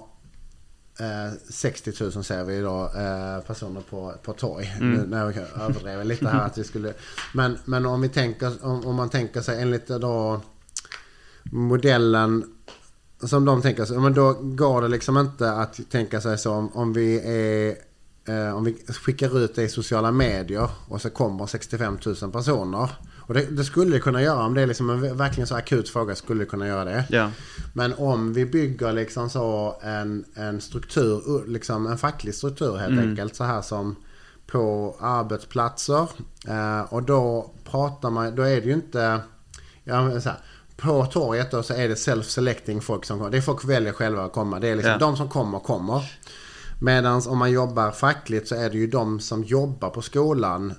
eh, 0.99 1.39
60 1.51 1.93
000 2.01 2.25
ser 2.25 2.45
vi 2.45 2.61
då 2.61 2.85
eh, 2.85 3.47
personer 3.47 3.81
på, 3.91 4.15
på 4.23 4.33
torg. 4.33 4.77
Nu 4.81 5.07
när 5.07 5.25
jag 5.25 5.37
överdrev 5.37 6.05
lite 6.05 6.29
här 6.29 6.47
att 6.47 6.59
vi 6.59 6.65
skulle, 6.65 6.95
men, 7.35 7.59
men 7.65 7.87
om 7.87 8.01
vi 8.01 8.09
tänker, 8.09 8.65
om, 8.65 8.87
om 8.87 8.95
man 8.95 9.11
tänker 9.11 9.41
sig 9.41 9.63
enligt 9.63 9.87
då 9.87 10.41
modellen 11.43 12.45
som 13.21 13.45
de 13.45 13.63
tänker 13.63 13.85
sig, 13.85 13.99
men 13.99 14.15
då 14.15 14.33
går 14.33 14.83
det 14.83 14.89
liksom 14.89 15.19
inte 15.19 15.53
att 15.53 15.81
tänka 15.91 16.21
sig 16.21 16.39
så 16.39 16.53
om, 16.53 16.69
om 16.73 16.93
vi 16.93 17.21
är 17.21 17.77
om 18.55 18.65
vi 18.65 18.77
skickar 18.89 19.39
ut 19.39 19.55
det 19.55 19.63
i 19.63 19.69
sociala 19.69 20.13
medier 20.13 20.69
och 20.89 21.01
så 21.01 21.11
kommer 21.11 21.47
65 21.47 21.99
000 22.23 22.33
personer. 22.33 22.91
Och 23.27 23.35
det, 23.35 23.45
det 23.57 23.65
skulle 23.65 23.91
det 23.97 24.01
kunna 24.01 24.23
göra 24.23 24.45
om 24.45 24.55
det 24.55 24.63
är 24.63 24.67
liksom 24.67 24.91
en 24.91 25.17
verkligen 25.17 25.47
så 25.47 25.55
akut 25.57 25.89
fråga 25.89 26.15
skulle 26.15 26.45
det 26.45 26.51
kunna 26.51 26.67
göra 26.67 26.85
det. 26.85 27.05
Ja. 27.11 27.31
Men 27.73 27.95
om 27.95 28.33
vi 28.33 28.47
bygger 28.47 28.93
liksom 28.93 29.31
så 29.31 29.77
en, 29.83 30.25
en 30.35 30.61
struktur, 30.61 31.45
liksom 31.47 31.87
en 31.87 31.99
facklig 31.99 32.35
struktur 32.35 32.77
helt 32.77 33.01
enkelt 33.01 33.37
så 33.37 33.45
här 33.45 33.63
som 33.63 33.97
på 34.47 34.97
arbetsplatser. 35.01 36.09
Eh, 36.49 36.81
och 36.93 37.03
då 37.03 37.51
pratar 37.71 38.11
man, 38.11 38.35
då 38.35 38.43
är 38.43 38.61
det 38.61 38.67
ju 38.67 38.73
inte, 38.73 39.21
ja 39.85 40.21
så 40.21 40.29
här, 40.29 40.39
på 40.77 41.07
torget 41.07 41.51
då 41.51 41.63
så 41.63 41.75
är 41.75 41.89
det 41.89 41.95
self-selecting 41.95 42.81
folk 42.81 43.05
som 43.05 43.19
kommer. 43.19 43.31
Det 43.31 43.37
är 43.37 43.43
folk 43.43 43.65
väljer 43.65 43.93
själva 43.93 44.25
att 44.25 44.33
komma. 44.33 44.61
Det 44.61 44.69
är 44.69 44.75
liksom 44.77 44.93
Ja. 44.93 44.99
de 44.99 45.17
som 45.17 45.29
kommer 45.29 45.59
kommer. 45.59 46.11
Medan 46.85 47.23
om 47.29 47.39
man 47.39 47.51
jobbar 47.53 47.91
fackligt 47.91 48.49
så 48.49 48.55
är 48.55 48.71
det 48.71 48.79
ju 48.79 48.87
de 48.87 49.21
som 49.21 49.45
jobbar 49.45 49.91
på 49.91 50.03
skolan 50.03 50.73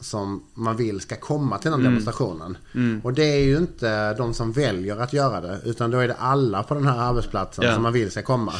som 0.00 0.44
man 0.54 0.76
vill 0.76 1.00
ska 1.00 1.16
komma 1.16 1.58
till 1.58 1.70
den 1.70 1.82
demonstrationen. 1.82 2.58
Och 3.02 3.12
det 3.12 3.24
är 3.24 3.44
ju 3.44 3.56
inte 3.56 4.14
de 4.14 4.34
som 4.34 4.52
väljer 4.52 4.96
att 4.96 5.12
göra 5.12 5.40
det. 5.40 5.60
Utan 5.64 5.90
då 5.90 5.98
är 5.98 6.08
det 6.08 6.14
alla 6.18 6.62
på 6.62 6.74
den 6.74 6.86
här 6.86 6.98
arbetsplatsen 6.98 7.64
Ja. 7.64 7.74
som 7.74 7.82
man 7.82 7.92
vill 7.92 8.10
ska 8.10 8.22
komma. 8.22 8.52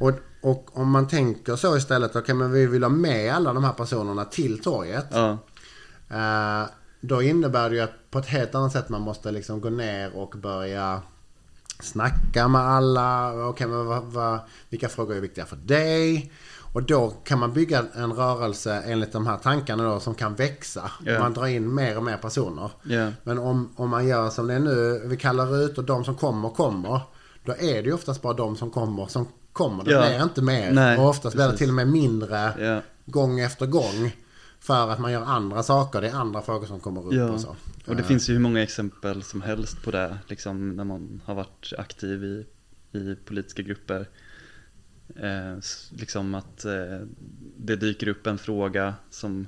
Och, 0.00 0.12
och 0.40 0.68
om 0.72 0.90
man 0.90 1.08
tänker 1.08 1.56
så 1.56 1.76
istället, 1.76 2.16
okej 2.16 2.34
men 2.34 2.52
vi 2.52 2.66
vill 2.66 2.82
ha 2.82 2.90
med 2.90 3.34
alla 3.34 3.52
de 3.52 3.64
här 3.64 3.72
personerna 3.72 4.24
till 4.24 4.62
torget. 4.62 5.06
Ja. 5.10 5.38
Eh, 6.10 6.68
då 7.00 7.22
innebär 7.22 7.70
det 7.70 7.76
ju 7.76 7.82
att 7.82 8.10
på 8.10 8.18
ett 8.18 8.26
helt 8.26 8.54
annat 8.54 8.72
sätt 8.72 8.88
man 8.88 9.02
måste 9.02 9.30
liksom 9.30 9.60
gå 9.60 9.70
ner 9.70 10.16
och 10.16 10.34
börja 10.42 11.02
snacka 11.84 12.48
med 12.48 12.60
alla. 12.60 13.32
Okej, 13.48 13.66
men 13.66 13.86
vad, 13.86 14.02
vad, 14.02 14.38
vilka 14.68 14.88
frågor 14.88 15.16
är 15.16 15.20
viktiga 15.20 15.44
för 15.46 15.56
dig? 15.56 16.32
Och 16.74 16.82
då 16.82 17.10
kan 17.10 17.38
man 17.38 17.52
bygga 17.52 17.84
en 17.94 18.12
rörelse 18.12 18.82
enligt 18.86 19.12
de 19.12 19.26
här 19.26 19.36
tankarna 19.36 19.84
då 19.84 20.00
som 20.00 20.14
kan 20.14 20.34
växa. 20.34 20.90
Ja. 21.04 21.18
Man 21.18 21.32
drar 21.32 21.46
in 21.46 21.74
mer 21.74 21.96
och 21.96 22.02
mer 22.02 22.16
personer. 22.16 22.70
Ja. 22.82 23.08
Men 23.24 23.38
om, 23.38 23.72
om 23.76 23.90
man 23.90 24.06
gör 24.08 24.30
som 24.30 24.46
det 24.46 24.54
är 24.54 24.58
nu, 24.58 25.02
vi 25.04 25.16
kallar 25.16 25.56
ut 25.64 25.78
och 25.78 25.84
de 25.84 26.04
som 26.04 26.14
kommer 26.14 26.48
kommer. 26.50 27.00
Då 27.44 27.52
är 27.52 27.74
det 27.74 27.88
ju 27.88 27.92
oftast 27.92 28.22
bara 28.22 28.32
de 28.32 28.56
som 28.56 28.70
kommer 28.70 29.06
som 29.06 29.26
kommer. 29.52 29.84
Det 29.84 29.90
Ja. 29.92 30.06
blir 30.06 30.22
inte 30.22 30.42
mer. 30.42 30.72
Nej, 30.72 30.98
och 30.98 31.08
oftast 31.08 31.34
blir 31.34 31.44
det 31.44 31.50
precis. 31.50 31.58
till 31.58 31.68
och 31.68 31.74
med 31.74 31.88
mindre 31.88 32.52
gång 33.06 33.40
efter 33.40 33.66
gång. 33.66 34.16
För 34.62 34.90
att 34.90 34.98
man 34.98 35.12
gör 35.12 35.22
andra 35.22 35.62
saker. 35.62 36.00
Det 36.00 36.08
är 36.08 36.14
andra 36.14 36.42
frågor 36.42 36.66
som 36.66 36.80
kommer 36.80 37.06
upp 37.06 37.14
Ja. 37.14 37.28
och 37.30 37.40
så. 37.40 37.56
Och 37.86 37.96
det 37.96 38.02
Eh, 38.02 38.08
finns 38.08 38.28
ju 38.30 38.32
hur 38.32 38.40
många 38.40 38.62
exempel 38.62 39.22
som 39.22 39.42
helst 39.42 39.82
på 39.82 39.90
det, 39.90 40.18
liksom 40.28 40.76
när 40.76 40.84
man 40.84 41.20
har 41.24 41.34
varit 41.34 41.72
aktiv 41.78 42.24
i, 42.24 42.46
i 42.98 43.14
politiska 43.24 43.62
grupper. 43.62 44.08
Eh, 45.16 45.58
liksom 45.90 46.34
att 46.34 46.64
eh, 46.64 47.00
det 47.56 47.76
dyker 47.76 48.08
upp 48.08 48.26
en 48.26 48.38
fråga 48.38 48.94
som 49.10 49.46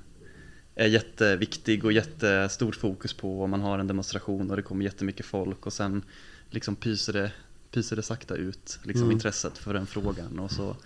är 0.75 0.87
jätteviktig 0.87 1.85
och 1.85 1.93
jättestort 1.93 2.77
fokus 2.77 3.13
på 3.13 3.41
och 3.43 3.49
man 3.49 3.61
har 3.61 3.79
en 3.79 3.87
demonstration 3.87 4.51
och 4.51 4.57
det 4.57 4.63
kommer 4.63 4.85
jättemycket 4.85 5.27
folk 5.27 5.67
och 5.67 5.73
sen 5.73 6.03
liksom 6.51 6.77
pyser 6.77 7.13
det, 7.13 7.33
pyser 7.71 7.97
det 7.97 8.03
sakta 8.03 8.35
ut, 8.35 8.79
liksom 8.83 9.03
Mm. 9.05 9.13
intresset 9.13 9.59
för 9.59 9.75
den 9.75 9.87
frågan 9.87 10.39
och 10.39 10.51
så, 10.51 10.77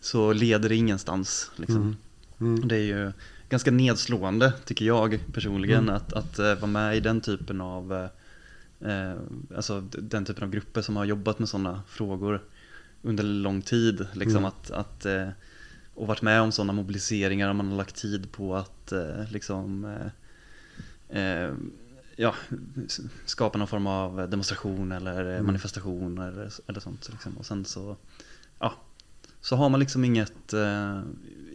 så 0.00 0.32
leder 0.32 0.68
det 0.68 0.76
ingenstans. 0.76 1.50
Liksom. 1.56 1.96
Mm. 2.40 2.68
Det 2.68 2.76
är 2.76 2.80
ju 2.98 3.12
ganska 3.48 3.70
nedslående 3.70 4.52
tycker 4.64 4.84
jag 4.84 5.20
personligen 5.32 5.88
att, 5.88 6.12
att 6.12 6.38
eh, 6.38 6.54
vara 6.54 6.66
med 6.66 6.96
i 6.96 7.00
den 7.00 7.20
typen 7.20 7.60
av 7.60 7.92
eh, 7.92 8.90
eh, 8.90 9.16
alltså 9.56 9.80
den 9.80 10.24
typen 10.24 10.44
av 10.44 10.50
grupper 10.50 10.82
som 10.82 10.96
har 10.96 11.04
jobbat 11.04 11.38
med 11.38 11.48
sådana 11.48 11.82
frågor 11.88 12.42
under 13.02 13.24
lång 13.24 13.62
tid. 13.62 14.06
Liksom 14.12 14.36
Mm. 14.38 14.44
att, 14.44 14.70
att, 14.70 15.06
och 15.94 16.06
varit 16.06 16.22
med 16.22 16.40
om 16.40 16.52
sådana 16.52 16.72
mobiliseringar 16.72 17.48
och 17.48 17.56
man 17.56 17.68
har 17.68 17.76
lagt 17.76 17.96
tid 17.96 18.32
på 18.32 18.56
att 18.56 18.92
liksom 19.30 19.94
ja, 22.16 22.34
skapa 23.24 23.58
någon 23.58 23.68
form 23.68 23.86
av 23.86 24.30
demonstration 24.30 24.92
eller 24.92 25.24
Mm. 25.24 25.46
manifestation 25.46 26.18
eller, 26.18 26.52
eller 26.66 26.80
sånt. 26.80 27.08
Liksom. 27.12 27.38
Och 27.38 27.46
sen 27.46 27.64
så, 27.64 27.96
ja, 28.58 28.74
så 29.40 29.56
har 29.56 29.68
man 29.68 29.80
liksom 29.80 30.04
inget, 30.04 30.54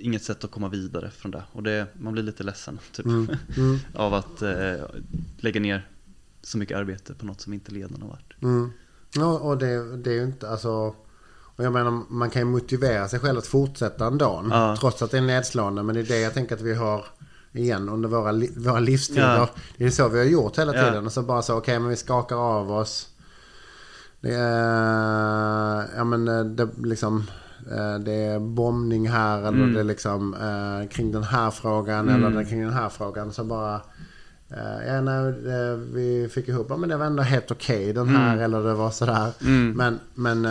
inget 0.03 0.23
sätt 0.23 0.43
att 0.43 0.51
komma 0.51 0.69
vidare 0.69 1.09
från 1.11 1.31
det. 1.31 1.43
Och 1.51 1.63
det, 1.63 1.87
man 1.99 2.13
blir 2.13 2.23
lite 2.23 2.43
ledsen 2.43 2.79
typ, 2.91 3.05
Mm. 3.05 3.29
Mm. 3.57 3.79
av 3.95 4.13
att 4.13 4.41
eh, 4.41 4.73
lägga 5.37 5.59
ner 5.59 5.87
så 6.41 6.57
mycket 6.57 6.77
arbete 6.77 7.13
på 7.13 7.25
något 7.25 7.41
som 7.41 7.53
inte 7.53 7.71
leder 7.71 7.97
någon 7.97 8.09
vart. 8.09 8.35
Mm. 8.41 8.71
Ja, 9.15 9.39
och 9.39 9.57
det, 9.57 9.97
det 9.97 10.09
är 10.09 10.13
ju 10.15 10.23
inte 10.23 10.49
alltså... 10.49 10.95
Och 11.55 11.63
jag 11.63 11.73
menar, 11.73 12.01
man 12.09 12.29
kan 12.29 12.41
ju 12.41 12.45
motivera 12.45 13.07
sig 13.07 13.19
själv 13.19 13.37
att 13.37 13.47
fortsätta 13.47 14.05
en 14.07 14.17
dag. 14.17 14.47
Ja. 14.51 14.77
Trots 14.79 15.01
att 15.01 15.11
det 15.11 15.17
är 15.17 15.21
nedslående. 15.21 15.83
Men 15.83 15.95
det 15.95 16.01
är 16.01 16.05
det 16.05 16.19
jag 16.19 16.33
tänker 16.33 16.55
att 16.55 16.61
vi 16.61 16.73
har 16.73 17.05
igen 17.51 17.89
under 17.89 18.09
våra, 18.09 18.31
li- 18.31 18.53
våra 18.57 18.79
livstider. 18.79 19.35
Ja. 19.37 19.49
Det 19.77 19.85
är 19.85 19.89
så 19.89 20.07
vi 20.09 20.17
har 20.19 20.25
gjort 20.25 20.57
hela 20.59 20.75
Ja. 20.75 20.83
tiden. 20.89 21.05
Och 21.05 21.11
så 21.11 21.21
bara 21.21 21.41
så, 21.41 21.57
okej 21.57 21.79
men 21.79 21.89
vi 21.89 21.95
skakar 21.95 22.35
av 22.35 22.71
oss. 22.71 23.07
Det 24.21 24.33
är, 24.33 25.89
ja 25.95 26.03
men 26.03 26.27
eh, 26.27 26.45
det 26.45 26.69
liksom... 26.83 27.23
eh, 27.71 27.99
Det 27.99 28.13
är 28.13 28.39
bombning 28.39 29.09
här 29.09 29.37
eller 29.37 29.47
Mm. 29.49 29.73
det 29.73 29.79
är 29.79 29.83
liksom 29.83 30.33
eh, 30.33 30.89
kring 30.89 31.11
den 31.11 31.23
här 31.23 31.51
frågan 31.51 32.09
Mm. 32.09 32.23
eller 32.25 32.43
kring 32.43 32.61
den 32.61 32.73
här 32.73 32.89
frågan. 32.89 33.33
Så 33.33 33.43
bara 33.43 33.81
Eh, 34.57 34.87
ja, 34.93 35.01
när 35.01 35.27
eh, 35.27 35.77
vi 35.77 36.29
fick 36.33 36.47
ihop, 36.47 36.65
ja, 36.69 36.77
men 36.77 36.89
det 36.89 36.97
var 36.97 37.05
ändå 37.05 37.23
helt 37.23 37.51
okej 37.51 37.93
den 37.93 38.07
här 38.07 38.37
eller 38.37 38.63
det 38.63 38.73
var 38.73 38.91
sådär. 38.91 39.31
Men, 39.75 39.99
men 40.13 40.41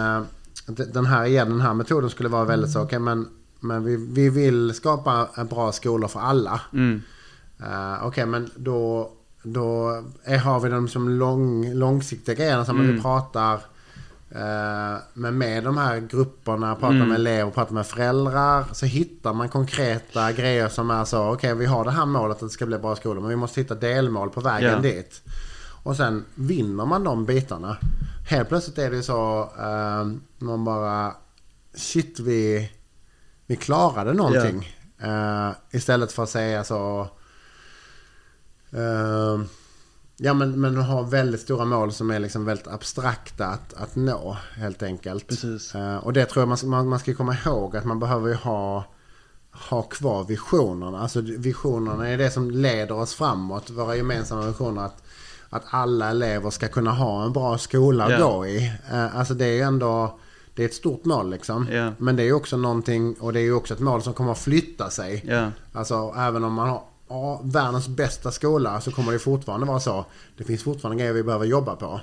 d- 0.66 0.84
den 0.92 1.06
här 1.06 1.24
igen, 1.24 1.48
den 1.50 1.60
här 1.60 1.74
metoden 1.74 2.10
skulle 2.10 2.28
vara 2.28 2.44
väldigt 2.44 2.70
så, 2.70 2.82
okej 2.82 2.98
men, 2.98 3.28
men 3.60 3.84
vi, 3.84 3.96
vi 3.96 4.28
vill 4.30 4.74
skapa 4.74 5.28
en 5.34 5.46
bra 5.46 5.72
skola 5.72 6.08
för 6.08 6.20
alla. 6.20 6.60
Mm. 6.72 7.02
Uh, 7.60 8.06
Okej, 8.06 8.26
men 8.26 8.50
då, 8.56 9.10
då 9.42 10.02
är, 10.24 10.38
har 10.38 10.60
vi 10.60 10.68
de 10.70 10.88
som 10.88 11.08
lång, 11.08 11.72
långsiktiga 11.74 12.34
grejerna 12.34 12.64
som 12.64 12.80
vi 12.80 13.00
pratar 13.02 13.60
uh, 14.36 14.98
med, 15.14 15.34
med 15.34 15.64
de 15.64 15.76
här 15.76 15.98
grupperna, 15.98 16.74
pratar 16.74 17.06
med 17.06 17.14
elever, 17.14 17.50
pratar 17.50 17.74
med 17.74 17.86
föräldrar. 17.86 18.64
Så 18.72 18.86
hittar 18.86 19.32
man 19.32 19.48
konkreta 19.48 20.32
grejer 20.32 20.68
som 20.68 20.90
är 20.90 21.04
så, 21.04 21.32
okej 21.32 21.54
vi 21.54 21.66
har 21.66 21.84
det 21.84 21.90
här 21.90 22.06
målet 22.06 22.36
att 22.36 22.40
det 22.40 22.50
ska 22.50 22.66
bli 22.66 22.78
bra 22.78 22.96
skola, 22.96 23.20
men 23.20 23.28
vi 23.28 23.36
måste 23.36 23.60
hitta 23.60 23.74
delmål 23.74 24.30
på 24.30 24.40
vägen 24.40 24.70
Ja. 24.70 24.78
dit. 24.78 25.22
Och 25.84 25.96
sen 25.96 26.24
vinner 26.34 26.84
man 26.84 27.04
de 27.04 27.24
bitarna. 27.24 27.76
Helt 28.30 28.48
plötsligt 28.48 28.78
är 28.78 28.90
det 28.90 29.02
så, 29.02 29.42
uh, 29.42 30.12
man 30.38 30.64
bara, 30.64 31.14
shit 31.74 32.20
vi, 32.20 32.72
vi 33.46 33.56
klarade 33.56 34.12
någonting. 34.12 34.76
Eh, 34.98 35.50
istället 35.70 36.12
för 36.12 36.22
att 36.22 36.28
säga 36.30 36.64
så... 36.64 37.08
eh, 38.70 39.40
ja 40.22 40.34
men, 40.34 40.60
men 40.60 40.76
ha 40.76 41.02
väldigt 41.02 41.40
stora 41.40 41.64
mål 41.64 41.92
som 41.92 42.10
är 42.10 42.18
liksom 42.18 42.44
väldigt 42.44 42.66
abstrakta 42.68 43.46
att, 43.46 43.74
att 43.74 43.96
nå 43.96 44.36
helt 44.56 44.82
enkelt. 44.82 45.28
Precis. 45.28 45.74
Eh, 45.74 45.96
och 45.96 46.12
det 46.12 46.24
tror 46.26 46.40
jag 46.40 46.48
man, 46.48 46.56
ska- 46.58 46.66
man, 46.66 46.88
man 46.88 46.98
ska 46.98 47.14
komma 47.14 47.36
ihåg 47.46 47.76
att 47.76 47.84
man 47.84 47.98
behöver 48.00 48.28
ju 48.28 48.34
ha, 48.34 48.84
ha 49.70 49.82
kvar 49.82 50.24
visionerna. 50.24 51.00
Alltså 51.00 51.20
visionerna 51.20 52.08
är 52.08 52.18
det 52.18 52.30
som 52.30 52.50
leder 52.50 52.94
oss 52.94 53.14
framåt. 53.14 53.70
Våra 53.70 53.96
gemensamma 53.96 54.46
visioner. 54.46 54.82
Att, 54.82 55.02
att 55.50 55.62
alla 55.70 56.10
elever 56.10 56.50
ska 56.50 56.68
kunna 56.68 56.90
ha 56.92 57.24
en 57.24 57.32
bra 57.32 57.58
skola 57.58 58.04
att 58.04 58.10
Ja. 58.20 58.32
gå 58.32 58.46
i. 58.46 58.72
Eh, 58.92 59.16
alltså 59.18 59.34
det 59.34 59.44
är 59.44 59.52
ju 59.52 59.60
ändå... 59.60 60.18
Det 60.54 60.62
är 60.62 60.66
ett 60.66 60.74
stort 60.74 61.04
mål 61.04 61.30
liksom. 61.30 61.66
Ja. 61.70 61.92
Men 61.98 62.16
det 62.16 62.22
är 62.22 62.24
ju 62.24 62.32
också 62.32 62.56
någonting, 62.56 63.14
och 63.20 63.32
det 63.32 63.40
är 63.40 63.44
ju 63.44 63.52
också 63.54 63.74
ett 63.74 63.80
mål 63.80 64.02
som 64.02 64.12
kommer 64.12 64.32
att 64.32 64.38
flytta 64.38 64.90
sig. 64.90 65.24
Ja. 65.26 65.48
Alltså 65.72 66.14
även 66.16 66.44
om 66.44 66.52
man 66.52 66.68
har 66.68 66.82
ja, 67.08 67.40
världens 67.44 67.88
bästa 67.88 68.30
skola 68.30 68.80
så 68.80 68.90
kommer 68.92 69.12
det 69.12 69.18
fortfarande 69.18 69.66
vara 69.66 69.80
så. 69.80 70.06
Det 70.36 70.44
finns 70.44 70.62
fortfarande 70.62 71.00
grejer 71.00 71.12
vi 71.14 71.22
behöver 71.22 71.46
jobba 71.46 71.76
på. 71.76 72.00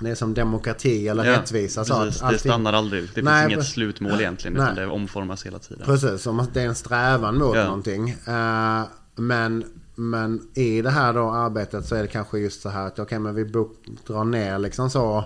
Det 0.00 0.10
är 0.10 0.14
som 0.14 0.34
demokrati 0.34 1.08
eller 1.08 1.24
Ja, 1.24 1.32
rättvisa. 1.40 1.84
Så 1.84 1.94
precis. 1.94 2.22
att 2.22 2.30
Det 2.32 2.38
stannar 2.38 2.72
aldrig. 2.72 3.02
Det 3.02 3.08
finns 3.08 3.24
Nej, 3.24 3.52
inget 3.52 3.66
slutmål 3.66 4.20
egentligen, 4.20 4.54
Nej. 4.56 4.62
utan 4.62 4.74
det 4.74 4.86
omformas 4.86 5.46
hela 5.46 5.58
tiden. 5.58 5.82
Precis, 5.86 6.26
det 6.52 6.62
är 6.62 6.66
en 6.66 6.74
strävan 6.74 7.38
mot 7.38 7.56
Ja. 7.56 7.64
någonting. 7.64 8.10
Eh, 8.10 8.82
men, 9.14 9.64
men 9.94 10.48
i 10.54 10.82
det 10.82 10.90
här 10.90 11.12
då 11.12 11.30
arbetet 11.30 11.86
så 11.86 11.94
är 11.94 12.02
det 12.02 12.08
kanske 12.08 12.38
just 12.38 12.62
så 12.62 12.68
här 12.68 12.86
att 12.86 12.98
okej 12.98 13.18
men 13.18 13.34
vi 13.34 13.44
drar 13.44 14.24
ner 14.24 14.58
liksom 14.58 14.90
så. 14.90 15.24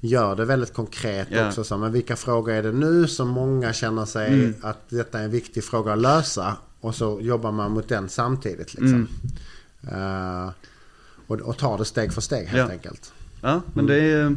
Gör 0.00 0.36
det 0.36 0.44
väldigt 0.44 0.74
konkret 0.74 1.28
Ja. 1.30 1.48
också. 1.48 1.64
Så, 1.64 1.76
men 1.76 1.92
vilka 1.92 2.16
frågor 2.16 2.52
är 2.52 2.62
det 2.62 2.72
nu 2.72 3.06
som 3.08 3.28
många 3.28 3.72
känner 3.72 4.04
sig 4.04 4.28
Mm. 4.34 4.54
att 4.62 4.78
detta 4.90 5.18
är 5.20 5.24
en 5.24 5.30
viktig 5.30 5.64
fråga 5.64 5.92
att 5.92 5.98
lösa. 5.98 6.56
Och 6.80 6.94
så 6.94 7.20
jobbar 7.22 7.52
man 7.52 7.72
mot 7.72 7.88
den 7.88 8.08
samtidigt 8.08 8.74
liksom. 8.74 9.08
Mm. 9.82 10.44
Eh, 10.44 10.50
och, 11.26 11.40
och 11.40 11.58
tar 11.58 11.78
det 11.78 11.84
steg 11.84 12.12
för 12.12 12.20
steg 12.20 12.46
helt 12.46 12.68
Ja. 12.68 12.72
enkelt. 12.74 13.12
Ja, 13.42 13.62
men 13.74 13.86
det 13.86 13.94
är, 14.02 14.36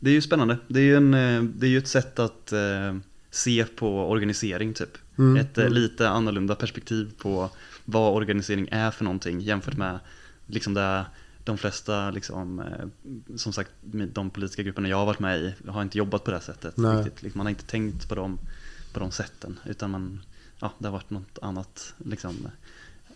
det 0.00 0.10
är 0.10 0.14
ju 0.14 0.22
spännande. 0.22 0.58
Det 0.68 0.80
är 0.80 0.84
ju, 0.84 0.96
en, 0.96 1.14
eh, 1.14 1.42
det 1.42 1.66
är 1.66 1.70
ju 1.70 1.78
ett 1.78 1.88
sätt 1.88 2.18
att 2.18 2.52
eh, 2.52 2.96
se 3.30 3.64
på 3.64 4.10
organisering 4.10 4.74
typ. 4.74 4.98
Mm, 5.18 5.36
Ett 5.36 5.58
eh, 5.58 5.68
lite 5.68 6.08
annorlunda 6.08 6.54
perspektiv 6.54 7.12
på 7.18 7.50
vad 7.84 8.14
organisering 8.14 8.68
är 8.70 8.90
för 8.90 9.04
någonting 9.04 9.40
jämfört 9.40 9.76
med 9.76 9.98
liksom 10.46 10.74
det 10.74 11.06
de 11.44 11.58
flesta, 11.58 12.10
liksom, 12.10 12.62
som 13.36 13.52
sagt, 13.52 13.70
de 14.12 14.30
politiska 14.30 14.62
grupperna 14.62 14.88
jag 14.88 14.96
har 14.96 15.06
varit 15.06 15.18
med 15.20 15.40
i 15.40 15.54
har 15.68 15.82
inte 15.82 15.98
jobbat 15.98 16.24
på 16.24 16.30
det 16.30 16.36
här 16.36 16.44
sättet. 16.44 16.74
Liksom, 17.22 17.38
Man 17.38 17.46
har 17.46 17.50
inte 17.50 17.64
tänkt 17.66 18.08
på 18.08 18.14
de, 18.14 18.38
på 18.92 19.00
de 19.00 19.10
sätten, 19.10 19.58
utan 19.64 19.90
man, 19.90 20.20
ja, 20.62 20.72
det 20.78 20.86
har 20.86 20.92
varit 20.92 21.10
något 21.10 21.38
annat 21.42 21.94
liksom, 22.04 22.36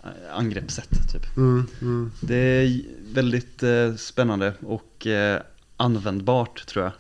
eh, 0.03 0.11
angreppssätt. 0.36 1.12
Typ. 1.12 1.36
Mm, 1.36 1.66
mm. 1.80 2.12
Det 2.20 2.36
är 2.36 2.82
väldigt 3.14 3.62
eh, 3.62 3.94
spännande 3.94 4.55
och 4.62 5.07
eh, 5.07 5.42
användbart 5.76 6.66
tror 6.66 6.84
jag. 6.84 6.92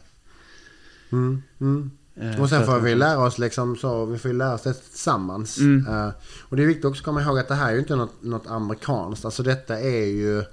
Mm, 1.12 1.42
mm. 1.60 1.90
Eh, 2.14 2.40
Och 2.40 2.48
sen 2.48 2.66
får 2.66 2.80
vi 2.80 2.94
lära 2.94 3.18
oss 3.18 3.38
liksom 3.38 3.76
så, 3.76 4.04
vi 4.04 4.18
får 4.18 4.28
lära 4.28 4.54
oss 4.54 4.62
det 4.62 4.74
tillsammans. 4.74 5.58
Mm. 5.58 5.86
Eh, 5.86 6.10
och 6.42 6.56
det 6.56 6.62
är 6.62 6.66
viktigt 6.66 6.84
också 6.84 7.00
att 7.00 7.04
komma 7.04 7.22
ihåg 7.22 7.38
att 7.38 7.48
det 7.48 7.54
här 7.54 7.68
är 7.68 7.72
ju 7.72 7.78
inte 7.78 7.96
något, 7.96 8.22
något 8.22 8.46
amerikanskt. 8.46 9.24
Alltså 9.24 9.42
detta 9.42 9.80
är 9.80 10.06
ju... 10.06 10.44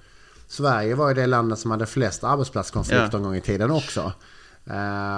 Sverige 0.48 0.96
var 0.96 1.08
ju 1.10 1.14
det 1.14 1.28
landet 1.28 1.60
som 1.60 1.72
hade 1.72 1.86
flest 1.86 2.24
arbetsplatskonflikter 2.24 3.10
Ja. 3.12 3.18
en 3.18 3.24
gång 3.24 3.36
i 3.36 3.42
tiden 3.42 3.72
också. 3.72 4.14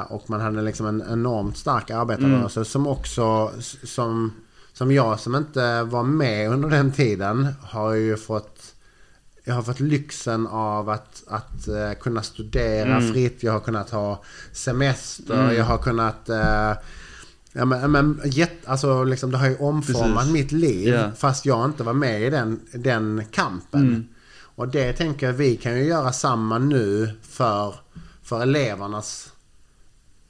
Och 0.08 0.30
man 0.30 0.42
hade 0.42 0.62
liksom 0.62 0.86
en 0.88 1.04
enormt 1.12 1.58
stark 1.58 1.90
arbetarrörelse 1.92 2.60
Mm. 2.60 2.66
som 2.66 2.88
också, 2.88 3.52
som, 3.84 4.32
som 4.78 4.92
jag 4.92 5.20
som 5.20 5.36
inte 5.36 5.84
var 5.84 6.04
med 6.04 6.50
under 6.50 6.70
den 6.70 6.92
tiden, 6.92 7.48
har 7.62 7.94
ju 7.94 8.18
fått 8.18 8.72
jag 9.48 9.56
har 9.56 9.62
fått 9.62 9.80
lyxen 9.80 10.48
av 10.48 10.90
att, 10.90 11.24
att 11.28 11.68
eh, 11.68 11.92
kunna 12.02 12.22
studera 12.24 12.96
Mm. 12.98 13.14
fritt. 13.14 13.44
Jag 13.44 13.52
har 13.52 13.60
kunnat 13.60 13.90
ha 13.90 14.24
semester. 14.52 15.52
Jag 15.52 15.66
har 15.66 15.78
kunnat... 15.78 16.30
eh, 16.30 16.74
ja, 17.54 17.66
men, 17.66 17.92
men, 17.92 18.22
jätt, 18.26 18.66
alltså, 18.66 19.04
liksom, 19.04 19.32
det 19.32 19.38
har 19.38 19.48
ju 19.48 19.58
omformat 19.58 20.18
Precis. 20.18 20.34
mitt 20.34 20.52
liv. 20.52 20.94
Ja. 20.94 21.12
Fast 21.18 21.46
jag 21.46 21.66
inte 21.66 21.84
var 21.84 21.94
med 21.94 22.22
i 22.22 22.30
den, 22.30 22.60
den 22.74 23.24
kampen. 23.32 23.82
Mm. 23.88 24.08
Och 24.56 24.68
det 24.68 24.94
tänker 24.94 25.26
jag 25.26 25.34
vi 25.34 25.56
kan 25.58 25.78
ju 25.78 25.84
göra 25.84 26.12
samma 26.14 26.58
nu 26.58 27.10
för, 27.22 27.76
för 28.24 28.42
elevernas 28.42 29.32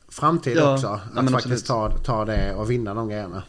framtid 0.09 0.57
Ja, 0.57 0.73
också. 0.73 0.99
Att 1.15 1.31
faktiskt 1.31 1.67
ta, 1.67 1.97
ta 1.97 2.25
det 2.25 2.53
och 2.53 2.71
vinna 2.71 2.93
de 2.93 3.07
grejerna. 3.09 3.43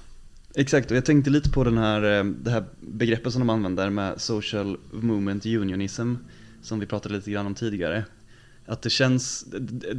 Exakt, 0.59 0.90
och 0.90 0.96
jag 0.96 1.04
tänkte 1.04 1.30
lite 1.30 1.50
på 1.50 1.64
den 1.64 1.78
här, 1.78 2.18
eh, 2.18 2.24
det 2.24 2.50
här 2.50 2.64
begreppet 2.80 3.32
som 3.32 3.40
de 3.40 3.50
använder 3.50 3.90
med 3.90 4.20
social 4.20 4.78
movement 4.90 5.46
unionism 5.46 6.14
som 6.62 6.80
vi 6.80 6.86
pratade 6.86 7.14
lite 7.14 7.30
grann 7.30 7.46
om 7.46 7.54
tidigare. 7.54 8.04
Att 8.66 8.82
det 8.82 8.90
känns, 8.90 9.46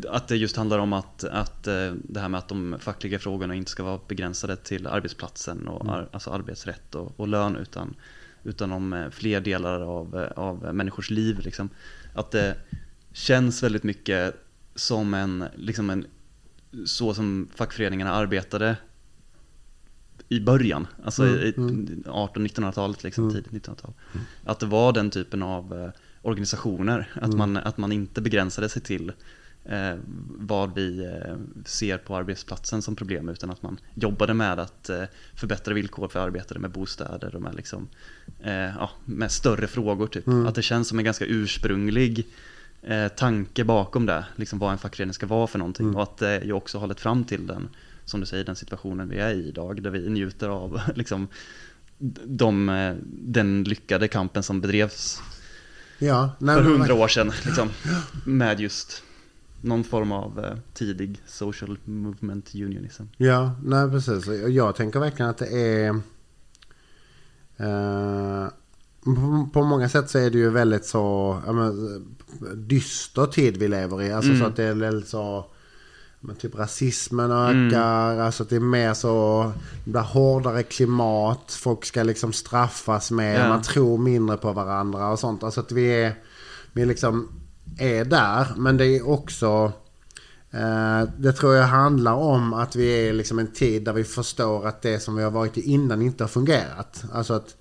att 0.10 0.28
det 0.28 0.36
just 0.36 0.56
handlar 0.56 0.80
om 0.80 0.94
att, 0.94 1.24
att 1.24 1.68
eh, 1.68 1.94
det 2.04 2.20
här 2.20 2.30
med 2.30 2.38
att 2.38 2.48
de 2.48 2.76
fackliga 2.80 3.20
frågorna 3.20 3.56
inte 3.56 3.72
ska 3.72 3.84
vara 3.84 4.00
begränsade 4.08 4.56
till 4.56 4.88
arbetsplatsen 4.88 5.68
och 5.68 5.92
ar, 5.92 6.10
alltså 6.12 6.30
arbetsrätt 6.30 6.96
och, 6.96 7.20
och 7.20 7.28
lön 7.28 7.56
utan, 7.56 7.96
utan 8.44 8.72
om 8.72 8.94
eh, 8.94 9.10
fler 9.10 9.42
delar 9.42 9.82
av, 9.82 10.28
av 10.36 10.76
människors 10.76 11.10
liv. 11.10 11.40
Liksom. 11.40 11.70
Att 12.14 12.32
det 12.32 12.56
känns 13.14 13.64
väldigt 13.64 13.84
mycket 13.84 14.36
som 14.76 15.14
en, 15.14 15.44
liksom 15.56 15.90
en 15.90 16.06
så 16.86 17.14
som 17.14 17.48
fackföreningarna 17.56 18.12
arbetade 18.12 18.76
i 20.30 20.40
början, 20.40 20.88
alltså 21.04 21.24
Mm, 21.24 21.40
i 21.40 21.54
mm. 21.58 22.04
1800-1900-talet, 22.06 23.04
liksom, 23.04 23.24
Mm. 23.30 23.36
tidigt 23.36 23.52
1900-tal. 23.68 23.94
Att 24.44 24.60
det 24.60 24.66
var 24.66 24.94
den 24.94 25.10
typen 25.10 25.44
av 25.44 25.74
eh, 25.74 25.90
organisationer, 26.22 27.10
att, 27.14 27.24
Mm. 27.34 27.38
man, 27.38 27.58
att 27.58 27.78
man 27.78 27.92
inte 27.92 28.22
begränsade 28.22 28.70
sig 28.70 28.82
till 28.82 29.12
eh, 29.66 29.96
vad 30.40 30.74
vi 30.76 31.06
eh, 31.06 31.36
ser 31.66 31.98
på 31.98 32.16
arbetsplatsen 32.16 32.82
som 32.82 32.96
problem, 32.96 33.30
utan 33.30 33.50
att 33.52 33.64
man 33.64 33.80
jobbade 33.94 34.34
med 34.34 34.60
att 34.60 34.90
eh, 34.90 35.04
förbättra 35.36 35.74
villkor 35.74 36.08
för 36.08 36.20
arbetare 36.20 36.60
med 36.60 36.72
bostäder 36.72 37.36
och 37.36 37.42
med, 37.42 37.56
liksom, 37.56 37.88
eh, 38.44 38.54
ja, 38.54 38.90
med 39.06 39.32
större 39.32 39.68
frågor. 39.68 40.08
Typ. 40.08 40.28
Mm. 40.28 40.48
Att 40.48 40.56
det 40.56 40.62
känns 40.62 40.88
som 40.88 41.00
en 41.00 41.06
ganska 41.06 41.26
ursprunglig 41.26 42.28
tanke 43.16 43.64
bakom 43.64 44.06
det, 44.06 44.26
liksom 44.36 44.60
vad 44.60 44.72
en 44.72 44.78
fackförening 44.78 45.14
ska 45.14 45.26
vara 45.26 45.48
för 45.48 45.60
någonting. 45.60 45.86
Mm. 45.86 45.96
Och 45.96 46.04
att 46.04 46.18
det 46.18 46.44
ju 46.46 46.54
också 46.54 46.80
har 46.80 46.88
lett 46.88 47.00
fram 47.00 47.24
till 47.24 47.48
den, 47.48 47.70
som 48.08 48.20
du 48.20 48.26
säger, 48.26 48.44
den 48.44 48.56
situationen 48.56 49.10
vi 49.10 49.20
är 49.20 49.34
i 49.34 49.48
idag, 49.48 49.84
där 49.84 49.90
vi 49.90 50.10
njuter 50.10 50.50
av 50.50 50.82
liksom, 50.96 51.28
de, 52.26 52.96
den 53.04 53.64
lyckade 53.64 54.08
kampen 54.08 54.44
som 54.44 54.62
bedrevs 54.62 55.22
Ja, 56.00 56.30
nej, 56.40 56.56
för 56.56 56.64
hundra 56.64 56.94
år 56.94 57.08
sedan. 57.08 57.32
Liksom, 57.46 57.70
med 58.26 58.60
just 58.60 59.04
någon 59.62 59.84
form 59.84 60.12
av 60.12 60.46
eh, 60.46 60.58
tidig 60.74 61.22
social 61.26 61.78
movement 61.84 62.56
unionism. 62.56 63.04
Ja, 63.18 63.52
nej 63.64 63.90
precis. 63.90 64.28
Jag 64.48 64.76
tänker 64.76 65.00
verkligen 65.00 65.30
att 65.30 65.38
det 65.38 65.48
är... 65.48 65.90
Eh, 67.58 68.48
på, 69.04 69.50
på 69.54 69.64
många 69.64 69.90
sätt 69.90 70.10
så 70.10 70.20
är 70.20 70.30
det 70.30 70.38
ju 70.38 70.50
väldigt 70.50 70.86
så 70.86 71.38
ja, 71.46 71.54
men, 71.54 72.06
dyster 72.56 73.26
tid 73.26 73.58
vi 73.58 73.68
lever 73.68 74.02
i. 74.02 74.12
Alltså 74.12 74.32
Mm. 74.32 74.42
så 74.42 74.48
att 74.48 74.56
det 74.56 74.64
är 74.64 74.74
väldigt 74.74 75.10
så... 75.10 75.52
Men 76.20 76.36
typ 76.36 76.56
rasismen 76.56 77.32
ökar, 77.32 78.20
alltså 78.20 78.44
att 78.44 78.50
det 78.50 78.56
är 78.56 78.60
mer 78.60 78.94
så, 78.94 79.52
det 79.86 79.92
blir 79.92 80.02
hårdare 80.02 80.64
klimat, 80.64 81.52
folk 81.52 81.86
ska 81.86 82.04
liksom 82.04 82.34
straffas 82.34 83.12
mer, 83.12 83.40
Ja. 83.40 83.50
man 83.50 83.62
tror 83.62 83.98
mindre 83.98 84.38
på 84.38 84.52
varandra 84.52 85.10
och 85.12 85.20
sånt. 85.20 85.44
Alltså 85.44 85.60
att 85.60 85.72
vi 85.72 85.88
är, 85.88 86.16
vi 86.74 86.86
liksom 86.86 87.30
är 87.78 88.06
där, 88.06 88.48
men 88.58 88.78
det 88.78 88.86
är 88.86 89.10
också, 89.10 89.72
eh, 90.52 91.10
det 91.18 91.34
tror 91.34 91.56
jag 91.56 91.68
handlar 91.68 92.14
om 92.14 92.54
att 92.54 92.76
vi 92.76 93.08
är 93.08 93.14
liksom 93.14 93.40
en 93.40 93.52
tid 93.52 93.84
där 93.84 93.94
vi 93.94 94.04
förstår 94.04 94.68
att 94.68 94.82
det 94.82 95.00
som 95.00 95.16
vi 95.16 95.24
har 95.24 95.32
varit 95.32 95.58
i 95.58 95.62
innan 95.62 96.02
inte 96.02 96.24
har 96.24 96.30
fungerat. 96.30 97.04
Alltså 97.14 97.34
att 97.34 97.56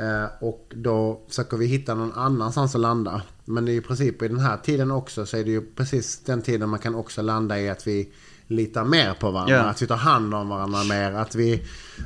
Eh, 0.00 0.24
och 0.40 0.72
då 0.76 1.20
försöker 1.28 1.56
vi 1.56 1.66
hitta 1.66 1.94
någon 1.94 2.12
annanstans 2.12 2.74
att 2.74 2.80
landa. 2.80 3.22
Men 3.48 3.68
i 3.68 3.80
princip 3.80 4.22
i 4.22 4.28
den 4.28 4.40
här 4.40 4.56
tiden 4.56 4.90
också 4.90 5.26
så 5.26 5.36
är 5.36 5.44
det 5.44 5.50
ju 5.50 5.60
precis 5.60 6.18
den 6.18 6.42
tiden 6.42 6.68
man 6.68 6.78
kan 6.78 6.94
också 6.94 7.22
landa 7.22 7.60
i 7.60 7.68
att 7.68 7.86
vi 7.86 8.08
litar 8.46 8.84
mer 8.84 9.14
på 9.14 9.30
varandra. 9.30 9.56
Ja. 9.56 9.62
Att 9.62 9.82
vi 9.82 9.86
tar 9.86 9.96
hand 9.96 10.34
om 10.34 10.48
varandra 10.48 10.84
mer. 10.84 11.12
Att, 11.12 11.34
vi, 11.34 11.62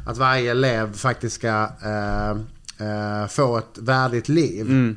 att 0.06 0.18
varje 0.18 0.50
elev 0.50 0.92
faktiskt 0.92 1.34
ska 1.34 1.68
eh, 1.84 2.30
eh, 2.86 3.26
få 3.28 3.58
ett 3.58 3.78
värdigt 3.78 4.28
liv. 4.28 4.66
Mm. 4.66 4.96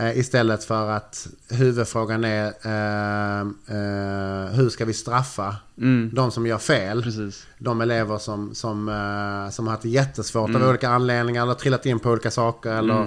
Eh, 0.00 0.18
istället 0.18 0.64
för 0.64 0.90
att 0.90 1.28
huvudfrågan 1.50 2.24
är 2.24 2.46
eh, 2.46 3.40
eh, 3.40 4.46
hur 4.52 4.68
ska 4.70 4.84
vi 4.84 4.92
straffa 4.94 5.56
Mm. 5.78 6.10
de 6.14 6.30
som 6.30 6.46
gör 6.46 6.58
fel? 6.58 7.02
Precis. 7.02 7.46
De 7.58 7.80
elever 7.80 8.18
som, 8.18 8.54
som, 8.54 8.88
eh, 8.88 9.50
som 9.52 9.66
har 9.66 9.74
haft 9.74 9.84
jättesvårt 9.84 10.54
av 10.54 10.62
olika 10.68 10.88
anledningar 10.88 11.42
eller 11.42 11.54
trillat 11.54 11.86
in 11.86 11.98
på 11.98 12.10
olika 12.10 12.30
saker 12.30 12.70
eller 12.72 13.00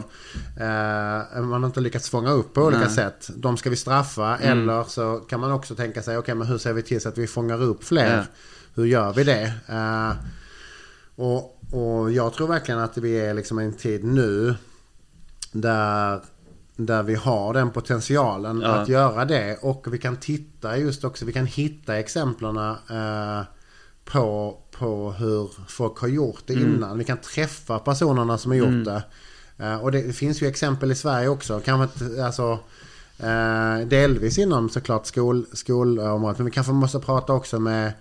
eh, 0.58 1.42
man 1.42 1.64
har 1.64 1.66
inte 1.68 1.80
lyckats 1.82 2.10
fånga 2.10 2.32
upp 2.32 2.54
på 2.54 2.62
olika 2.62 2.80
Nej. 2.82 2.90
sätt. 2.90 3.30
De 3.36 3.58
ska 3.58 3.70
vi 3.70 3.76
straffa 3.76 4.38
eller 4.38 4.84
så 4.84 5.18
kan 5.30 5.40
man 5.40 5.52
också 5.52 5.76
tänka 5.76 6.02
sig 6.02 6.18
okej 6.18 6.36
men 6.36 6.48
hur 6.48 6.58
ser 6.58 6.74
vi 6.74 6.82
till 6.82 7.02
så 7.02 7.10
att 7.10 7.18
vi 7.18 7.28
fångar 7.28 7.62
upp 7.62 7.84
fler? 7.84 8.18
Ja. 8.18 8.24
Hur 8.76 8.86
gör 8.86 9.14
vi 9.14 9.24
det? 9.24 9.54
Eh, 9.68 10.12
och, 11.16 11.60
och 11.72 12.12
jag 12.12 12.34
tror 12.34 12.48
verkligen 12.48 12.80
att 12.82 12.98
vi 12.98 13.20
är 13.20 13.34
liksom 13.34 13.60
i 13.60 13.66
en 13.66 13.74
tid 13.74 14.04
nu 14.04 14.56
där, 15.52 16.22
där 16.76 17.04
vi 17.04 17.16
har 17.16 17.54
den 17.54 17.72
potentialen 17.72 18.62
Ja. 18.62 18.68
att 18.68 18.88
göra 18.90 19.26
det. 19.26 19.58
Och 19.62 19.88
vi 19.94 19.98
kan 19.98 20.18
titta 20.18 20.78
just 20.78 21.04
också, 21.04 21.26
vi 21.26 21.34
kan 21.34 21.46
hitta 21.46 21.98
exemplen 22.00 22.58
eh, 22.58 23.42
på, 24.06 24.58
på 24.72 25.12
hur 25.12 25.50
folk 25.68 25.98
har 26.00 26.08
gjort 26.08 26.42
det 26.46 26.54
innan. 26.54 26.98
Vi 26.98 27.04
kan 27.04 27.18
träffa 27.18 27.80
personerna 27.80 28.38
som 28.38 28.52
har 28.52 28.58
gjort 28.58 28.86
det. 28.86 29.04
Eh, 29.58 29.76
och 29.76 29.92
det 29.92 30.16
finns 30.16 30.42
ju 30.42 30.48
exempel 30.48 30.92
i 30.92 30.96
Sverige 30.96 31.28
också. 31.28 31.62
Kanske 31.66 32.06
inte, 32.06 32.26
alltså, 32.26 32.60
eh, 33.20 33.88
delvis 33.88 34.38
inom 34.38 34.70
såklart 34.70 35.06
skol, 35.06 35.46
skolområdet. 35.54 36.38
Men 36.38 36.46
vi 36.46 36.52
kanske 36.52 36.74
måste 36.74 37.00
prata 37.00 37.34
också 37.34 37.60
med 37.60 37.94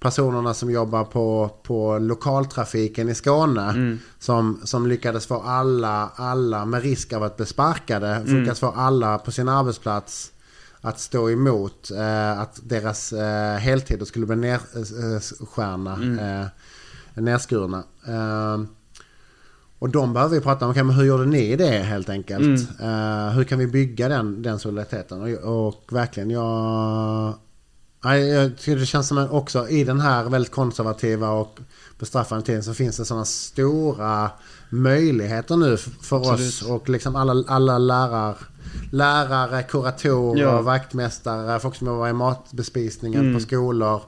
personerna 0.00 0.54
som 0.54 0.70
jobbar 0.70 1.04
på, 1.04 1.50
på 1.62 1.98
lokaltrafiken 1.98 3.08
i 3.08 3.14
Skåne. 3.14 3.98
Som, 4.18 4.60
som 4.64 4.86
lyckades 4.86 5.26
få 5.26 5.40
alla, 5.40 6.10
alla 6.16 6.64
med 6.64 6.82
risk 6.82 7.12
av 7.12 7.22
att 7.22 7.36
bli 7.36 7.46
sparkade. 7.46 8.22
Lyckades 8.24 8.60
få 8.60 8.68
alla 8.68 9.18
på 9.18 9.32
sin 9.32 9.48
arbetsplats 9.48 10.32
att 10.80 11.00
stå 11.00 11.30
emot 11.30 11.90
eh, 11.90 12.40
att 12.40 12.60
deras 12.62 13.12
eh, 13.12 13.56
heltider 13.58 14.04
skulle 14.04 14.26
bli 14.26 14.36
nerskärna. 14.36 15.92
Eh, 15.92 17.22
nerskurna. 17.22 17.84
Eh, 18.06 18.60
och 19.78 19.88
de 19.88 20.12
behöver 20.12 20.34
vi 20.34 20.40
prata 20.40 20.64
om. 20.64 20.70
Okay, 20.70 20.82
men 20.82 20.96
hur 20.96 21.04
gjorde 21.04 21.26
ni 21.26 21.56
det 21.56 21.78
helt 21.78 22.08
enkelt? 22.08 22.60
Eh, 22.80 23.28
hur 23.28 23.44
kan 23.44 23.58
vi 23.58 23.66
bygga 23.66 24.08
den, 24.08 24.42
den 24.42 24.58
solidariteten? 24.58 25.20
Och, 25.44 25.68
och 25.68 25.84
verkligen, 25.92 26.30
jag... 26.30 27.34
Nej, 28.04 28.28
jag 28.28 28.56
tycker 28.58 28.76
det 28.76 28.86
känns 28.86 29.08
som 29.08 29.18
att 29.18 29.30
också 29.30 29.68
i 29.68 29.84
den 29.84 30.00
här 30.00 30.24
väldigt 30.24 30.52
konservativa 30.52 31.30
och 31.30 31.58
bestraffande 31.98 32.46
tiden 32.46 32.62
så 32.62 32.74
finns 32.74 32.96
det 32.96 33.04
sådana 33.04 33.24
stora 33.24 34.30
möjligheter 34.70 35.56
nu 35.56 35.76
för 35.76 36.16
oss 36.20 36.28
Absolut. 36.30 36.72
och 36.72 36.88
liksom 36.88 37.16
alla, 37.16 37.44
alla 37.46 37.78
lärar, 37.78 38.36
lärare, 38.92 39.62
kuratorer, 39.62 40.42
Ja. 40.42 40.62
vaktmästare, 40.62 41.60
folk 41.60 41.76
som 41.76 41.86
jobbar 41.86 42.08
i 42.08 42.12
matbespisningen 42.12 43.34
på 43.34 43.40
skolor, 43.40 44.02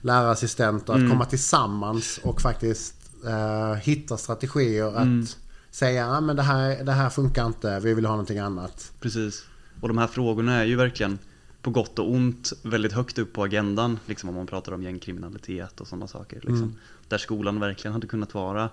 lärarassistenter 0.00 0.92
att 0.92 1.10
komma 1.10 1.24
tillsammans 1.24 2.20
och 2.22 2.40
faktiskt 2.40 2.94
eh, 3.26 3.74
hitta 3.74 4.16
strategier 4.16 4.96
att 4.96 5.36
säga 5.70 6.06
att 6.06 6.22
men 6.22 6.36
det, 6.36 6.42
här, 6.42 6.84
det 6.84 6.92
här 6.92 7.10
funkar 7.10 7.46
inte, 7.46 7.80
vi 7.80 7.94
vill 7.94 8.04
ha 8.06 8.12
någonting 8.12 8.38
annat. 8.38 8.92
Precis. 9.00 9.42
Och 9.80 9.88
de 9.88 9.98
här 9.98 10.06
frågorna 10.06 10.54
är 10.60 10.64
ju 10.64 10.76
verkligen 10.76 11.18
på 11.66 11.70
gott 11.70 11.98
och 11.98 12.10
ont 12.10 12.52
väldigt 12.62 12.92
högt 12.92 13.18
upp 13.18 13.32
på 13.32 13.44
agendan. 13.44 13.98
Liksom 14.06 14.28
om 14.28 14.34
man 14.34 14.46
pratar 14.46 14.72
om 14.72 14.82
gängkriminalitet 14.82 15.80
och 15.80 15.86
sådana 15.86 16.06
saker. 16.08 16.36
Liksom. 16.36 16.76
Där 17.08 17.18
skolan 17.18 17.60
verkligen 17.60 17.92
hade 17.92 18.06
kunnat 18.06 18.34
vara 18.34 18.70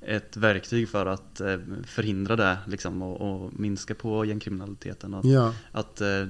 ett 0.00 0.36
verktyg 0.36 0.88
för 0.88 1.06
att 1.06 1.40
eh, 1.40 1.58
förhindra 1.86 2.36
det 2.36 2.58
liksom, 2.66 3.02
och, 3.02 3.20
och 3.44 3.52
minska 3.60 3.94
på 3.94 4.24
gängkriminaliteten. 4.24 5.14
Att, 5.14 5.24
Ja. 5.24 5.54
att 5.72 6.00
eh, 6.00 6.26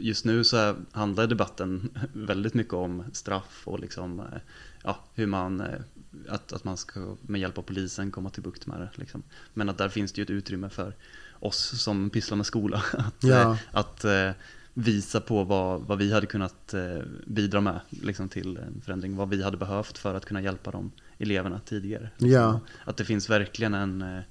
just 0.00 0.24
nu 0.24 0.44
så 0.44 0.74
handlar 0.92 1.26
debatten 1.26 1.90
väldigt 2.12 2.54
mycket 2.54 2.74
om 2.74 3.04
straff 3.12 3.62
och 3.64 3.80
liksom, 3.80 4.20
eh, 4.20 4.26
ja, 4.84 4.98
hur 5.14 5.26
man, 5.26 5.62
att, 6.28 6.52
att 6.52 6.64
man 6.64 6.76
ska 6.76 7.16
med 7.22 7.40
hjälp 7.40 7.58
av 7.58 7.62
polisen 7.62 8.10
komma 8.10 8.30
till 8.30 8.42
bukt 8.42 8.66
med 8.66 8.80
det. 8.80 8.90
Liksom. 8.94 9.22
Men 9.54 9.68
att 9.68 9.78
där 9.78 9.88
finns 9.88 10.12
det 10.12 10.18
ju 10.20 10.22
ett 10.22 10.30
utrymme 10.30 10.68
för 10.68 10.94
oss 11.40 11.82
som 11.82 12.10
pysslar 12.10 12.36
med 12.36 12.46
skola 12.46 12.82
att, 12.92 13.14
Ja. 13.24 13.58
att 13.72 14.04
eh, 14.04 14.30
visa 14.78 15.20
på 15.20 15.44
vad, 15.44 15.80
vad 15.80 15.98
vi 15.98 16.12
hade 16.12 16.26
kunnat 16.26 16.74
eh, 16.74 17.02
bidra 17.26 17.60
med 17.60 17.80
liksom, 17.90 18.28
till 18.28 18.56
en 18.56 18.80
förändring, 18.84 19.16
vad 19.16 19.28
vi 19.28 19.42
hade 19.42 19.56
behövt 19.56 19.98
för 19.98 20.14
att 20.14 20.24
kunna 20.24 20.40
hjälpa 20.40 20.70
de 20.70 20.90
eleverna 21.18 21.60
tidigare. 21.64 22.10
Ja. 22.18 22.60
Att 22.84 22.96
det 22.96 23.04
finns 23.04 23.30
verkligen 23.30 23.74
en, 23.74 24.02
eh, 24.02 24.22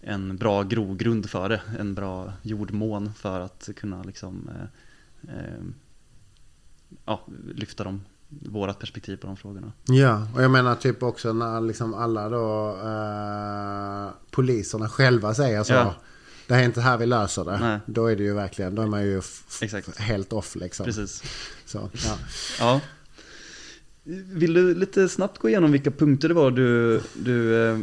en 0.00 0.36
bra 0.36 0.62
grogrund 0.62 1.30
för 1.30 1.48
det, 1.48 1.60
en 1.78 1.94
bra 1.94 2.32
jordmån 2.42 3.14
för 3.14 3.40
att 3.40 3.68
kunna 3.76 4.02
liksom, 4.02 4.50
eh, 4.54 5.34
eh, 5.36 5.64
ja, 7.04 7.26
lyfta 7.54 7.84
dem, 7.84 8.00
vårat 8.28 8.78
perspektiv 8.78 9.16
på 9.16 9.26
de 9.26 9.36
frågorna. 9.36 9.72
Ja, 9.84 10.26
och 10.34 10.42
jag 10.42 10.50
menar 10.50 10.74
typ 10.74 11.02
också 11.02 11.32
när 11.32 11.60
liksom 11.60 11.94
alla 11.94 12.28
då 12.28 12.76
eh, 12.84 14.12
poliserna 14.30 14.88
själva 14.88 15.34
säger 15.34 15.62
så. 15.62 15.72
Ja. 15.72 15.94
Det 16.52 16.58
är 16.58 16.64
inte 16.64 16.80
här 16.80 16.98
vi 16.98 17.06
löser 17.06 17.44
det. 17.44 17.58
Nej. 17.58 17.78
Då 17.86 18.06
är 18.06 18.16
det 18.16 18.22
ju 18.22 18.34
verkligen, 18.34 18.74
då 18.74 18.82
är 18.82 18.86
man 18.86 19.02
ju 19.02 19.22
Exakt. 19.60 19.98
helt 19.98 20.32
off 20.32 20.56
liksom. 20.56 20.86
Precis. 20.86 21.22
Så, 21.66 21.90
ja. 21.92 22.18
Ja. 22.58 22.80
Vill 24.32 24.54
du 24.54 24.74
lite 24.74 25.08
snabbt 25.08 25.38
gå 25.38 25.48
igenom 25.48 25.72
vilka 25.72 25.90
punkter 25.90 26.28
det 26.28 26.34
var 26.34 26.50
du, 26.50 27.00
du 27.14 27.68
eh, 27.68 27.78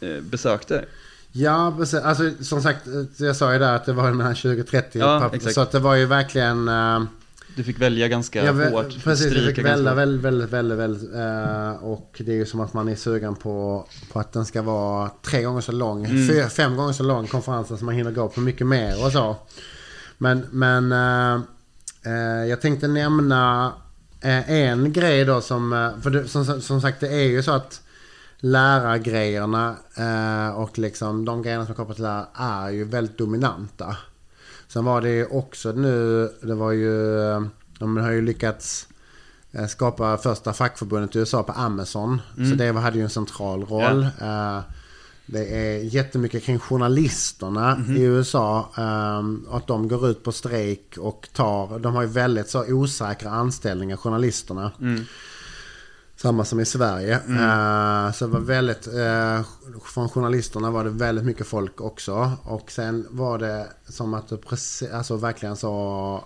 eh, 0.00 0.20
besökte? 0.20 0.84
ja, 1.32 1.74
precis. 1.78 2.00
alltså 2.00 2.30
som 2.40 2.62
sagt, 2.62 2.86
eh, 2.86 3.26
jag 3.26 3.36
sa 3.36 3.52
ju 3.52 3.58
där 3.58 3.74
att 3.74 3.86
det 3.86 3.92
var 3.92 4.10
den 4.10 4.20
här 4.20 4.34
2030. 4.34 4.98
Ja, 4.98 5.32
så 5.40 5.60
att 5.60 5.72
det 5.72 5.78
var 5.78 5.94
ju 5.94 6.06
verkligen... 6.06 6.68
eh, 6.68 7.02
Du 7.58 7.64
fick 7.64 7.80
välja 7.80 8.08
ganska 8.08 8.52
vä- 8.52 8.70
hårt. 8.70 9.04
precis, 9.04 9.24
jag 9.24 9.32
stryka 9.32 9.54
fick 9.54 9.64
välja 9.64 9.94
väldigt, 9.94 10.24
väldigt, 10.24 10.50
väldigt, 10.50 10.78
väldigt. 10.78 11.14
eh, 11.14 11.84
och 11.84 12.22
det 12.24 12.32
är 12.32 12.36
ju 12.36 12.46
som 12.46 12.60
att 12.60 12.74
man 12.74 12.88
är 12.88 12.96
sugen 12.96 13.34
på, 13.34 13.86
på 14.12 14.20
att 14.20 14.32
den 14.32 14.46
ska 14.46 14.62
vara 14.62 15.10
tre 15.22 15.42
gånger 15.42 15.60
så 15.60 15.72
lång. 15.72 16.04
Mm. 16.04 16.28
Fyra, 16.28 16.48
fem 16.48 16.76
gånger 16.76 16.92
så 16.92 17.02
lång 17.02 17.26
konferensen 17.26 17.78
så 17.78 17.84
man 17.84 17.94
hinner 17.94 18.10
gå 18.10 18.28
på 18.28 18.40
mycket 18.40 18.66
mer 18.66 19.04
och 19.04 19.12
så. 19.12 19.36
Men, 20.18 20.46
men 20.50 20.92
eh, 20.92 21.40
eh, 22.04 22.48
jag 22.48 22.60
tänkte 22.60 22.88
nämna 22.88 23.72
eh, 24.20 24.50
en 24.50 24.92
grej 24.92 25.24
då 25.24 25.40
som, 25.40 25.92
för 26.02 26.10
det, 26.10 26.28
som, 26.28 26.60
som 26.62 26.80
sagt 26.80 27.00
det 27.00 27.08
är 27.08 27.28
ju 27.28 27.42
så 27.42 27.52
att 27.52 27.80
lärargrejerna 28.38 29.76
och 30.54 30.78
liksom 30.78 31.24
de 31.24 31.42
grejerna 31.42 31.64
som 31.64 31.72
är 31.72 31.76
kopplade 31.76 31.94
till 31.94 32.02
lärare 32.04 32.26
är 32.34 32.70
ju 32.70 32.84
väldigt 32.84 33.18
dominanta. 33.18 33.96
Sen 34.68 34.84
var 34.84 35.00
det 35.00 35.26
också 35.26 35.72
nu, 35.72 36.28
det 36.42 36.54
var 36.54 36.72
ju, 36.72 37.20
eh, 37.30 37.42
de 37.78 37.96
har 37.96 38.10
ju 38.10 38.22
lyckats 38.22 38.88
eh, 39.52 39.66
skapa 39.66 40.16
första 40.18 40.52
fackförbundet 40.52 41.16
i 41.16 41.18
USA 41.18 41.42
på 41.42 41.52
Amazon. 41.52 42.20
Så 42.34 42.54
det 42.56 42.72
hade 42.72 42.98
ju 42.98 43.04
en 43.04 43.10
central 43.10 43.64
roll. 43.64 44.02
Eh, 44.20 44.60
Det 45.30 45.44
är 45.44 45.78
jättemycket 45.78 46.42
kring 46.44 46.58
journalisterna 46.58 47.84
i 47.96 48.02
USA. 48.02 48.70
Att 49.50 49.66
de 49.66 49.88
går 49.88 50.08
ut 50.08 50.22
på 50.24 50.32
strejk 50.32 50.96
och 50.98 51.28
tar, 51.32 51.78
de 51.78 51.94
har 51.94 52.02
ju 52.02 52.08
väldigt 52.08 52.48
så 52.48 52.64
osäkra 52.72 53.30
anställningar, 53.30 53.96
journalisterna. 53.96 54.70
Samma 56.22 56.44
som 56.44 56.60
i 56.60 56.64
Sverige. 56.64 57.14
Eh, 57.14 58.12
så 58.12 58.26
det 58.26 58.32
var 58.32 58.40
väldigt, 58.40 58.86
eh, 58.86 59.40
från 59.84 60.08
journalisterna 60.08 60.70
var 60.70 60.84
det 60.84 60.90
väldigt 60.90 61.24
mycket 61.24 61.46
folk 61.46 61.80
också. 61.80 62.32
Och 62.42 62.70
sen 62.70 63.06
var 63.10 63.38
det 63.38 63.66
som 63.88 64.14
att 64.14 64.28
det 64.28 64.36
precis, 64.36 64.90
alltså 64.92 65.16
verkligen 65.16 65.56
så 65.56 66.24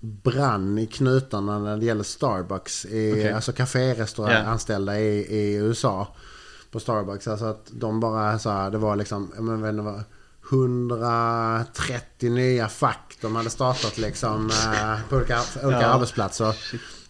brann 0.00 0.78
i 0.78 0.86
knutarna 0.86 1.58
när 1.58 1.76
det 1.76 1.84
gäller 1.86 2.02
Starbucks. 2.04 2.84
I, 2.84 3.12
Okej. 3.12 3.32
Alltså 3.32 3.52
kaférestaurang 3.52 4.32
Ja. 4.32 4.38
anställda 4.50 4.98
i, 5.00 5.18
i 5.18 5.54
USA. 5.54 6.08
På 6.70 6.80
Starbucks. 6.80 7.28
Alltså 7.28 7.44
att 7.44 7.66
de 7.72 8.00
bara 8.00 8.38
så 8.38 8.50
här, 8.50 8.70
det 8.70 8.78
var 8.78 8.96
liksom, 8.96 9.32
jag 9.36 9.42
vet 9.56 9.70
inte 9.70 9.82
vad 9.82 10.02
130 10.50 12.30
nya 12.30 12.68
fack 12.68 13.18
de 13.20 13.36
hade 13.36 13.50
startat 13.50 13.98
liksom 13.98 14.50
eh, 14.50 15.08
på 15.08 15.16
olika, 15.16 15.40
olika 15.62 15.80
Ja. 15.80 15.86
arbetsplatser. 15.86 16.56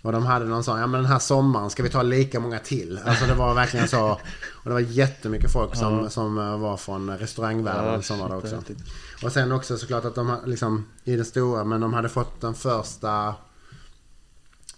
Och 0.04 0.12
de 0.12 0.26
hade 0.26 0.44
någon 0.44 0.64
sån, 0.64 0.80
ja 0.80 0.86
men 0.86 1.02
den 1.02 1.10
här 1.10 1.18
sommaren 1.18 1.70
ska 1.70 1.82
vi 1.82 1.90
ta 1.90 2.02
lika 2.02 2.40
många 2.40 2.58
till. 2.58 3.00
Alltså 3.04 3.26
det 3.26 3.34
var 3.34 3.54
verkligen 3.54 3.88
så. 3.88 4.10
Och 4.52 4.64
det 4.64 4.70
var 4.70 4.80
jättemycket 4.80 5.52
folk 5.52 5.76
som, 5.76 6.10
som 6.10 6.38
eh, 6.38 6.58
var 6.58 6.76
från 6.76 7.18
restaurangvärlden 7.18 7.92
Ja, 7.92 8.02
som 8.02 8.18
var 8.18 8.40
shit, 8.40 8.52
också. 8.52 8.74
Och 9.22 9.32
sen 9.32 9.52
också 9.52 9.78
såklart 9.78 10.04
att 10.04 10.14
de 10.14 10.36
liksom 10.46 10.86
i 11.04 11.16
det 11.16 11.24
stora, 11.24 11.64
men 11.64 11.80
de 11.80 11.94
hade 11.94 12.08
fått 12.08 12.40
den 12.40 12.54
första 12.54 13.34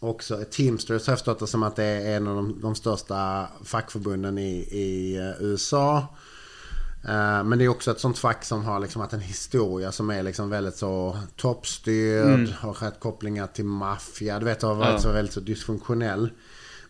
också, 0.01 0.45
Teamsters 0.51 1.07
har 1.07 1.13
jag 1.13 1.19
förstått 1.19 1.39
det 1.39 1.47
som 1.47 1.63
att 1.63 1.77
det 1.77 1.85
är 1.85 2.17
en 2.17 2.29
av 2.29 2.37
de, 2.37 2.61
de 2.61 2.75
största 2.75 3.49
fackförbunden 3.65 4.39
i, 4.39 4.53
i 4.59 5.17
eh, 5.17 5.45
USA. 5.45 6.07
Eh, 7.09 7.45
Men 7.45 7.59
det 7.59 7.65
är 7.65 7.69
också 7.69 7.91
ett 7.91 8.01
sånt 8.01 8.19
fack 8.19 8.45
som 8.45 8.65
har 8.65 8.81
liksom 8.81 9.01
haft 9.01 9.13
en 9.13 9.21
historia 9.21 9.93
som 9.93 10.11
är 10.11 10.23
liksom 10.23 10.51
väldigt 10.51 10.77
så 10.77 11.19
toppstyrd. 11.37 12.27
Mm. 12.27 12.53
Har 12.59 12.73
rätt 12.73 13.01
kopplingar 13.01 13.47
till 13.47 13.65
maffia. 13.65 14.39
Du 14.39 14.45
vet, 14.45 14.63
har 14.63 14.75
varit 14.75 14.93
Ja. 14.93 14.99
så 14.99 15.13
väldigt 15.13 15.35
så 15.35 15.41
dysfunktionell. 15.41 16.31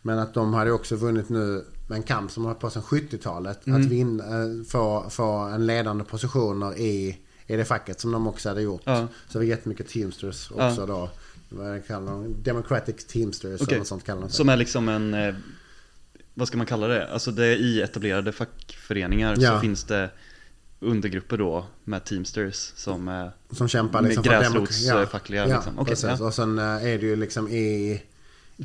Men 0.02 0.18
att 0.18 0.34
de 0.34 0.54
hade 0.54 0.72
också 0.72 0.96
vunnit 0.96 1.28
nu 1.28 1.64
en 1.90 2.02
kamp 2.02 2.30
som 2.30 2.44
har 2.44 2.54
på 2.54 2.70
sedan 2.70 2.82
70-talet. 2.82 3.66
Mm. 3.66 3.80
Att 3.80 3.86
vinna, 3.88 4.24
eh, 4.24 4.64
få, 4.68 5.06
få 5.10 5.32
en 5.32 5.66
ledande 5.66 6.04
positioner 6.04 6.78
i, 6.78 7.18
i 7.46 7.56
det 7.56 7.64
facket 7.64 8.00
som 8.00 8.12
de 8.12 8.26
också 8.26 8.48
hade 8.48 8.62
gjort. 8.62 8.82
Ja. 8.84 8.96
Så 9.28 9.32
det 9.32 9.38
var 9.38 9.44
jättemycket 9.44 9.88
Teamsters 9.88 10.50
Ja. 10.56 10.68
också 10.70 10.86
då. 10.86 11.10
Vad 11.48 11.86
kallar 11.86 12.12
de? 12.12 12.42
Democratic 12.42 13.04
Teamsters 13.06 13.60
Okej. 13.60 13.66
eller 13.72 13.78
något 13.78 13.86
sånt 13.88 14.04
kallar 14.04 14.20
de 14.22 14.28
sig. 14.28 14.36
Som 14.36 14.48
är 14.48 14.56
liksom 14.56 14.88
en, 14.88 15.14
eh, 15.14 15.34
vad 16.38 16.48
ska 16.48 16.56
man 16.56 16.66
kalla 16.66 16.86
det? 16.86 17.12
Alltså 17.12 17.30
det 17.30 17.46
är 17.46 17.56
i 17.56 17.82
etablerade 17.82 18.32
fackföreningar 18.32 19.36
Ja. 19.38 19.54
så 19.54 19.60
finns 19.60 19.84
det 19.84 20.10
undergrupper 20.80 21.36
då 21.38 21.66
med 21.84 22.04
Teamsters 22.04 22.72
som 22.76 23.08
är 23.08 23.30
Som 23.50 23.68
kämpar 23.68 24.00
med 24.02 24.08
liksom 24.08 24.24
för 24.24 24.30
gräsrots- 24.32 24.90
demok- 24.92 25.06
fackliga, 25.06 25.48
Ja, 25.48 25.54
liksom. 25.54 25.78
Okej, 25.78 25.90
precis. 25.94 26.20
ja. 26.20 26.26
Och 26.26 26.34
sen 26.34 26.58
eh, 26.58 26.64
är 26.64 26.98
det 26.98 27.06
ju 27.06 27.16
liksom 27.16 27.48
i... 27.48 28.02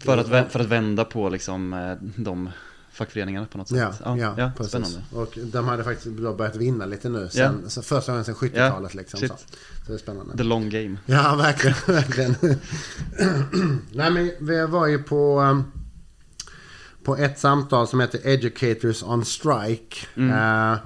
för 0.04 0.18
att, 0.18 0.52
för 0.52 0.60
att 0.60 0.68
vända 0.68 1.06
på 1.06 1.30
liksom 1.30 1.74
eh, 1.74 1.96
de 2.24 2.50
fackföreningarna 2.92 3.46
på 3.52 3.58
något 3.58 3.68
sätt. 3.70 3.78
Ja, 4.04 4.18
ja, 4.38 4.52
precis. 4.58 4.72
spännande. 4.72 5.02
Och 5.12 5.38
de 5.44 5.68
hade 5.68 5.84
faktiskt 5.84 6.08
börjat 6.38 6.56
vinna 6.56 6.86
lite 6.86 7.10
nu. 7.10 7.30
Sen, 7.32 7.70
så 7.70 7.82
första 7.82 8.12
gången 8.12 8.26
sedan 8.26 8.36
70-talet 8.36 8.94
liksom. 8.94 9.20
shit. 9.20 9.30
Så. 9.32 9.38
så 9.86 9.92
det 9.92 9.94
är 9.94 9.98
spännande. 9.98 10.38
The 10.38 10.44
long 10.44 10.70
game. 10.70 10.98
Ja, 11.06 11.36
verkligen. 11.36 11.76
verkligen. 11.88 12.36
Nej, 13.92 14.12
men 14.12 14.32
vi 14.40 14.66
var 14.66 14.88
ju 14.88 15.04
på, 15.04 15.42
um, 15.42 15.72
på 17.04 17.18
ett 17.18 17.40
samtal 17.40 17.88
som 17.88 18.00
heter 18.00 18.28
Educators 18.28 19.04
on 19.04 19.26
Strike. 19.26 20.08
Mm. 20.16 20.72
Eh, 20.74 20.80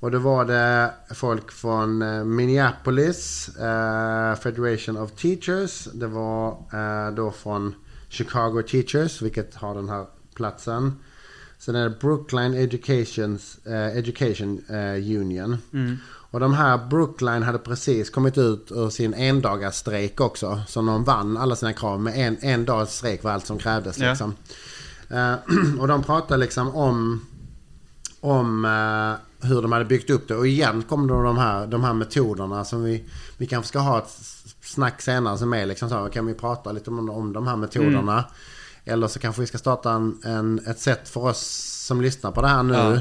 och 0.00 0.10
då 0.10 0.18
var 0.18 0.44
det 0.44 0.94
folk 1.14 1.52
från 1.52 2.02
eh, 2.02 2.24
Minneapolis, 2.24 3.48
eh, 3.56 4.34
Federation 4.34 4.96
of 4.96 5.10
Teachers. 5.10 5.84
Det 5.84 6.06
var 6.06 6.48
eh, 6.50 7.14
då 7.14 7.30
från 7.30 7.74
Chicago 8.08 8.62
Teachers, 8.62 9.22
vilket 9.22 9.54
har 9.54 9.74
den 9.74 9.88
här 9.88 10.06
platsen. 10.34 10.92
Sen 11.58 11.74
är 11.74 11.88
det 11.88 11.96
Brookline 12.00 12.54
Educations, 12.54 13.58
eh, 13.66 13.98
Education 13.98 14.64
eh, 14.68 15.18
Union. 15.20 15.58
Mm. 15.72 15.96
Och 16.04 16.40
de 16.40 16.54
här 16.54 16.78
Brookline 16.78 17.42
hade 17.42 17.58
precis 17.58 18.10
kommit 18.10 18.38
ut 18.38 18.72
ur 18.72 18.90
sin 18.90 19.14
endagars 19.14 19.74
strejk 19.74 20.20
också. 20.20 20.62
Så 20.68 20.82
de 20.82 21.04
vann 21.04 21.36
alla 21.36 21.56
sina 21.56 21.72
krav 21.72 22.00
med 22.00 22.14
en, 22.16 22.36
en 22.40 22.64
dags 22.64 22.96
strejk 22.96 23.22
var 23.22 23.30
allt 23.30 23.46
som 23.46 23.58
krävdes. 23.58 23.98
Ja. 23.98 24.08
Liksom. 24.08 24.34
Eh, 25.12 25.34
och 25.80 25.88
de 25.88 26.02
pratade 26.02 26.40
liksom 26.40 26.76
om, 26.76 27.26
om 28.20 28.64
eh, 28.64 29.48
hur 29.48 29.62
de 29.62 29.72
hade 29.72 29.84
byggt 29.84 30.10
upp 30.10 30.28
det. 30.28 30.36
Och 30.36 30.46
igen 30.46 30.82
kom 30.82 31.06
då 31.06 31.22
de 31.22 31.38
här, 31.38 31.66
de 31.66 31.84
här 31.84 31.92
metoderna 31.92 32.64
som 32.64 32.84
vi, 32.84 33.04
vi 33.36 33.46
kanske 33.46 33.68
ska 33.68 33.78
ha 33.78 33.98
ett 33.98 34.18
snack 34.62 35.02
senare 35.02 35.38
som 35.38 35.52
är 35.52 35.66
liksom 35.66 35.88
så. 35.88 36.08
Kan 36.08 36.26
vi 36.26 36.34
prata 36.34 36.72
lite 36.72 36.90
om, 36.90 37.10
om 37.10 37.32
de 37.32 37.46
här 37.46 37.56
metoderna. 37.56 38.24
Eller 38.84 39.08
så 39.08 39.18
kanske 39.18 39.40
vi 39.40 39.46
ska 39.46 39.58
starta 39.58 39.92
en, 39.92 40.20
en, 40.24 40.60
ett 40.66 40.78
sätt 40.78 41.08
för 41.08 41.20
oss 41.24 41.40
som 41.86 42.00
lyssnar 42.00 42.30
på 42.30 42.42
det 42.42 42.48
här 42.48 42.62
nu. 42.62 42.74
Ja. 42.74 42.98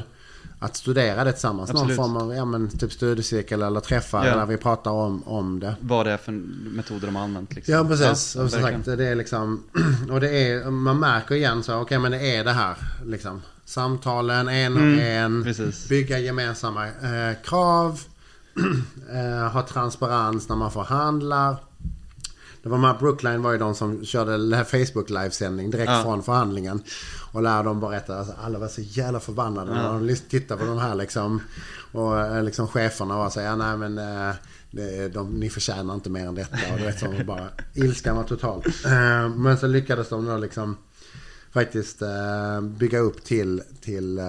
Att 0.59 0.75
studera 0.75 1.23
det 1.23 1.31
tillsammans. 1.31 1.69
Absolut. 1.69 1.97
Någon 1.97 2.13
form 2.13 2.17
av 2.17 2.35
ja, 2.35 2.45
men, 2.45 2.69
typ 2.69 2.91
studiecirkel 2.91 3.61
eller 3.61 3.79
träffar 3.79 4.25
Ja. 4.27 4.35
där 4.35 4.45
vi 4.45 4.57
pratar 4.57 4.91
om, 4.91 5.23
om 5.27 5.59
det. 5.59 5.75
Vad 5.81 6.05
det 6.05 6.11
är 6.11 6.17
för 6.17 6.31
metoder 6.71 7.05
de 7.07 7.15
har 7.15 7.23
använt 7.23 7.55
liksom. 7.55 7.73
Ja 7.73 7.83
precis. 7.85 8.35
Ja, 8.35 8.43
och 8.43 8.49
som 8.51 8.61
sagt, 8.61 8.85
det 8.85 9.07
är 9.07 9.15
liksom... 9.15 9.63
Och 10.11 10.19
det 10.21 10.29
är, 10.29 10.71
man 10.71 10.99
märker 10.99 11.35
igen 11.35 11.63
så, 11.63 11.75
okej 11.81 11.99
men 11.99 12.11
det 12.11 12.35
är 12.35 12.43
det 12.43 12.51
här. 12.51 12.75
Liksom. 13.05 13.41
Samtalen 13.65 14.47
en 14.47 14.77
och 14.77 14.83
en. 14.83 15.25
Mm, 15.25 15.43
precis. 15.43 15.89
Bygga 15.89 16.19
gemensamma 16.19 16.87
eh, 16.87 17.35
krav. 17.43 18.01
eh, 19.11 19.51
ha 19.51 19.61
transparens 19.67 20.49
när 20.49 20.55
man 20.55 20.71
förhandlar. 20.71 21.55
Det 22.63 22.69
var 22.69 22.77
de 22.77 22.83
här 22.83 22.97
Brookline 22.99 23.41
var 23.41 23.51
ju 23.51 23.57
de 23.57 23.75
som 23.75 24.05
körde 24.05 24.65
Facebook 24.65 25.09
livesändning 25.09 25.71
direkt 25.71 25.91
Ja. 25.91 26.03
från 26.03 26.23
förhandlingen. 26.23 26.83
Och 27.31 27.41
lärde 27.43 27.69
dem 27.69 27.79
berätta. 27.79 28.17
Alltså, 28.17 28.33
alla 28.43 28.59
var 28.59 28.67
så 28.67 28.81
jävla 28.81 29.19
förbannade 29.19 29.73
när 29.73 29.93
de 29.99 30.15
tittade 30.15 30.59
på 30.61 30.65
de 30.67 30.77
här 30.77 30.95
liksom. 30.95 31.41
Och 31.91 32.19
eh, 32.19 32.43
liksom 32.43 32.67
cheferna 32.67 33.17
var 33.17 33.29
så 33.29 33.39
ja, 33.39 33.55
nej 33.55 33.77
men 33.77 33.97
eh, 33.97 34.35
det, 34.71 35.07
de, 35.09 35.29
ni 35.39 35.49
förtjänar 35.49 35.93
inte 35.93 36.09
mer 36.09 36.27
än 36.27 36.35
detta. 36.35 36.57
Och 36.73 36.77
du 36.79 36.83
vet 36.85 36.99
så 36.99 37.23
bara, 37.27 37.47
ilskan 37.73 38.15
var 38.15 38.23
total. 38.23 38.63
Eh, 38.85 39.29
men 39.35 39.57
så 39.57 39.67
lyckades 39.67 40.09
de 40.09 40.25
då 40.25 40.37
liksom 40.37 40.77
faktiskt 41.51 42.01
bygga 42.61 42.99
upp 42.99 43.23
till, 43.23 43.61
till 43.81 44.19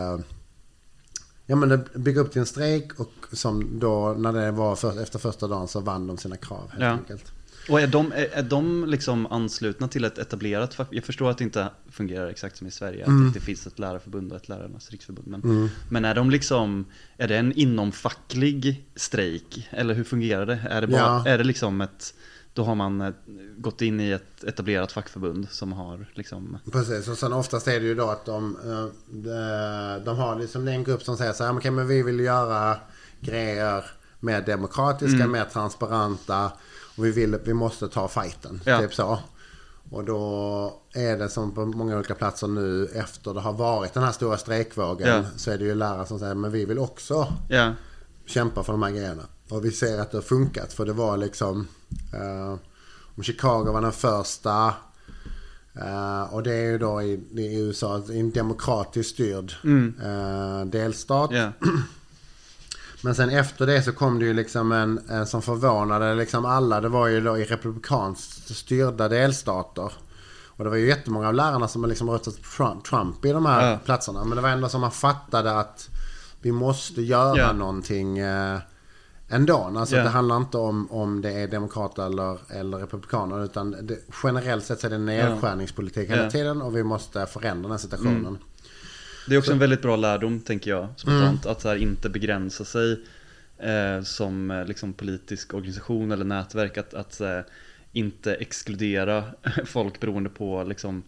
Ja 1.46 1.57
men 1.57 1.68
det- 1.68 1.94
bygga 1.94 2.20
upp 2.20 2.32
till 2.32 2.40
en 2.40 2.46
strejk 2.46 3.00
och 3.00 3.12
som 3.32 3.78
då 3.78 4.14
när 4.18 4.32
det 4.32 4.50
var 4.50 4.76
för, 4.76 5.03
efter 5.03 5.18
första 5.18 5.48
dagen 5.48 5.68
så 5.68 5.80
vann 5.80 6.07
de 6.07 6.18
sina 6.18 6.36
krav 6.36 6.70
helt 6.70 6.82
Ja. 6.82 6.88
enkelt. 6.90 7.32
Och 7.68 7.80
är 7.80 7.86
de, 7.86 8.12
är, 8.12 8.28
är 8.32 8.42
de 8.42 8.84
liksom 8.88 9.26
anslutna 9.26 9.88
till 9.88 10.04
ett 10.04 10.18
etablerat 10.18 10.74
fack? 10.74 10.88
Jag 10.90 11.04
förstår 11.04 11.30
att 11.30 11.38
det 11.38 11.44
inte 11.44 11.68
fungerar 11.90 12.26
exakt 12.28 12.56
som 12.56 12.66
i 12.66 12.70
Sverige, 12.70 13.04
Mm. 13.04 13.28
att 13.28 13.34
det 13.34 13.40
finns 13.40 13.66
ett 13.66 13.78
lärarförbund 13.78 14.32
och 14.32 14.36
ett 14.36 14.48
lärarnas 14.48 14.90
riksförbund. 14.90 15.28
Men, 15.28 15.70
men 15.90 16.04
är 16.04 16.14
de 16.14 16.30
liksom, 16.30 16.84
är 17.16 17.28
det 17.28 17.36
en 17.36 17.52
inomfacklig 17.52 18.86
strejk? 18.96 19.68
Eller 19.70 19.94
hur 19.94 20.04
fungerar 20.04 20.46
det? 20.46 20.60
Är 20.70 20.80
det, 20.80 20.86
bara, 20.86 21.00
Ja. 21.00 21.26
är 21.26 21.38
det 21.38 21.44
liksom 21.44 21.80
ett, 21.80 22.14
då 22.54 22.64
har 22.64 22.74
man 22.74 23.00
eh, 23.00 23.10
gått 23.56 23.82
in 23.82 24.00
i 24.00 24.10
ett 24.10 24.44
etablerat 24.44 24.92
fackförbund 24.92 25.46
som 25.50 25.72
har 25.72 26.06
liksom, 26.14 26.58
Precis, 26.72 27.08
och 27.08 27.18
sen 27.18 27.32
oftast 27.32 27.68
är 27.68 27.80
det 27.80 27.86
ju 27.86 27.94
då 27.94 28.10
att 28.10 28.24
de, 28.26 28.56
eh, 28.64 28.86
de, 29.10 30.00
de 30.04 30.16
har 30.16 30.38
liksom 30.40 30.68
en 30.68 30.84
grupp 30.84 31.02
som 31.02 31.16
säger 31.16 31.32
så 31.32 31.44
här, 31.44 31.50
"Men 31.52 31.58
okej, 31.58 31.70
men 31.70 31.88
vi 31.88 32.02
vill 32.02 32.20
göra 32.20 32.76
grejer 33.20 33.84
mer 34.20 34.40
demokratiska, 34.42 35.16
Mm. 35.16 35.30
mer 35.32 35.44
transparenta 35.44 36.52
och 36.97 37.05
vi, 37.05 37.11
vill, 37.11 37.38
vi 37.45 37.55
måste 37.55 37.88
ta 37.88 38.09
fighten. 38.09 38.61
Ja. 38.64 38.80
Typ 38.80 38.95
så. 38.95 39.18
Och 39.90 40.05
då 40.05 40.80
är 40.95 41.16
det 41.16 41.28
som 41.28 41.55
på 41.55 41.66
många 41.66 41.97
olika 41.97 42.14
platser 42.14 42.47
nu 42.47 42.88
efter 42.95 43.34
det 43.34 43.40
har 43.40 43.53
varit 43.53 43.95
den 43.95 44.03
här 44.03 44.12
stora 44.12 44.36
strejkvågen 44.38 45.09
Ja. 45.09 45.24
så 45.36 45.51
är 45.51 45.59
det 45.59 45.64
ju 45.64 45.74
lärare 45.74 46.07
som 46.07 46.18
säger 46.18 46.34
men 46.34 46.51
vi 46.53 46.64
vill 46.64 46.78
också 46.78 47.32
ja, 47.49 47.72
kämpa 48.26 48.62
för 48.62 48.72
de 48.72 48.82
här 48.82 48.90
grejerna. 48.90 49.22
Och 49.49 49.64
vi 49.64 49.70
ser 49.70 50.01
att 50.01 50.11
det 50.11 50.16
har 50.16 50.22
funkat 50.22 50.72
för 50.72 50.86
det 50.86 50.93
var 50.93 51.16
liksom 51.16 51.68
eh, 52.14 52.55
om 53.16 53.22
Chicago 53.22 53.72
var 53.72 53.80
den 53.80 53.93
första 53.93 54.74
eh, 55.74 56.22
och 56.34 56.43
det 56.43 56.53
är 56.55 56.70
ju 56.70 56.78
då 56.78 57.03
i, 57.03 57.12
i 57.36 57.61
USA 57.61 58.03
i 58.11 58.20
en 58.20 58.30
demokratiskt 58.30 59.11
styrd 59.14 59.53
eh, 60.05 60.64
delstat. 60.66 61.30
ja, 61.32 61.53
Men 63.05 63.14
sen 63.14 63.30
efter 63.30 63.66
det 63.66 63.82
så 63.82 63.92
kom 63.92 64.18
det 64.18 64.24
ju 64.24 64.34
liksom 64.34 64.72
en, 64.72 65.00
en 65.09 65.26
som 65.26 65.42
förvånade 65.42 66.14
liksom 66.14 66.44
alla. 66.44 66.80
Det 66.80 66.88
var 66.88 67.07
ju 67.07 67.20
då 67.20 67.38
i 67.38 67.44
republikanskt 67.44 68.57
styrda 68.57 69.09
delstater. 69.09 69.92
Och 70.57 70.64
det 70.64 70.70
var 70.70 70.76
ju 70.76 70.86
jättemånga 70.88 71.28
av 71.28 71.34
lärarna 71.34 71.68
som 71.68 71.84
liksom 71.84 72.11
röstat 72.11 72.34
Trump, 72.88 73.24
i 73.24 73.32
de 73.32 73.46
här 73.46 73.70
Ja. 73.70 73.78
platserna. 73.84 74.24
Men 74.24 74.36
det 74.36 74.42
var 74.42 74.48
ändå 74.48 74.68
som 74.68 74.80
man 74.80 74.90
fattade 74.90 75.59
att 75.59 75.88
vi 76.40 76.53
måste 76.53 77.03
göra 77.03 77.38
Ja. 77.38 77.53
någonting 77.53 78.18
eh, 78.18 78.59
ändå. 79.28 79.72
Alltså 79.76 79.96
Ja. 79.96 80.03
det 80.03 80.09
handlar 80.09 80.36
inte 80.36 80.59
om 80.59 80.92
om 80.92 81.20
det 81.20 81.32
är 81.32 81.48
demokrater 81.48 82.07
eller, 82.07 82.38
eller 82.48 82.78
republikaner. 82.78 83.44
Utan 83.44 83.70
det, 83.82 83.98
generellt 84.24 84.64
sett 84.64 84.80
så 84.80 84.86
är 84.86 84.90
det 84.90 84.98
nedskärningspolitik 84.98 86.11
hela 86.11 86.22
Ja. 86.24 86.30
tiden. 86.30 86.62
Och 86.62 86.76
vi 86.76 86.82
måste 86.84 87.26
förändra 87.26 87.62
den 87.62 87.70
här 87.70 87.78
situationen. 87.78 88.38
Det 89.26 89.34
är 89.34 89.38
också 89.38 89.52
en 89.52 89.58
väldigt 89.58 89.82
bra 89.82 89.96
lärdom, 89.96 90.40
tänker 90.40 90.70
jag, 90.70 90.88
spontant, 90.96 91.46
att 91.46 91.60
så 91.60 91.68
här, 91.68 91.76
inte 91.76 92.08
begränsa 92.08 92.64
sig 92.64 93.00
eh, 93.58 94.02
som 94.02 94.50
eh, 94.50 94.64
liksom, 94.64 94.92
politisk 94.92 95.54
organisation 95.54 96.12
eller 96.12 96.24
nätverk, 96.24 96.78
att, 96.78 96.94
att 96.94 97.20
eh, 97.20 97.40
inte 97.92 98.34
exkludera 98.34 99.24
folk 99.64 100.00
beroende 100.00 100.30
på 100.30 100.64
liksom, 100.64 101.02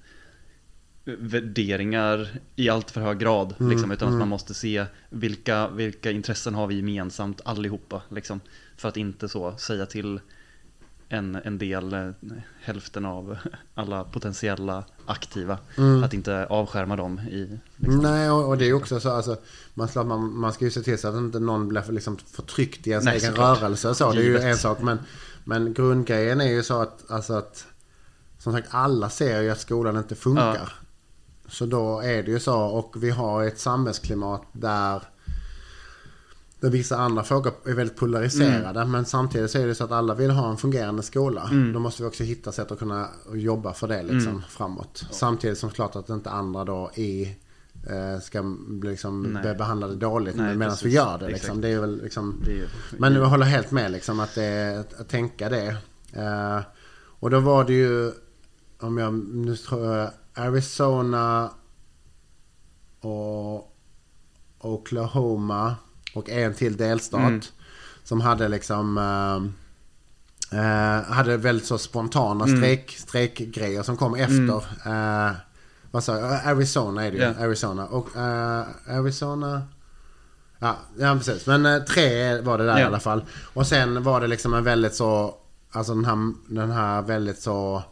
värderingar 1.04 2.28
i 2.56 2.68
allt 2.68 2.90
för 2.90 3.00
hög 3.00 3.18
grad, 3.18 3.54
liksom, 3.58 3.90
utan 3.90 4.08
att 4.08 4.18
man 4.18 4.28
måste 4.28 4.54
se 4.54 4.84
vilka, 5.10 5.68
vilka 5.68 6.10
intressen 6.10 6.54
har 6.54 6.66
vi 6.66 6.74
gemensamt 6.74 7.40
allihopa, 7.44 8.02
liksom, 8.08 8.40
för 8.76 8.88
att 8.88 8.96
inte 8.96 9.28
så 9.28 9.56
säga 9.56 9.86
till 9.86 10.20
en, 11.14 11.34
en 11.44 11.58
del, 11.58 11.92
eh, 11.92 12.10
hälften 12.62 13.04
av 13.06 13.36
alla 13.74 14.04
potentiella 14.04 14.84
aktiva, 15.06 15.58
att 16.04 16.14
inte 16.14 16.46
avskärma 16.46 16.96
dem 16.96 17.20
i 17.20 17.58
liksom, 17.76 18.00
Nej, 18.02 18.30
och, 18.30 18.48
och 18.48 18.58
det 18.58 18.68
är 18.68 18.72
också 18.72 19.00
så 19.00 19.10
alltså, 19.10 19.36
man, 19.74 19.88
slår- 19.88 20.04
man, 20.04 20.38
man 20.38 20.52
ska 20.52 20.64
ju 20.64 20.70
se 20.70 20.80
till 20.82 20.98
så 20.98 21.08
att 21.08 21.14
inte 21.14 21.38
någon 21.40 21.68
blir 21.68 21.92
liksom 21.92 22.16
förtryckt 22.16 22.86
i 22.86 22.90
ens 22.90 23.04
Nej, 23.04 23.16
egen 23.16 23.28
såklart. 23.30 23.60
rörelse. 23.62 23.94
Så, 23.94 24.12
det 24.12 24.20
är 24.20 24.24
ju 24.24 24.38
en 24.38 24.56
sak. 24.56 24.82
Men, 24.82 24.98
men 25.44 25.74
grundgrejen 25.74 26.40
är 26.40 26.50
ju 26.52 26.62
så 26.62 26.80
att, 26.82 27.10
alltså 27.10 27.34
att 27.34 27.66
som 28.38 28.52
sagt 28.52 28.68
alla 28.70 29.08
ser 29.10 29.42
ju 29.42 29.50
att 29.50 29.60
skolan 29.60 29.96
inte 29.96 30.14
funkar. 30.14 30.54
Ja. 30.54 30.68
Så 31.48 31.66
då 31.66 32.00
är 32.00 32.22
det 32.22 32.30
ju 32.30 32.40
så. 32.40 32.60
Och 32.60 33.02
vi 33.02 33.10
har 33.10 33.44
ett 33.44 33.58
samhällsklimat 33.58 34.42
där 34.52 35.02
där 36.64 36.70
vissa 36.70 36.96
andra 36.96 37.22
frågor 37.22 37.52
är 37.64 37.74
väldigt 37.74 37.96
polariserade. 37.96 38.80
Mm. 38.80 38.90
Men 38.90 39.04
samtidigt 39.04 39.50
så 39.50 39.58
är 39.58 39.66
det 39.66 39.74
så 39.74 39.84
att 39.84 39.92
alla 39.92 40.14
vill 40.14 40.30
ha 40.30 40.50
en 40.50 40.56
fungerande 40.56 41.02
skola. 41.02 41.50
Då 41.74 41.78
måste 41.78 42.02
vi 42.02 42.08
också 42.08 42.24
hitta 42.24 42.52
sätt 42.52 42.72
att 42.72 42.78
kunna 42.78 43.08
jobba 43.32 43.72
för 43.72 43.88
det 43.88 44.02
liksom, 44.02 44.32
Mm. 44.32 44.42
framåt. 44.48 45.06
Samtidigt 45.10 45.58
som 45.58 45.70
klart 45.70 45.96
att 45.96 46.08
inte 46.08 46.30
andra 46.30 46.64
då 46.64 46.90
i 46.94 47.36
eh, 47.90 48.20
ska 48.20 48.42
bli 48.68 48.90
liksom 48.90 49.38
behandlade 49.58 49.94
dåligt 49.94 50.36
Nej, 50.36 50.56
medan 50.56 50.70
precis. 50.70 50.86
vi 50.86 50.90
gör 50.90 51.18
det. 51.18 51.28
Liksom. 51.28 51.60
Det 51.60 51.68
är 51.68 51.80
väl 51.80 52.02
liksom... 52.02 52.42
Det 52.44 52.60
är 52.60 52.66
Men 52.98 53.14
jag 53.14 53.26
håller 53.26 53.46
helt 53.46 53.70
med 53.70 53.92
liksom 53.92 54.20
att, 54.20 54.34
det, 54.34 54.84
att, 54.98 55.08
tänka 55.08 55.48
det. 55.48 55.76
Eh, 56.12 56.60
och 57.20 57.30
då 57.30 57.40
var 57.40 57.64
det 57.64 57.72
ju, 57.72 58.12
om 58.80 58.98
jag 58.98 59.14
nu 59.14 59.56
tror 59.56 59.86
jag, 59.86 60.10
Arizona 60.34 61.50
och 63.00 63.74
Oklahoma 64.58 65.74
och 66.14 66.30
en 66.30 66.54
till 66.54 66.76
delstat. 66.76 67.20
Mm. 67.20 67.40
Som 68.04 68.20
hade 68.20 68.48
liksom 68.48 68.98
eh, 68.98 70.58
eh, 70.60 71.02
hade 71.02 71.36
väldigt 71.36 71.66
så 71.66 71.78
spontana 71.78 72.44
Mm. 72.44 72.56
strejk, 72.56 72.90
strejkgrejer 72.90 73.82
som 73.82 73.96
kom 73.96 74.14
efter. 74.14 74.56
Eh, 74.86 75.32
vad 75.90 76.04
sa 76.04 76.18
jag? 76.18 76.40
Arizona 76.46 77.04
är 77.04 77.10
det 77.10 77.16
ju. 77.16 77.22
Ja. 77.22 77.34
Arizona. 77.44 77.86
Och 77.86 78.16
eh, 78.16 78.64
Arizona... 78.88 79.62
Ja, 80.58 80.76
ja 80.98 81.14
precis. 81.14 81.46
Men 81.46 81.66
eh, 81.66 81.78
tre 81.82 82.40
var 82.40 82.58
det 82.58 82.66
där 82.66 82.78
i 82.78 82.80
Ja. 82.80 82.86
alla 82.86 83.00
fall. 83.00 83.24
Och 83.54 83.66
sen 83.66 84.02
var 84.02 84.20
det 84.20 84.26
liksom 84.26 84.54
en 84.54 84.64
väldigt 84.64 84.94
så... 84.94 85.34
Alltså 85.72 85.94
den 85.94 86.04
här, 86.04 86.32
den 86.48 86.70
här 86.70 87.02
väldigt 87.02 87.38
så 87.38 87.82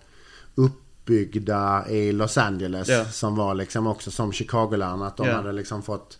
uppbyggda 0.54 1.88
i 1.88 2.12
Los 2.12 2.38
Angeles. 2.38 2.88
Ja. 2.88 3.04
Som 3.04 3.36
var 3.36 3.54
liksom 3.54 3.86
också 3.86 4.10
som 4.10 4.32
Chicago-lärarna. 4.32 5.06
Att 5.06 5.16
de 5.16 5.28
hade 5.28 5.52
liksom 5.52 5.82
fått... 5.82 6.18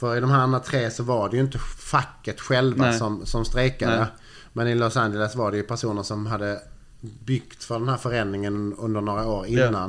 För 0.00 0.16
i 0.16 0.20
de 0.20 0.30
här 0.30 0.40
andra 0.40 0.60
tre 0.60 0.90
så 0.90 1.02
var 1.02 1.28
det 1.28 1.36
ju 1.36 1.42
inte 1.42 1.58
facket 1.78 2.40
själva 2.40 2.84
Nej. 2.84 2.98
som, 2.98 3.26
som 3.26 3.44
strejkade. 3.44 3.98
Nej. 3.98 4.06
Men 4.52 4.68
i 4.68 4.74
Los 4.74 4.96
Angeles 4.96 5.36
var 5.36 5.50
det 5.50 5.56
ju 5.56 5.62
personer 5.62 6.02
som 6.02 6.26
hade 6.26 6.60
byggt 7.00 7.64
för 7.64 7.78
den 7.78 7.88
här 7.88 7.96
förändringen 7.96 8.74
under 8.78 9.00
några 9.00 9.26
år 9.26 9.46
Ja. 9.48 9.88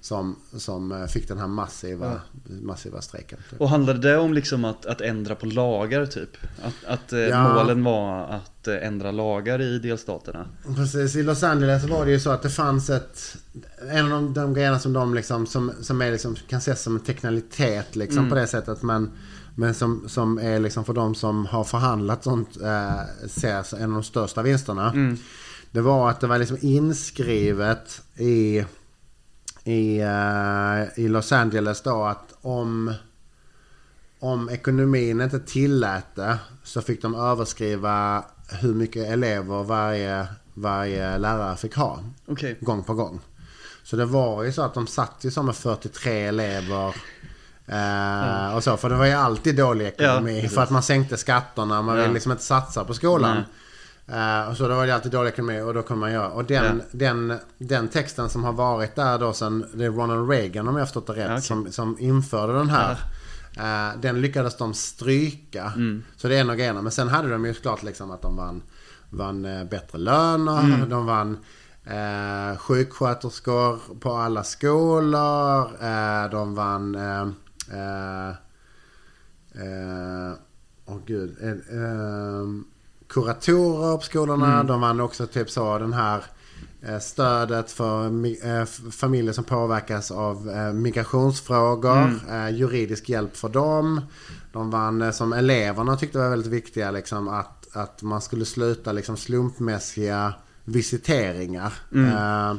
Som, 0.00 0.36
som 0.56 0.92
eh, 0.92 1.06
fick 1.06 1.28
den 1.28 1.38
här 1.38 1.46
massiva, 1.46 2.20
massiva 2.62 3.00
strejken. 3.00 3.38
typ. 3.50 3.60
Och 3.60 3.68
handlade 3.68 3.98
det 4.10 4.16
om 4.18 4.32
liksom 4.34 4.64
att, 4.64 4.86
att 4.86 5.00
ändra 5.00 5.34
på 5.34 5.46
lagar 5.46 6.06
typ? 6.06 6.30
Att, 6.62 6.84
att 6.86 7.12
eh, 7.12 7.18
Ja. 7.18 7.54
målen 7.54 7.84
var 7.84 8.24
att 8.28 8.68
eh, 8.68 8.86
ändra 8.86 9.10
lagar 9.10 9.60
i 9.62 9.78
delstaterna? 9.78 10.46
Precis, 10.76 11.16
i 11.16 11.22
Los 11.22 11.42
Angeles 11.42 11.84
var 11.84 12.04
det 12.06 12.10
ju 12.12 12.20
så 12.20 12.30
att 12.30 12.42
det 12.42 12.50
fanns 12.50 12.90
ett... 12.90 13.36
En 13.90 14.04
av 14.04 14.10
de, 14.22 14.34
de 14.34 14.54
grejerna 14.54 14.78
som 14.78 14.92
de 14.92 15.14
liksom, 15.14 15.46
som, 15.46 15.72
som 15.80 16.02
är 16.02 16.12
liksom, 16.12 16.36
kan 16.48 16.58
ses 16.58 16.82
som 16.82 16.94
en 16.96 17.02
teknikalitet 17.02 17.96
liksom 17.96 18.18
Mm. 18.18 18.30
på 18.30 18.36
det 18.36 18.46
sättet. 18.46 18.82
Men, 18.82 19.10
men 19.54 19.74
som, 19.74 20.04
som 20.08 20.38
är 20.38 20.58
liksom 20.58 20.84
för 20.84 20.92
de 20.92 21.14
som 21.14 21.46
har 21.46 21.64
förhandlat 21.64 22.24
sånt, 22.24 22.56
eh, 22.62 23.00
ses 23.24 23.72
en 23.72 23.82
av 23.82 23.90
de 23.90 24.02
största 24.02 24.42
vinsterna. 24.42 24.90
Mm. 24.90 25.16
Det 25.70 25.80
var 25.80 26.10
att 26.10 26.20
det 26.20 26.26
var 26.26 26.38
liksom 26.38 26.58
inskrivet 26.60 28.02
i, 28.16 28.64
i, 29.70 30.00
eh, 30.00 31.04
i 31.04 31.08
Los 31.08 31.32
Angeles 31.32 31.82
då 31.82 32.04
att 32.04 32.34
om, 32.42 32.94
om 34.20 34.48
ekonomin 34.48 35.20
inte 35.20 35.40
tillät 35.40 36.06
det 36.14 36.38
så 36.64 36.82
fick 36.82 37.02
de 37.02 37.14
överskriva 37.14 38.24
hur 38.60 38.74
mycket 38.74 39.08
elever 39.08 39.62
varje, 39.62 40.26
varje 40.54 41.18
lärare 41.18 41.56
fick 41.56 41.74
ha. 41.76 42.00
Okej. 42.26 42.56
Gång 42.60 42.82
på 42.84 42.94
gång. 42.94 43.20
Så 43.82 43.96
det 43.96 44.04
var 44.04 44.42
ju 44.42 44.52
så 44.52 44.62
att 44.62 44.74
de 44.74 44.86
satt 44.86 45.14
ju 45.20 45.30
som 45.30 45.46
med 45.46 45.56
43 45.56 46.22
elever. 46.26 46.94
Eh, 47.66 48.54
och 48.56 48.64
så, 48.64 48.76
för 48.76 48.88
det 48.90 48.96
var 48.96 49.06
ju 49.06 49.12
alltid 49.12 49.56
dålig 49.56 49.86
ekonomi. 49.86 50.40
Ja, 50.42 50.48
för 50.48 50.62
att 50.62 50.70
man 50.70 50.82
sänkte 50.82 51.16
skatterna. 51.16 51.82
Man 51.82 51.96
Ja. 51.96 52.02
ville 52.02 52.14
liksom 52.14 52.32
inte 52.32 52.44
satsa 52.44 52.84
på 52.84 52.94
skolan. 52.94 53.42
Eh, 54.08 54.48
och 54.50 54.56
så 54.56 54.68
då 54.68 54.74
var 54.74 54.86
det 54.86 54.94
alltid 54.94 55.12
dålig 55.12 55.28
ekonomi 55.30 55.60
och 55.60 55.74
då 55.74 55.82
kunde 55.82 56.00
man 56.00 56.12
göra. 56.12 56.30
Och 56.30 56.44
den, 56.44 56.82
den, 56.90 57.38
den 57.58 57.88
texten 57.88 58.28
som 58.28 58.44
har 58.44 58.52
varit 58.52 58.96
där 58.96 59.18
då 59.18 59.32
sen, 59.32 59.66
det 59.74 59.84
är 59.84 59.90
Ronald 59.90 60.30
Reagan 60.30 60.68
om 60.68 60.74
jag 60.74 60.80
har 60.80 60.86
förstått 60.86 61.06
det 61.06 61.12
rätt, 61.12 61.18
Ja, 61.18 61.32
okej. 61.32 61.42
som, 61.42 61.72
som 61.72 61.96
införde 61.98 62.52
den 62.52 62.70
här. 62.70 62.98
Eh, 63.56 64.00
den 64.00 64.20
lyckades 64.20 64.56
de 64.56 64.74
stryka. 64.74 65.72
Mm. 65.76 66.02
Så 66.16 66.28
det 66.28 66.36
är 66.36 66.40
en 66.40 66.50
av 66.50 66.56
grejerna. 66.56 66.82
Men 66.82 66.92
sen 66.92 67.08
hade 67.08 67.28
de 67.28 67.44
ju 67.44 67.54
såklart 67.54 67.82
liksom 67.82 68.10
att 68.10 68.22
de 68.22 68.36
vann, 68.36 68.62
vann 69.10 69.44
eh, 69.44 69.64
bättre 69.64 69.98
löner. 69.98 70.60
Mm. 70.60 70.88
De 70.88 71.06
vann 71.06 71.38
eh, 71.84 72.58
sjuksköterskor 72.58 73.78
på 74.00 74.12
alla 74.12 74.44
skolor. 74.44 75.60
Eh, 75.82 76.30
de 76.30 76.54
vann... 76.54 76.94
Eh, 76.94 77.22
eh, 79.62 80.32
åh 80.86 80.98
gud. 81.06 81.36
Kuratorer 83.08 83.96
på 83.96 84.02
skolorna. 84.02 84.54
Mm. 84.54 84.66
De 84.66 84.80
vann 84.80 85.00
också 85.00 85.26
typ 85.26 85.50
så 85.50 85.78
den 85.78 85.92
här 85.92 86.24
eh, 86.82 86.98
stödet 86.98 87.70
för 87.70 88.04
eh, 88.46 88.64
familjer 88.90 89.32
som 89.32 89.44
påverkas 89.44 90.10
av 90.10 90.50
eh, 90.50 90.72
migrationsfrågor. 90.72 92.20
Eh, 92.30 92.48
juridisk 92.50 93.08
hjälp 93.08 93.36
för 93.36 93.48
dem. 93.48 94.00
De 94.52 94.70
vann 94.70 95.12
som 95.12 95.32
eleverna 95.32 95.96
tyckte 95.96 96.18
var 96.18 96.28
väldigt 96.30 96.52
viktiga 96.52 96.90
liksom 96.90 97.28
att, 97.28 97.76
att 97.76 98.02
man 98.02 98.20
skulle 98.20 98.44
sluta 98.44 98.92
liksom 98.92 99.16
slumpmässiga 99.16 100.34
visiteringar. 100.64 101.72
Eh, 101.94 102.54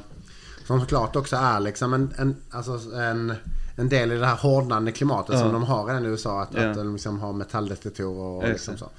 som 0.68 0.80
såklart 0.80 1.16
också 1.16 1.36
är 1.36 1.60
liksom 1.60 1.94
en, 1.94 2.14
en, 2.18 2.36
alltså 2.52 2.80
en, 2.96 3.34
en 3.76 3.90
del 3.90 4.12
i 4.12 4.18
det 4.18 4.26
här 4.26 4.36
hårdnande 4.36 4.92
klimatet 4.92 5.36
Ja. 5.36 5.42
som 5.42 5.54
de 5.54 5.64
har 5.64 5.86
redan 5.86 6.06
i 6.06 6.08
USA. 6.08 6.42
Att, 6.42 6.50
Ja. 6.54 6.70
att 6.70 6.76
de 6.78 6.94
liksom 6.94 7.20
har 7.20 7.34
metalldetektorer 7.34 8.20
och 8.44 8.50
liksom 8.50 8.78
så. 8.78 8.90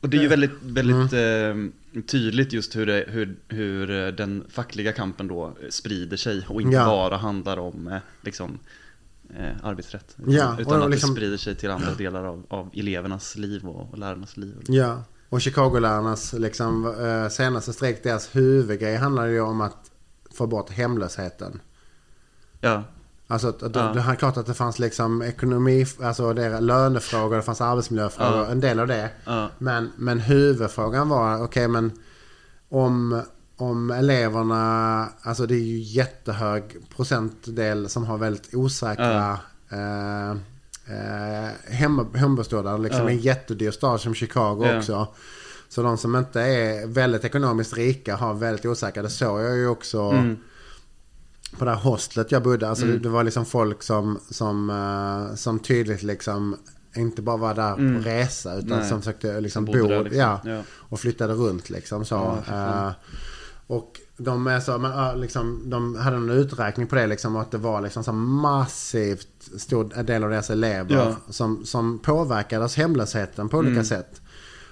Och 0.00 0.08
det 0.08 0.16
är 0.16 0.22
ju 0.22 0.28
väldigt, 0.28 0.50
väldigt 0.62 1.12
eh, 1.12 2.02
tydligt 2.06 2.52
just 2.52 2.76
hur, 2.76 2.86
det, 2.86 3.04
hur, 3.08 3.36
hur 3.48 3.90
eh, 3.90 4.08
den 4.08 4.44
fackliga 4.48 4.92
kampen 4.92 5.28
då 5.28 5.52
sprider 5.70 6.16
sig 6.16 6.44
och 6.48 6.62
inte 6.62 6.74
Ja. 6.76 6.84
bara 6.84 7.16
handlar 7.16 7.56
om 7.58 7.88
eh, 7.88 7.98
liksom, 8.22 8.58
eh, 9.38 9.56
arbetsrätt. 9.62 10.16
Utan, 10.18 10.32
Ja, 10.32 10.54
och 10.54 10.60
utan 10.60 10.82
att 10.82 10.90
liksom- 10.90 11.10
det 11.10 11.16
sprider 11.16 11.36
sig 11.36 11.54
till 11.54 11.70
andra 11.70 11.94
delar 11.94 12.24
av, 12.24 12.46
av 12.48 12.70
elevernas 12.74 13.36
liv 13.36 13.68
och, 13.68 13.90
och 13.92 13.98
lärarnas 13.98 14.36
liv. 14.36 14.54
Ja, 14.68 15.04
och 15.28 15.40
Chicago-lärarnas 15.40 16.32
liksom, 16.32 16.86
eh, 17.04 17.28
senaste 17.28 17.72
strejk, 17.72 18.02
deras 18.02 18.36
huvudgrej 18.36 18.96
handlar 18.96 19.26
ju 19.26 19.40
om 19.40 19.60
att 19.60 19.90
få 20.34 20.46
bort 20.46 20.70
hemlösheten. 20.70 21.60
Ja, 22.60 22.84
Alltså 23.30 23.48
att, 23.48 23.62
att 23.62 23.76
Ja. 23.76 23.82
det 23.94 24.00
är 24.00 24.14
klart 24.14 24.36
att 24.36 24.46
det 24.46 24.54
fanns 24.54 24.78
liksom 24.78 25.22
ekonomi, 25.22 25.86
alltså 26.02 26.32
det 26.32 26.60
lönefrågor, 26.60 27.36
det 27.36 27.42
fanns 27.42 27.60
arbetsmiljöfrågor, 27.60 28.36
Ja. 28.38 28.46
en 28.46 28.60
del 28.60 28.80
av 28.80 28.86
det. 28.86 29.10
ja, 29.24 29.50
Men, 29.58 29.90
men 29.96 30.18
huvudfrågan 30.20 31.08
var, 31.08 31.42
okej 31.44 31.68
men 31.68 31.92
om, 32.68 33.22
om 33.56 33.90
eleverna, 33.90 35.08
alltså 35.22 35.46
det 35.46 35.54
är 35.54 35.58
ju 35.64 35.78
jättehög 35.78 36.76
procentdel 36.96 37.88
som 37.88 38.04
har 38.04 38.18
väldigt 38.18 38.54
osäkra 38.54 39.38
eh, 39.70 40.30
eh, 40.30 41.50
hem, 41.68 42.06
hembostadar, 42.14 42.78
liksom 42.78 43.08
en 43.08 43.18
jättedyr 43.18 43.70
stad 43.70 44.00
som 44.00 44.14
Chicago 44.14 44.76
också. 44.78 45.08
Så 45.68 45.82
de 45.82 45.98
som 45.98 46.16
inte 46.16 46.40
är 46.40 46.86
väldigt 46.86 47.24
ekonomiskt 47.24 47.76
rika 47.76 48.16
har 48.16 48.34
väldigt 48.34 48.66
osäkra. 48.66 49.02
Det 49.02 49.10
såg 49.10 49.40
jag 49.40 49.56
ju 49.56 49.68
också 49.68 50.00
Mm. 50.02 50.36
På 51.58 51.64
det 51.64 51.70
här 51.70 51.78
hostlet 51.78 52.32
jag 52.32 52.42
bodde. 52.42 52.68
Alltså 52.68 52.84
Mm. 52.84 52.96
det, 52.96 53.02
det 53.02 53.08
var 53.08 53.24
liksom 53.24 53.44
folk 53.46 53.82
som, 53.82 54.20
som, 54.30 54.70
eh, 54.70 55.34
som 55.36 55.58
tydligt 55.58 56.02
liksom 56.02 56.56
inte 56.96 57.22
bara 57.22 57.36
var 57.36 57.54
där 57.54 57.72
Mm. 57.74 58.02
på 58.02 58.08
resa 58.08 58.54
utan 58.54 58.78
Nej. 58.78 58.88
som 58.88 58.98
försökte 59.00 59.40
liksom 59.40 59.66
Som 59.66 59.74
bo 59.80 59.88
där, 59.88 60.02
liksom. 60.04 60.20
Ja, 60.20 60.40
Ja. 60.44 60.62
och 60.72 61.00
flyttade 61.00 61.34
runt 61.34 61.70
liksom 61.70 62.04
så. 62.04 62.38
Ja. 62.48 62.86
Eh, 62.86 62.92
och 63.66 64.00
de 64.16 64.46
är 64.46 64.60
så, 64.60 64.78
men, 64.78 65.20
liksom, 65.20 65.62
de 65.70 65.96
hade 65.96 66.16
en 66.16 66.30
uträkning 66.30 66.86
på 66.86 66.94
det 66.94 67.06
liksom 67.06 67.36
att 67.36 67.50
det 67.50 67.58
var 67.58 67.80
liksom 67.80 68.04
så 68.04 68.12
massivt 68.12 69.28
stor 69.58 70.02
del 70.02 70.24
av 70.24 70.30
deras 70.30 70.50
elever 70.50 70.94
Ja. 70.94 71.16
som, 71.28 71.64
som 71.64 71.98
påverkades 71.98 72.76
hemlösheten 72.76 73.48
på 73.48 73.56
olika 73.58 73.72
Mm. 73.72 73.84
sätt. 73.84 74.20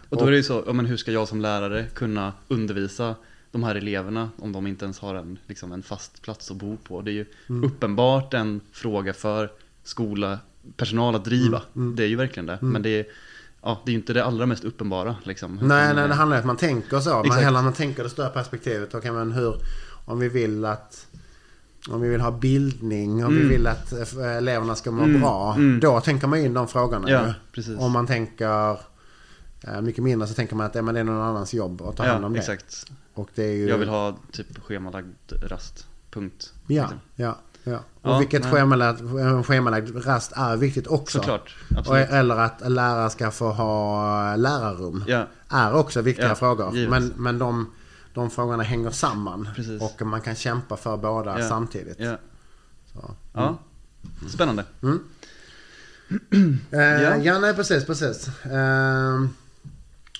Och 0.08 0.16
då 0.16 0.24
är 0.26 0.30
det 0.30 0.36
ju 0.36 0.42
så, 0.42 0.62
ja, 0.66 0.72
men 0.72 0.86
hur 0.86 0.96
ska 0.96 1.12
jag 1.12 1.28
som 1.28 1.40
lärare 1.40 1.86
kunna 1.94 2.32
undervisa 2.48 3.14
de 3.60 3.64
här 3.66 3.74
eleverna 3.74 4.30
om 4.38 4.52
de 4.52 4.66
inte 4.66 4.84
ens 4.84 4.98
har 4.98 5.14
en, 5.14 5.38
liksom 5.46 5.72
en 5.72 5.82
fast 5.82 6.22
plats 6.22 6.50
att 6.50 6.56
bo 6.56 6.76
på? 6.76 7.02
Det 7.02 7.10
är 7.10 7.12
ju 7.12 7.26
Mm. 7.48 7.64
uppenbart 7.64 8.34
en 8.34 8.60
fråga 8.72 9.14
för 9.14 9.50
skola, 9.84 10.38
personal 10.76 11.14
att 11.14 11.24
driva. 11.24 11.62
Mm, 11.76 11.96
Det 11.96 12.02
är 12.02 12.06
ju 12.08 12.16
verkligen 12.16 12.46
det. 12.46 12.58
Men 12.60 12.82
det 12.82 12.90
är, 12.90 13.06
ja, 13.62 13.80
det 13.84 13.90
är 13.90 13.92
ju 13.92 13.98
inte 13.98 14.12
det 14.12 14.24
allra 14.24 14.46
mest 14.46 14.64
uppenbara. 14.64 15.16
Liksom. 15.24 15.58
Nej, 15.62 15.94
nej, 15.94 16.08
det 16.08 16.14
handlar 16.14 16.36
om 16.36 16.40
att 16.40 16.46
man 16.46 16.56
tänker 16.56 17.00
så. 17.00 17.22
Man, 17.22 17.38
hellre 17.38 17.62
man 17.62 17.72
tänker 17.72 18.02
det 18.04 18.10
större 18.10 18.30
perspektivet. 18.30 18.94
Okej, 18.94 19.10
men 19.12 19.32
hur, 19.32 19.54
om 20.04 20.18
vi 20.18 20.28
vill 20.28 20.64
att 20.64 21.06
om 21.90 22.00
vi 22.00 22.08
vill 22.08 22.20
ha 22.20 22.30
bildning, 22.30 23.24
om 23.24 23.32
vi 23.34 23.40
Mm. 23.40 23.48
vill 23.52 23.66
att 23.66 23.92
eh, 23.92 24.36
eleverna 24.36 24.74
ska 24.74 24.90
må 24.90 25.02
Mm, 25.04 25.20
bra. 25.20 25.54
mm. 25.54 25.80
Då 25.80 26.00
tänker 26.00 26.26
man 26.26 26.38
in 26.38 26.54
de 26.54 26.68
frågorna. 26.68 27.10
Ja, 27.10 27.34
ju. 27.54 27.76
Om 27.76 27.92
man 27.92 28.06
tänker 28.06 28.70
eh, 29.60 29.80
mycket 29.80 30.04
mindre 30.04 30.28
så 30.28 30.34
tänker 30.34 30.56
man 30.56 30.66
att 30.66 30.74
ja, 30.74 30.82
men 30.82 30.94
det 30.94 31.00
är 31.00 31.04
någon 31.04 31.22
annans 31.22 31.54
jobb 31.54 31.82
att 31.82 31.96
ta 31.96 32.04
hand 32.06 32.24
om 32.24 32.34
Ja, 32.34 32.42
det. 32.42 32.52
exakt. 32.52 32.86
Och 33.18 33.28
det 33.34 33.42
är 33.44 33.52
ju... 33.52 33.68
Jag 33.68 33.78
vill 33.78 33.88
ha 33.88 34.16
typ 34.32 34.58
schemalagd 34.64 35.32
rast. 35.42 35.86
Punkt. 36.10 36.52
Ja, 36.66 36.82
Liksom. 36.82 36.98
ja, 37.14 37.38
ja. 37.64 37.76
Och 38.02 38.10
Ja, 38.10 38.18
vilket 38.18 38.46
schemalagd, 38.46 39.00
schemalagd 39.46 40.06
rast 40.06 40.32
är 40.34 40.56
viktigt 40.56 40.86
också. 40.86 41.18
Såklart. 41.18 41.56
Och, 41.70 41.78
Absolut. 41.78 42.08
eller 42.10 42.36
att 42.36 42.70
lärare 42.70 43.10
ska 43.10 43.30
få 43.30 43.50
ha 43.50 44.36
lärarrum. 44.36 45.04
Ja, 45.06 45.26
är 45.48 45.74
också 45.74 46.00
viktiga 46.02 46.28
Ja, 46.28 46.34
frågor. 46.34 46.74
givet. 46.76 46.90
Men, 46.90 47.12
men 47.16 47.38
de, 47.38 47.70
de 48.14 48.30
frågorna 48.30 48.62
hänger 48.62 48.90
samman. 48.90 49.48
Precis. 49.56 49.82
Och 49.82 50.02
man 50.06 50.20
kan 50.20 50.34
kämpa 50.34 50.76
för 50.76 50.96
båda 50.96 51.40
Ja. 51.40 51.48
samtidigt. 51.48 51.96
ja. 52.00 52.16
Så. 52.92 53.14
Ja, 53.32 53.58
Spännande. 54.28 54.64
Eh, 56.70 56.80
Ja. 57.02 57.16
ja. 57.16 57.38
nej 57.38 57.54
precis, 57.54 57.86
precis. 57.86 58.28
Eh, 58.44 59.24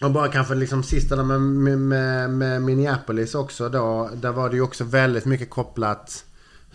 och 0.03 0.11
bara 0.11 0.29
kanske 0.29 0.55
liksom 0.55 0.83
sista 0.83 1.23
med, 1.23 1.41
med, 1.79 2.31
med, 2.31 2.63
Minneapolis 2.63 3.35
också 3.35 3.69
då. 3.69 4.11
Där 4.15 4.33
var 4.33 4.49
det 4.51 4.57
ju 4.57 4.63
också 4.63 4.85
väldigt 4.85 5.25
mycket 5.25 5.51
kopplat 5.51 6.25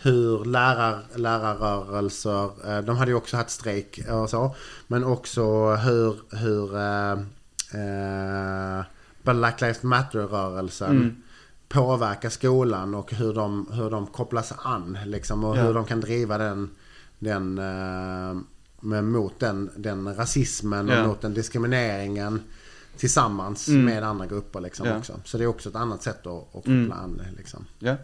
hur 0.01 0.45
lärar, 0.45 1.03
lärarrörelser, 1.15 2.69
eh, 2.69 2.81
de 2.85 2.97
hade 2.97 3.11
ju 3.11 3.17
också 3.17 3.37
haft 3.37 3.49
strejk 3.49 3.99
och 4.09 4.29
så. 4.29 4.55
Men 4.87 5.03
också 5.03 5.75
hur, 5.75 6.15
hur 6.35 6.75
eh, 6.77 7.11
eh, 7.81 8.85
Black 9.23 9.61
Lives 9.61 9.83
Matter-rörelsen 9.83 10.91
Mm. 10.91 11.15
påverkar 11.69 12.29
skolan 12.29 12.95
och 12.95 13.13
hur 13.13 13.33
de, 13.33 13.67
hur 13.71 13.89
de 13.89 14.07
kopplas 14.07 14.53
an 14.57 14.97
liksom. 15.05 15.43
Och 15.43 15.57
Ja. 15.57 15.61
hur 15.61 15.73
de 15.73 15.85
kan 15.85 16.01
driva 16.01 16.37
den, 16.37 16.69
den 17.19 17.57
eh, 17.57 19.01
mot 19.01 19.39
den, 19.39 19.69
den 19.77 20.15
rasismen 20.15 20.89
och 20.89 20.95
Ja. 20.95 21.07
mot 21.07 21.21
den 21.21 21.33
diskrimineringen 21.33 22.41
tillsammans 22.97 23.67
Mm. 23.67 23.85
med 23.85 24.03
andra 24.03 24.25
grupper 24.25 24.61
liksom 24.61 24.87
Ja. 24.87 24.97
också. 24.97 25.19
Så 25.25 25.37
det 25.37 25.43
är 25.43 25.47
också 25.47 25.69
ett 25.69 25.75
annat 25.75 26.03
sätt 26.03 26.27
att, 26.27 26.27
att 26.27 26.51
koppla 26.51 26.73
Mm. 26.73 26.91
an 26.91 27.21
liksom. 27.37 27.65
Ja. 27.79 27.95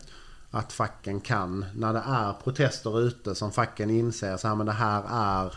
Att 0.52 0.74
facken 0.74 1.20
kan, 1.22 1.66
när 1.76 1.94
det 1.94 2.04
är 2.08 2.34
protester 2.44 3.02
ute 3.02 3.36
som 3.36 3.52
facken 3.52 3.90
inser 3.90 4.38
så 4.38 4.48
här, 4.48 4.56
men 4.56 4.66
det 4.66 4.72
här 4.72 5.04
är 5.10 5.54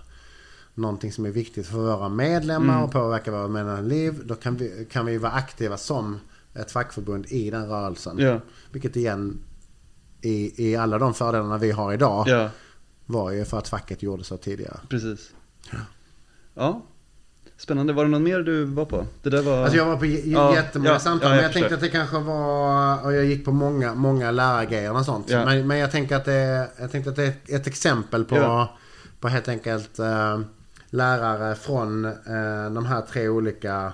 någonting 0.74 1.12
som 1.12 1.24
är 1.26 1.30
viktigt 1.30 1.66
för 1.66 1.76
våra 1.76 2.08
medlemmar 2.08 2.74
Mm. 2.74 2.84
och 2.84 2.92
påverkar 2.92 3.32
våra 3.32 3.48
medlemmars 3.48 3.84
liv. 3.84 4.22
Då 4.24 4.34
kan 4.34 4.56
vi, 4.56 4.86
kan 4.90 5.06
vi 5.06 5.18
vara 5.18 5.32
aktiva 5.32 5.76
som 5.76 6.20
ett 6.54 6.70
fackförbund 6.72 7.26
i 7.26 7.50
den 7.50 7.68
rörelsen. 7.68 8.18
Ja. 8.18 8.40
Vilket 8.70 8.96
igen 8.96 9.38
i, 10.20 10.68
i 10.70 10.76
alla 10.76 10.98
de 10.98 11.14
fördelarna 11.14 11.58
vi 11.58 11.70
har 11.70 11.92
idag 11.92 12.28
ja, 12.28 12.48
var 13.06 13.30
ju 13.30 13.44
för 13.44 13.58
att 13.58 13.68
facket 13.68 14.02
gjorde 14.02 14.24
så 14.24 14.36
tidigare. 14.36 14.80
precis. 14.88 15.30
Ja. 16.54 16.82
Spännande. 17.62 17.92
Var 17.92 18.04
det 18.04 18.10
någon 18.10 18.22
mer 18.22 18.38
du 18.38 18.64
var 18.64 18.84
på? 18.84 19.06
Det 19.22 19.30
där 19.30 19.42
var... 19.42 19.62
Alltså 19.62 19.76
jag 19.76 19.86
var 19.86 19.96
på 19.96 20.06
Ja, 20.06 20.54
jättemånga 20.54 20.90
ja, 20.90 20.98
samtal. 20.98 21.30
ja, 21.30 21.36
jag 21.36 21.36
men 21.36 21.42
jag 21.42 21.52
tänkte 21.52 21.74
att 21.74 21.80
det 21.80 21.88
kanske 21.88 22.18
var... 22.18 23.04
Och 23.04 23.12
jag 23.12 23.24
gick 23.24 23.44
på 23.44 23.52
många, 23.52 23.94
många 23.94 24.30
lärargrejer 24.30 24.92
och 24.92 25.04
sånt. 25.04 25.30
Ja. 25.30 25.44
Men, 25.44 25.66
men 25.66 25.78
jag 25.78 25.90
tänker 25.90 26.16
att 26.16 26.24
det, 26.24 26.68
jag 26.80 26.92
tänkte 26.92 27.10
att 27.10 27.16
det 27.16 27.24
är 27.24 27.28
ett, 27.28 27.50
ett 27.50 27.66
exempel 27.66 28.24
på, 28.24 28.68
på 29.20 29.28
helt 29.28 29.48
enkelt 29.48 29.98
eh, 29.98 30.40
lärare 30.90 31.54
från 31.54 32.04
eh, 32.04 32.70
de 32.74 32.86
här 32.86 33.00
tre 33.00 33.28
olika 33.28 33.92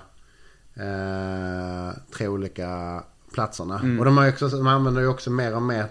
eh, 0.75 1.97
tre 2.17 2.27
olika 2.27 3.03
platserna. 3.33 3.79
Mm. 3.79 3.99
Och 3.99 4.05
de, 4.05 4.17
har 4.17 4.29
också, 4.29 4.47
de 4.47 4.67
använder 4.67 5.01
ju 5.01 5.07
också 5.07 5.29
mer 5.29 5.55
och 5.55 5.61
mer 5.61 5.85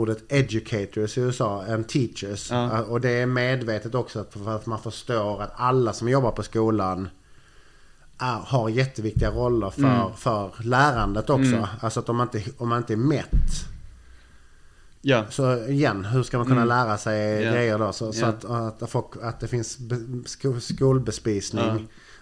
ordet 0.00 0.32
educators 0.32 1.18
i 1.18 1.20
USA 1.20 1.64
än 1.64 1.84
teachers. 1.84 2.50
Ja. 2.50 2.64
Eh, 2.74 2.80
Och 2.80 3.00
det 3.00 3.10
är 3.10 3.26
medvetet 3.26 3.94
också 3.94 4.24
för 4.30 4.56
att 4.56 4.66
man 4.66 4.78
förstår 4.78 5.42
att 5.42 5.52
alla 5.56 5.92
som 5.92 6.08
jobbar 6.08 6.30
på 6.30 6.42
skolan 6.42 7.08
är, 8.18 8.34
har 8.38 8.68
jätteviktiga 8.68 9.30
roller 9.30 9.70
för, 9.70 9.82
Mm. 9.82 10.14
för 10.16 10.50
lärandet 10.62 11.30
också. 11.30 11.42
Mm. 11.56 11.66
Alltså 11.80 12.00
att 12.00 12.08
om 12.08 12.16
man, 12.16 12.28
inte, 12.34 12.50
om 12.58 12.68
man 12.68 12.78
inte 12.78 12.92
är 12.92 12.96
mätt. 12.96 13.66
Ja. 15.02 15.24
Så 15.30 15.56
igen, 15.66 16.04
hur 16.04 16.22
ska 16.22 16.38
man 16.38 16.46
kunna 16.46 16.62
Mm. 16.62 16.68
lära 16.68 16.98
sig 16.98 17.42
Ja. 17.42 17.52
grejer 17.52 17.78
då? 17.78 17.92
Så, 17.92 18.12
så 18.12 18.20
Ja. 18.20 18.28
att, 18.28 18.82
att, 18.82 18.90
folk, 18.90 19.06
att 19.22 19.40
det 19.40 19.48
finns 19.48 19.78
be, 19.78 19.96
sko, 20.26 20.60
skolbespisning. 20.60 21.64
Ja. 21.64 21.78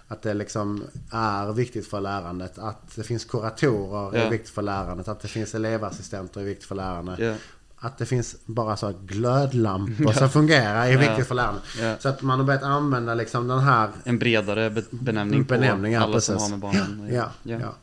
Att 0.08 0.22
det 0.22 0.34
liksom 0.34 0.84
är 1.12 1.52
viktigt 1.52 1.86
för 1.86 2.00
lärandet. 2.00 2.58
Att 2.58 2.96
det 2.96 3.02
finns 3.02 3.24
kuratorer 3.24 4.18
Ja. 4.18 4.24
är 4.26 4.30
viktigt 4.30 4.54
för 4.54 4.62
lärandet. 4.62 5.08
Att 5.08 5.20
det 5.20 5.28
finns 5.28 5.54
elevassistenter 5.54 6.40
är 6.40 6.44
viktigt 6.44 6.68
för 6.68 6.74
lärandet. 6.74 7.40
Ja. 7.85 7.89
Att 7.89 7.99
det 7.99 8.07
finns 8.07 8.37
bara 8.47 8.76
så 8.76 8.93
glödlampor 9.07 10.12
som 10.12 10.30
fungerar 10.30 10.87
är 10.87 10.93
Ja. 10.93 10.99
viktigt 10.99 11.26
för 11.26 11.35
lärandet. 11.35 11.62
Ja. 11.80 11.95
Så 11.99 12.09
att 12.09 12.22
man 12.22 12.39
har 12.39 12.47
börjat 12.47 12.62
använda 12.62 13.14
liksom 13.14 13.49
den 13.49 13.59
här 13.61 13.89
En 14.05 14.18
bredare 14.18 14.70
be- 14.70 14.82
benämning, 14.91 15.45
Benämning, 15.45 15.93
ja, 15.93 16.01
på 16.01 16.05
alla 16.07 16.20
som 16.20 16.35
precis. 16.35 16.51
har 16.51 16.57
med 16.57 16.59
barnen 16.59 17.14
Ja, 17.14 17.30
ja. 17.43 17.74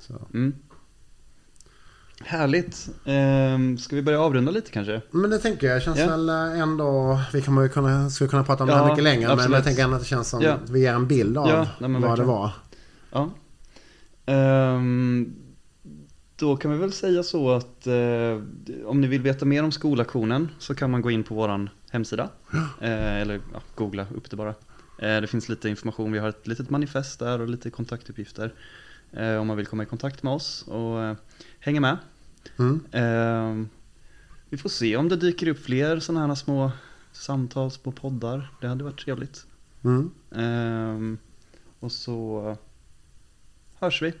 Så. 0.00 0.14
Mm. 0.34 0.54
Härligt. 2.24 2.88
Ehm, 3.04 3.78
ska 3.78 3.96
vi 3.96 4.02
börja 4.02 4.20
avrunda 4.20 4.52
lite 4.52 4.70
kanske? 4.70 5.00
Men 5.10 5.30
det 5.30 5.38
tänker 5.38 5.66
jag 5.66 5.82
känns 5.82 5.98
Ja. 5.98 6.06
väl 6.06 6.28
eh, 6.28 6.60
ändå... 6.60 7.20
Vi 7.32 7.42
kommer 7.42 7.62
ju 7.62 7.68
kunna, 7.68 8.10
skulle 8.10 8.30
kunna 8.30 8.44
prata 8.44 8.62
om 8.62 8.68
det 8.68 8.74
Ja, 8.74 8.82
här 8.82 8.88
mycket 8.90 9.04
längre. 9.04 9.20
Men 9.28 9.30
absolut. 9.30 9.54
jag 9.56 9.64
tänker 9.64 9.82
ändå 9.84 9.96
att 9.96 10.02
det 10.02 10.08
känns 10.08 10.28
som 10.28 10.42
Ja. 10.42 10.56
vi 10.70 10.80
ger 10.80 10.92
en 10.94 11.06
bild 11.08 11.38
av 11.38 11.48
Ja, 11.48 11.66
nej, 11.78 11.90
men 11.90 11.92
vad 11.92 12.02
verkligen. 12.02 12.28
det 12.28 12.34
var. 12.34 12.50
Ja. 13.12 13.30
Ehm, 14.26 15.34
då 16.44 16.56
kan 16.56 16.70
vi 16.70 16.78
väl 16.78 16.92
säga 16.92 17.22
så 17.22 17.50
att 17.50 17.86
eh, 17.86 18.40
om 18.84 19.00
ni 19.00 19.06
vill 19.06 19.22
veta 19.22 19.44
mer 19.44 19.62
om 19.62 19.72
skolaktionen 19.72 20.48
så 20.58 20.74
kan 20.74 20.90
man 20.90 21.02
gå 21.02 21.10
in 21.10 21.24
på 21.24 21.34
våran 21.34 21.70
hemsida. 21.90 22.28
Eh, 22.80 23.20
eller 23.20 23.40
ja, 23.52 23.62
googla 23.74 24.06
upp 24.14 24.30
det 24.30 24.36
bara. 24.36 24.54
Eh, 24.98 25.20
det 25.20 25.26
finns 25.26 25.48
lite 25.48 25.68
information, 25.68 26.12
vi 26.12 26.18
har 26.18 26.28
ett 26.28 26.46
litet 26.46 26.70
manifest 26.70 27.18
där 27.18 27.40
och 27.40 27.48
lite 27.48 27.70
kontaktuppgifter. 27.70 28.54
Eh, 29.12 29.36
om 29.36 29.46
man 29.46 29.56
vill 29.56 29.66
komma 29.66 29.82
i 29.82 29.86
kontakt 29.86 30.22
med 30.22 30.32
oss 30.32 30.64
och 30.68 31.02
eh, 31.02 31.16
hänga 31.58 31.80
med. 31.80 31.98
Mm. 32.58 32.84
Ehm, 32.92 33.68
vi 34.48 34.56
får 34.56 34.68
se 34.68 34.96
om 34.96 35.08
det 35.08 35.16
dyker 35.16 35.48
upp 35.48 35.64
fler 35.64 36.00
sådana 36.00 36.26
här 36.26 36.34
små 36.34 36.72
samtal, 37.12 37.70
små 37.70 37.92
poddar. 37.92 38.50
Det 38.60 38.68
hade 38.68 38.84
varit 38.84 39.04
trevligt. 39.04 39.46
Mm. 39.84 41.18
Och 41.80 41.92
så 41.92 42.56
hörs 43.78 44.02
vi 44.02 44.12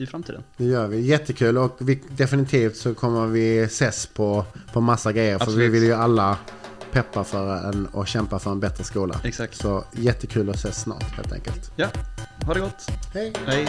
i 0.00 0.06
framtiden. 0.06 0.42
Det 0.56 0.64
gör 0.64 0.86
vi. 0.86 1.00
Jättekul 1.00 1.58
och 1.58 1.76
vi, 1.78 2.02
definitivt 2.08 2.76
så 2.76 2.94
kommer 2.94 3.26
vi 3.26 3.58
ses 3.58 4.06
på, 4.06 4.44
på 4.72 4.80
massa 4.80 5.12
grejer. 5.12 5.38
För 5.38 5.44
Absolut. 5.44 5.64
vi 5.64 5.68
vill 5.68 5.82
ju 5.82 5.92
alla 5.92 6.36
peppa 6.92 7.24
för 7.24 7.68
en 7.68 7.86
och 7.86 8.08
kämpa 8.08 8.38
för 8.38 8.50
en 8.50 8.60
bättre 8.60 8.84
skola. 8.84 9.20
Exakt. 9.24 9.54
Så 9.56 9.84
jättekul 9.92 10.50
att 10.50 10.56
ses 10.56 10.80
snart 10.80 11.16
helt 11.16 11.32
enkelt. 11.32 11.72
Ja, 11.76 11.86
ha 12.46 12.54
det 12.54 12.60
gott. 12.60 12.86
Hej! 13.14 13.32
Hej. 13.46 13.68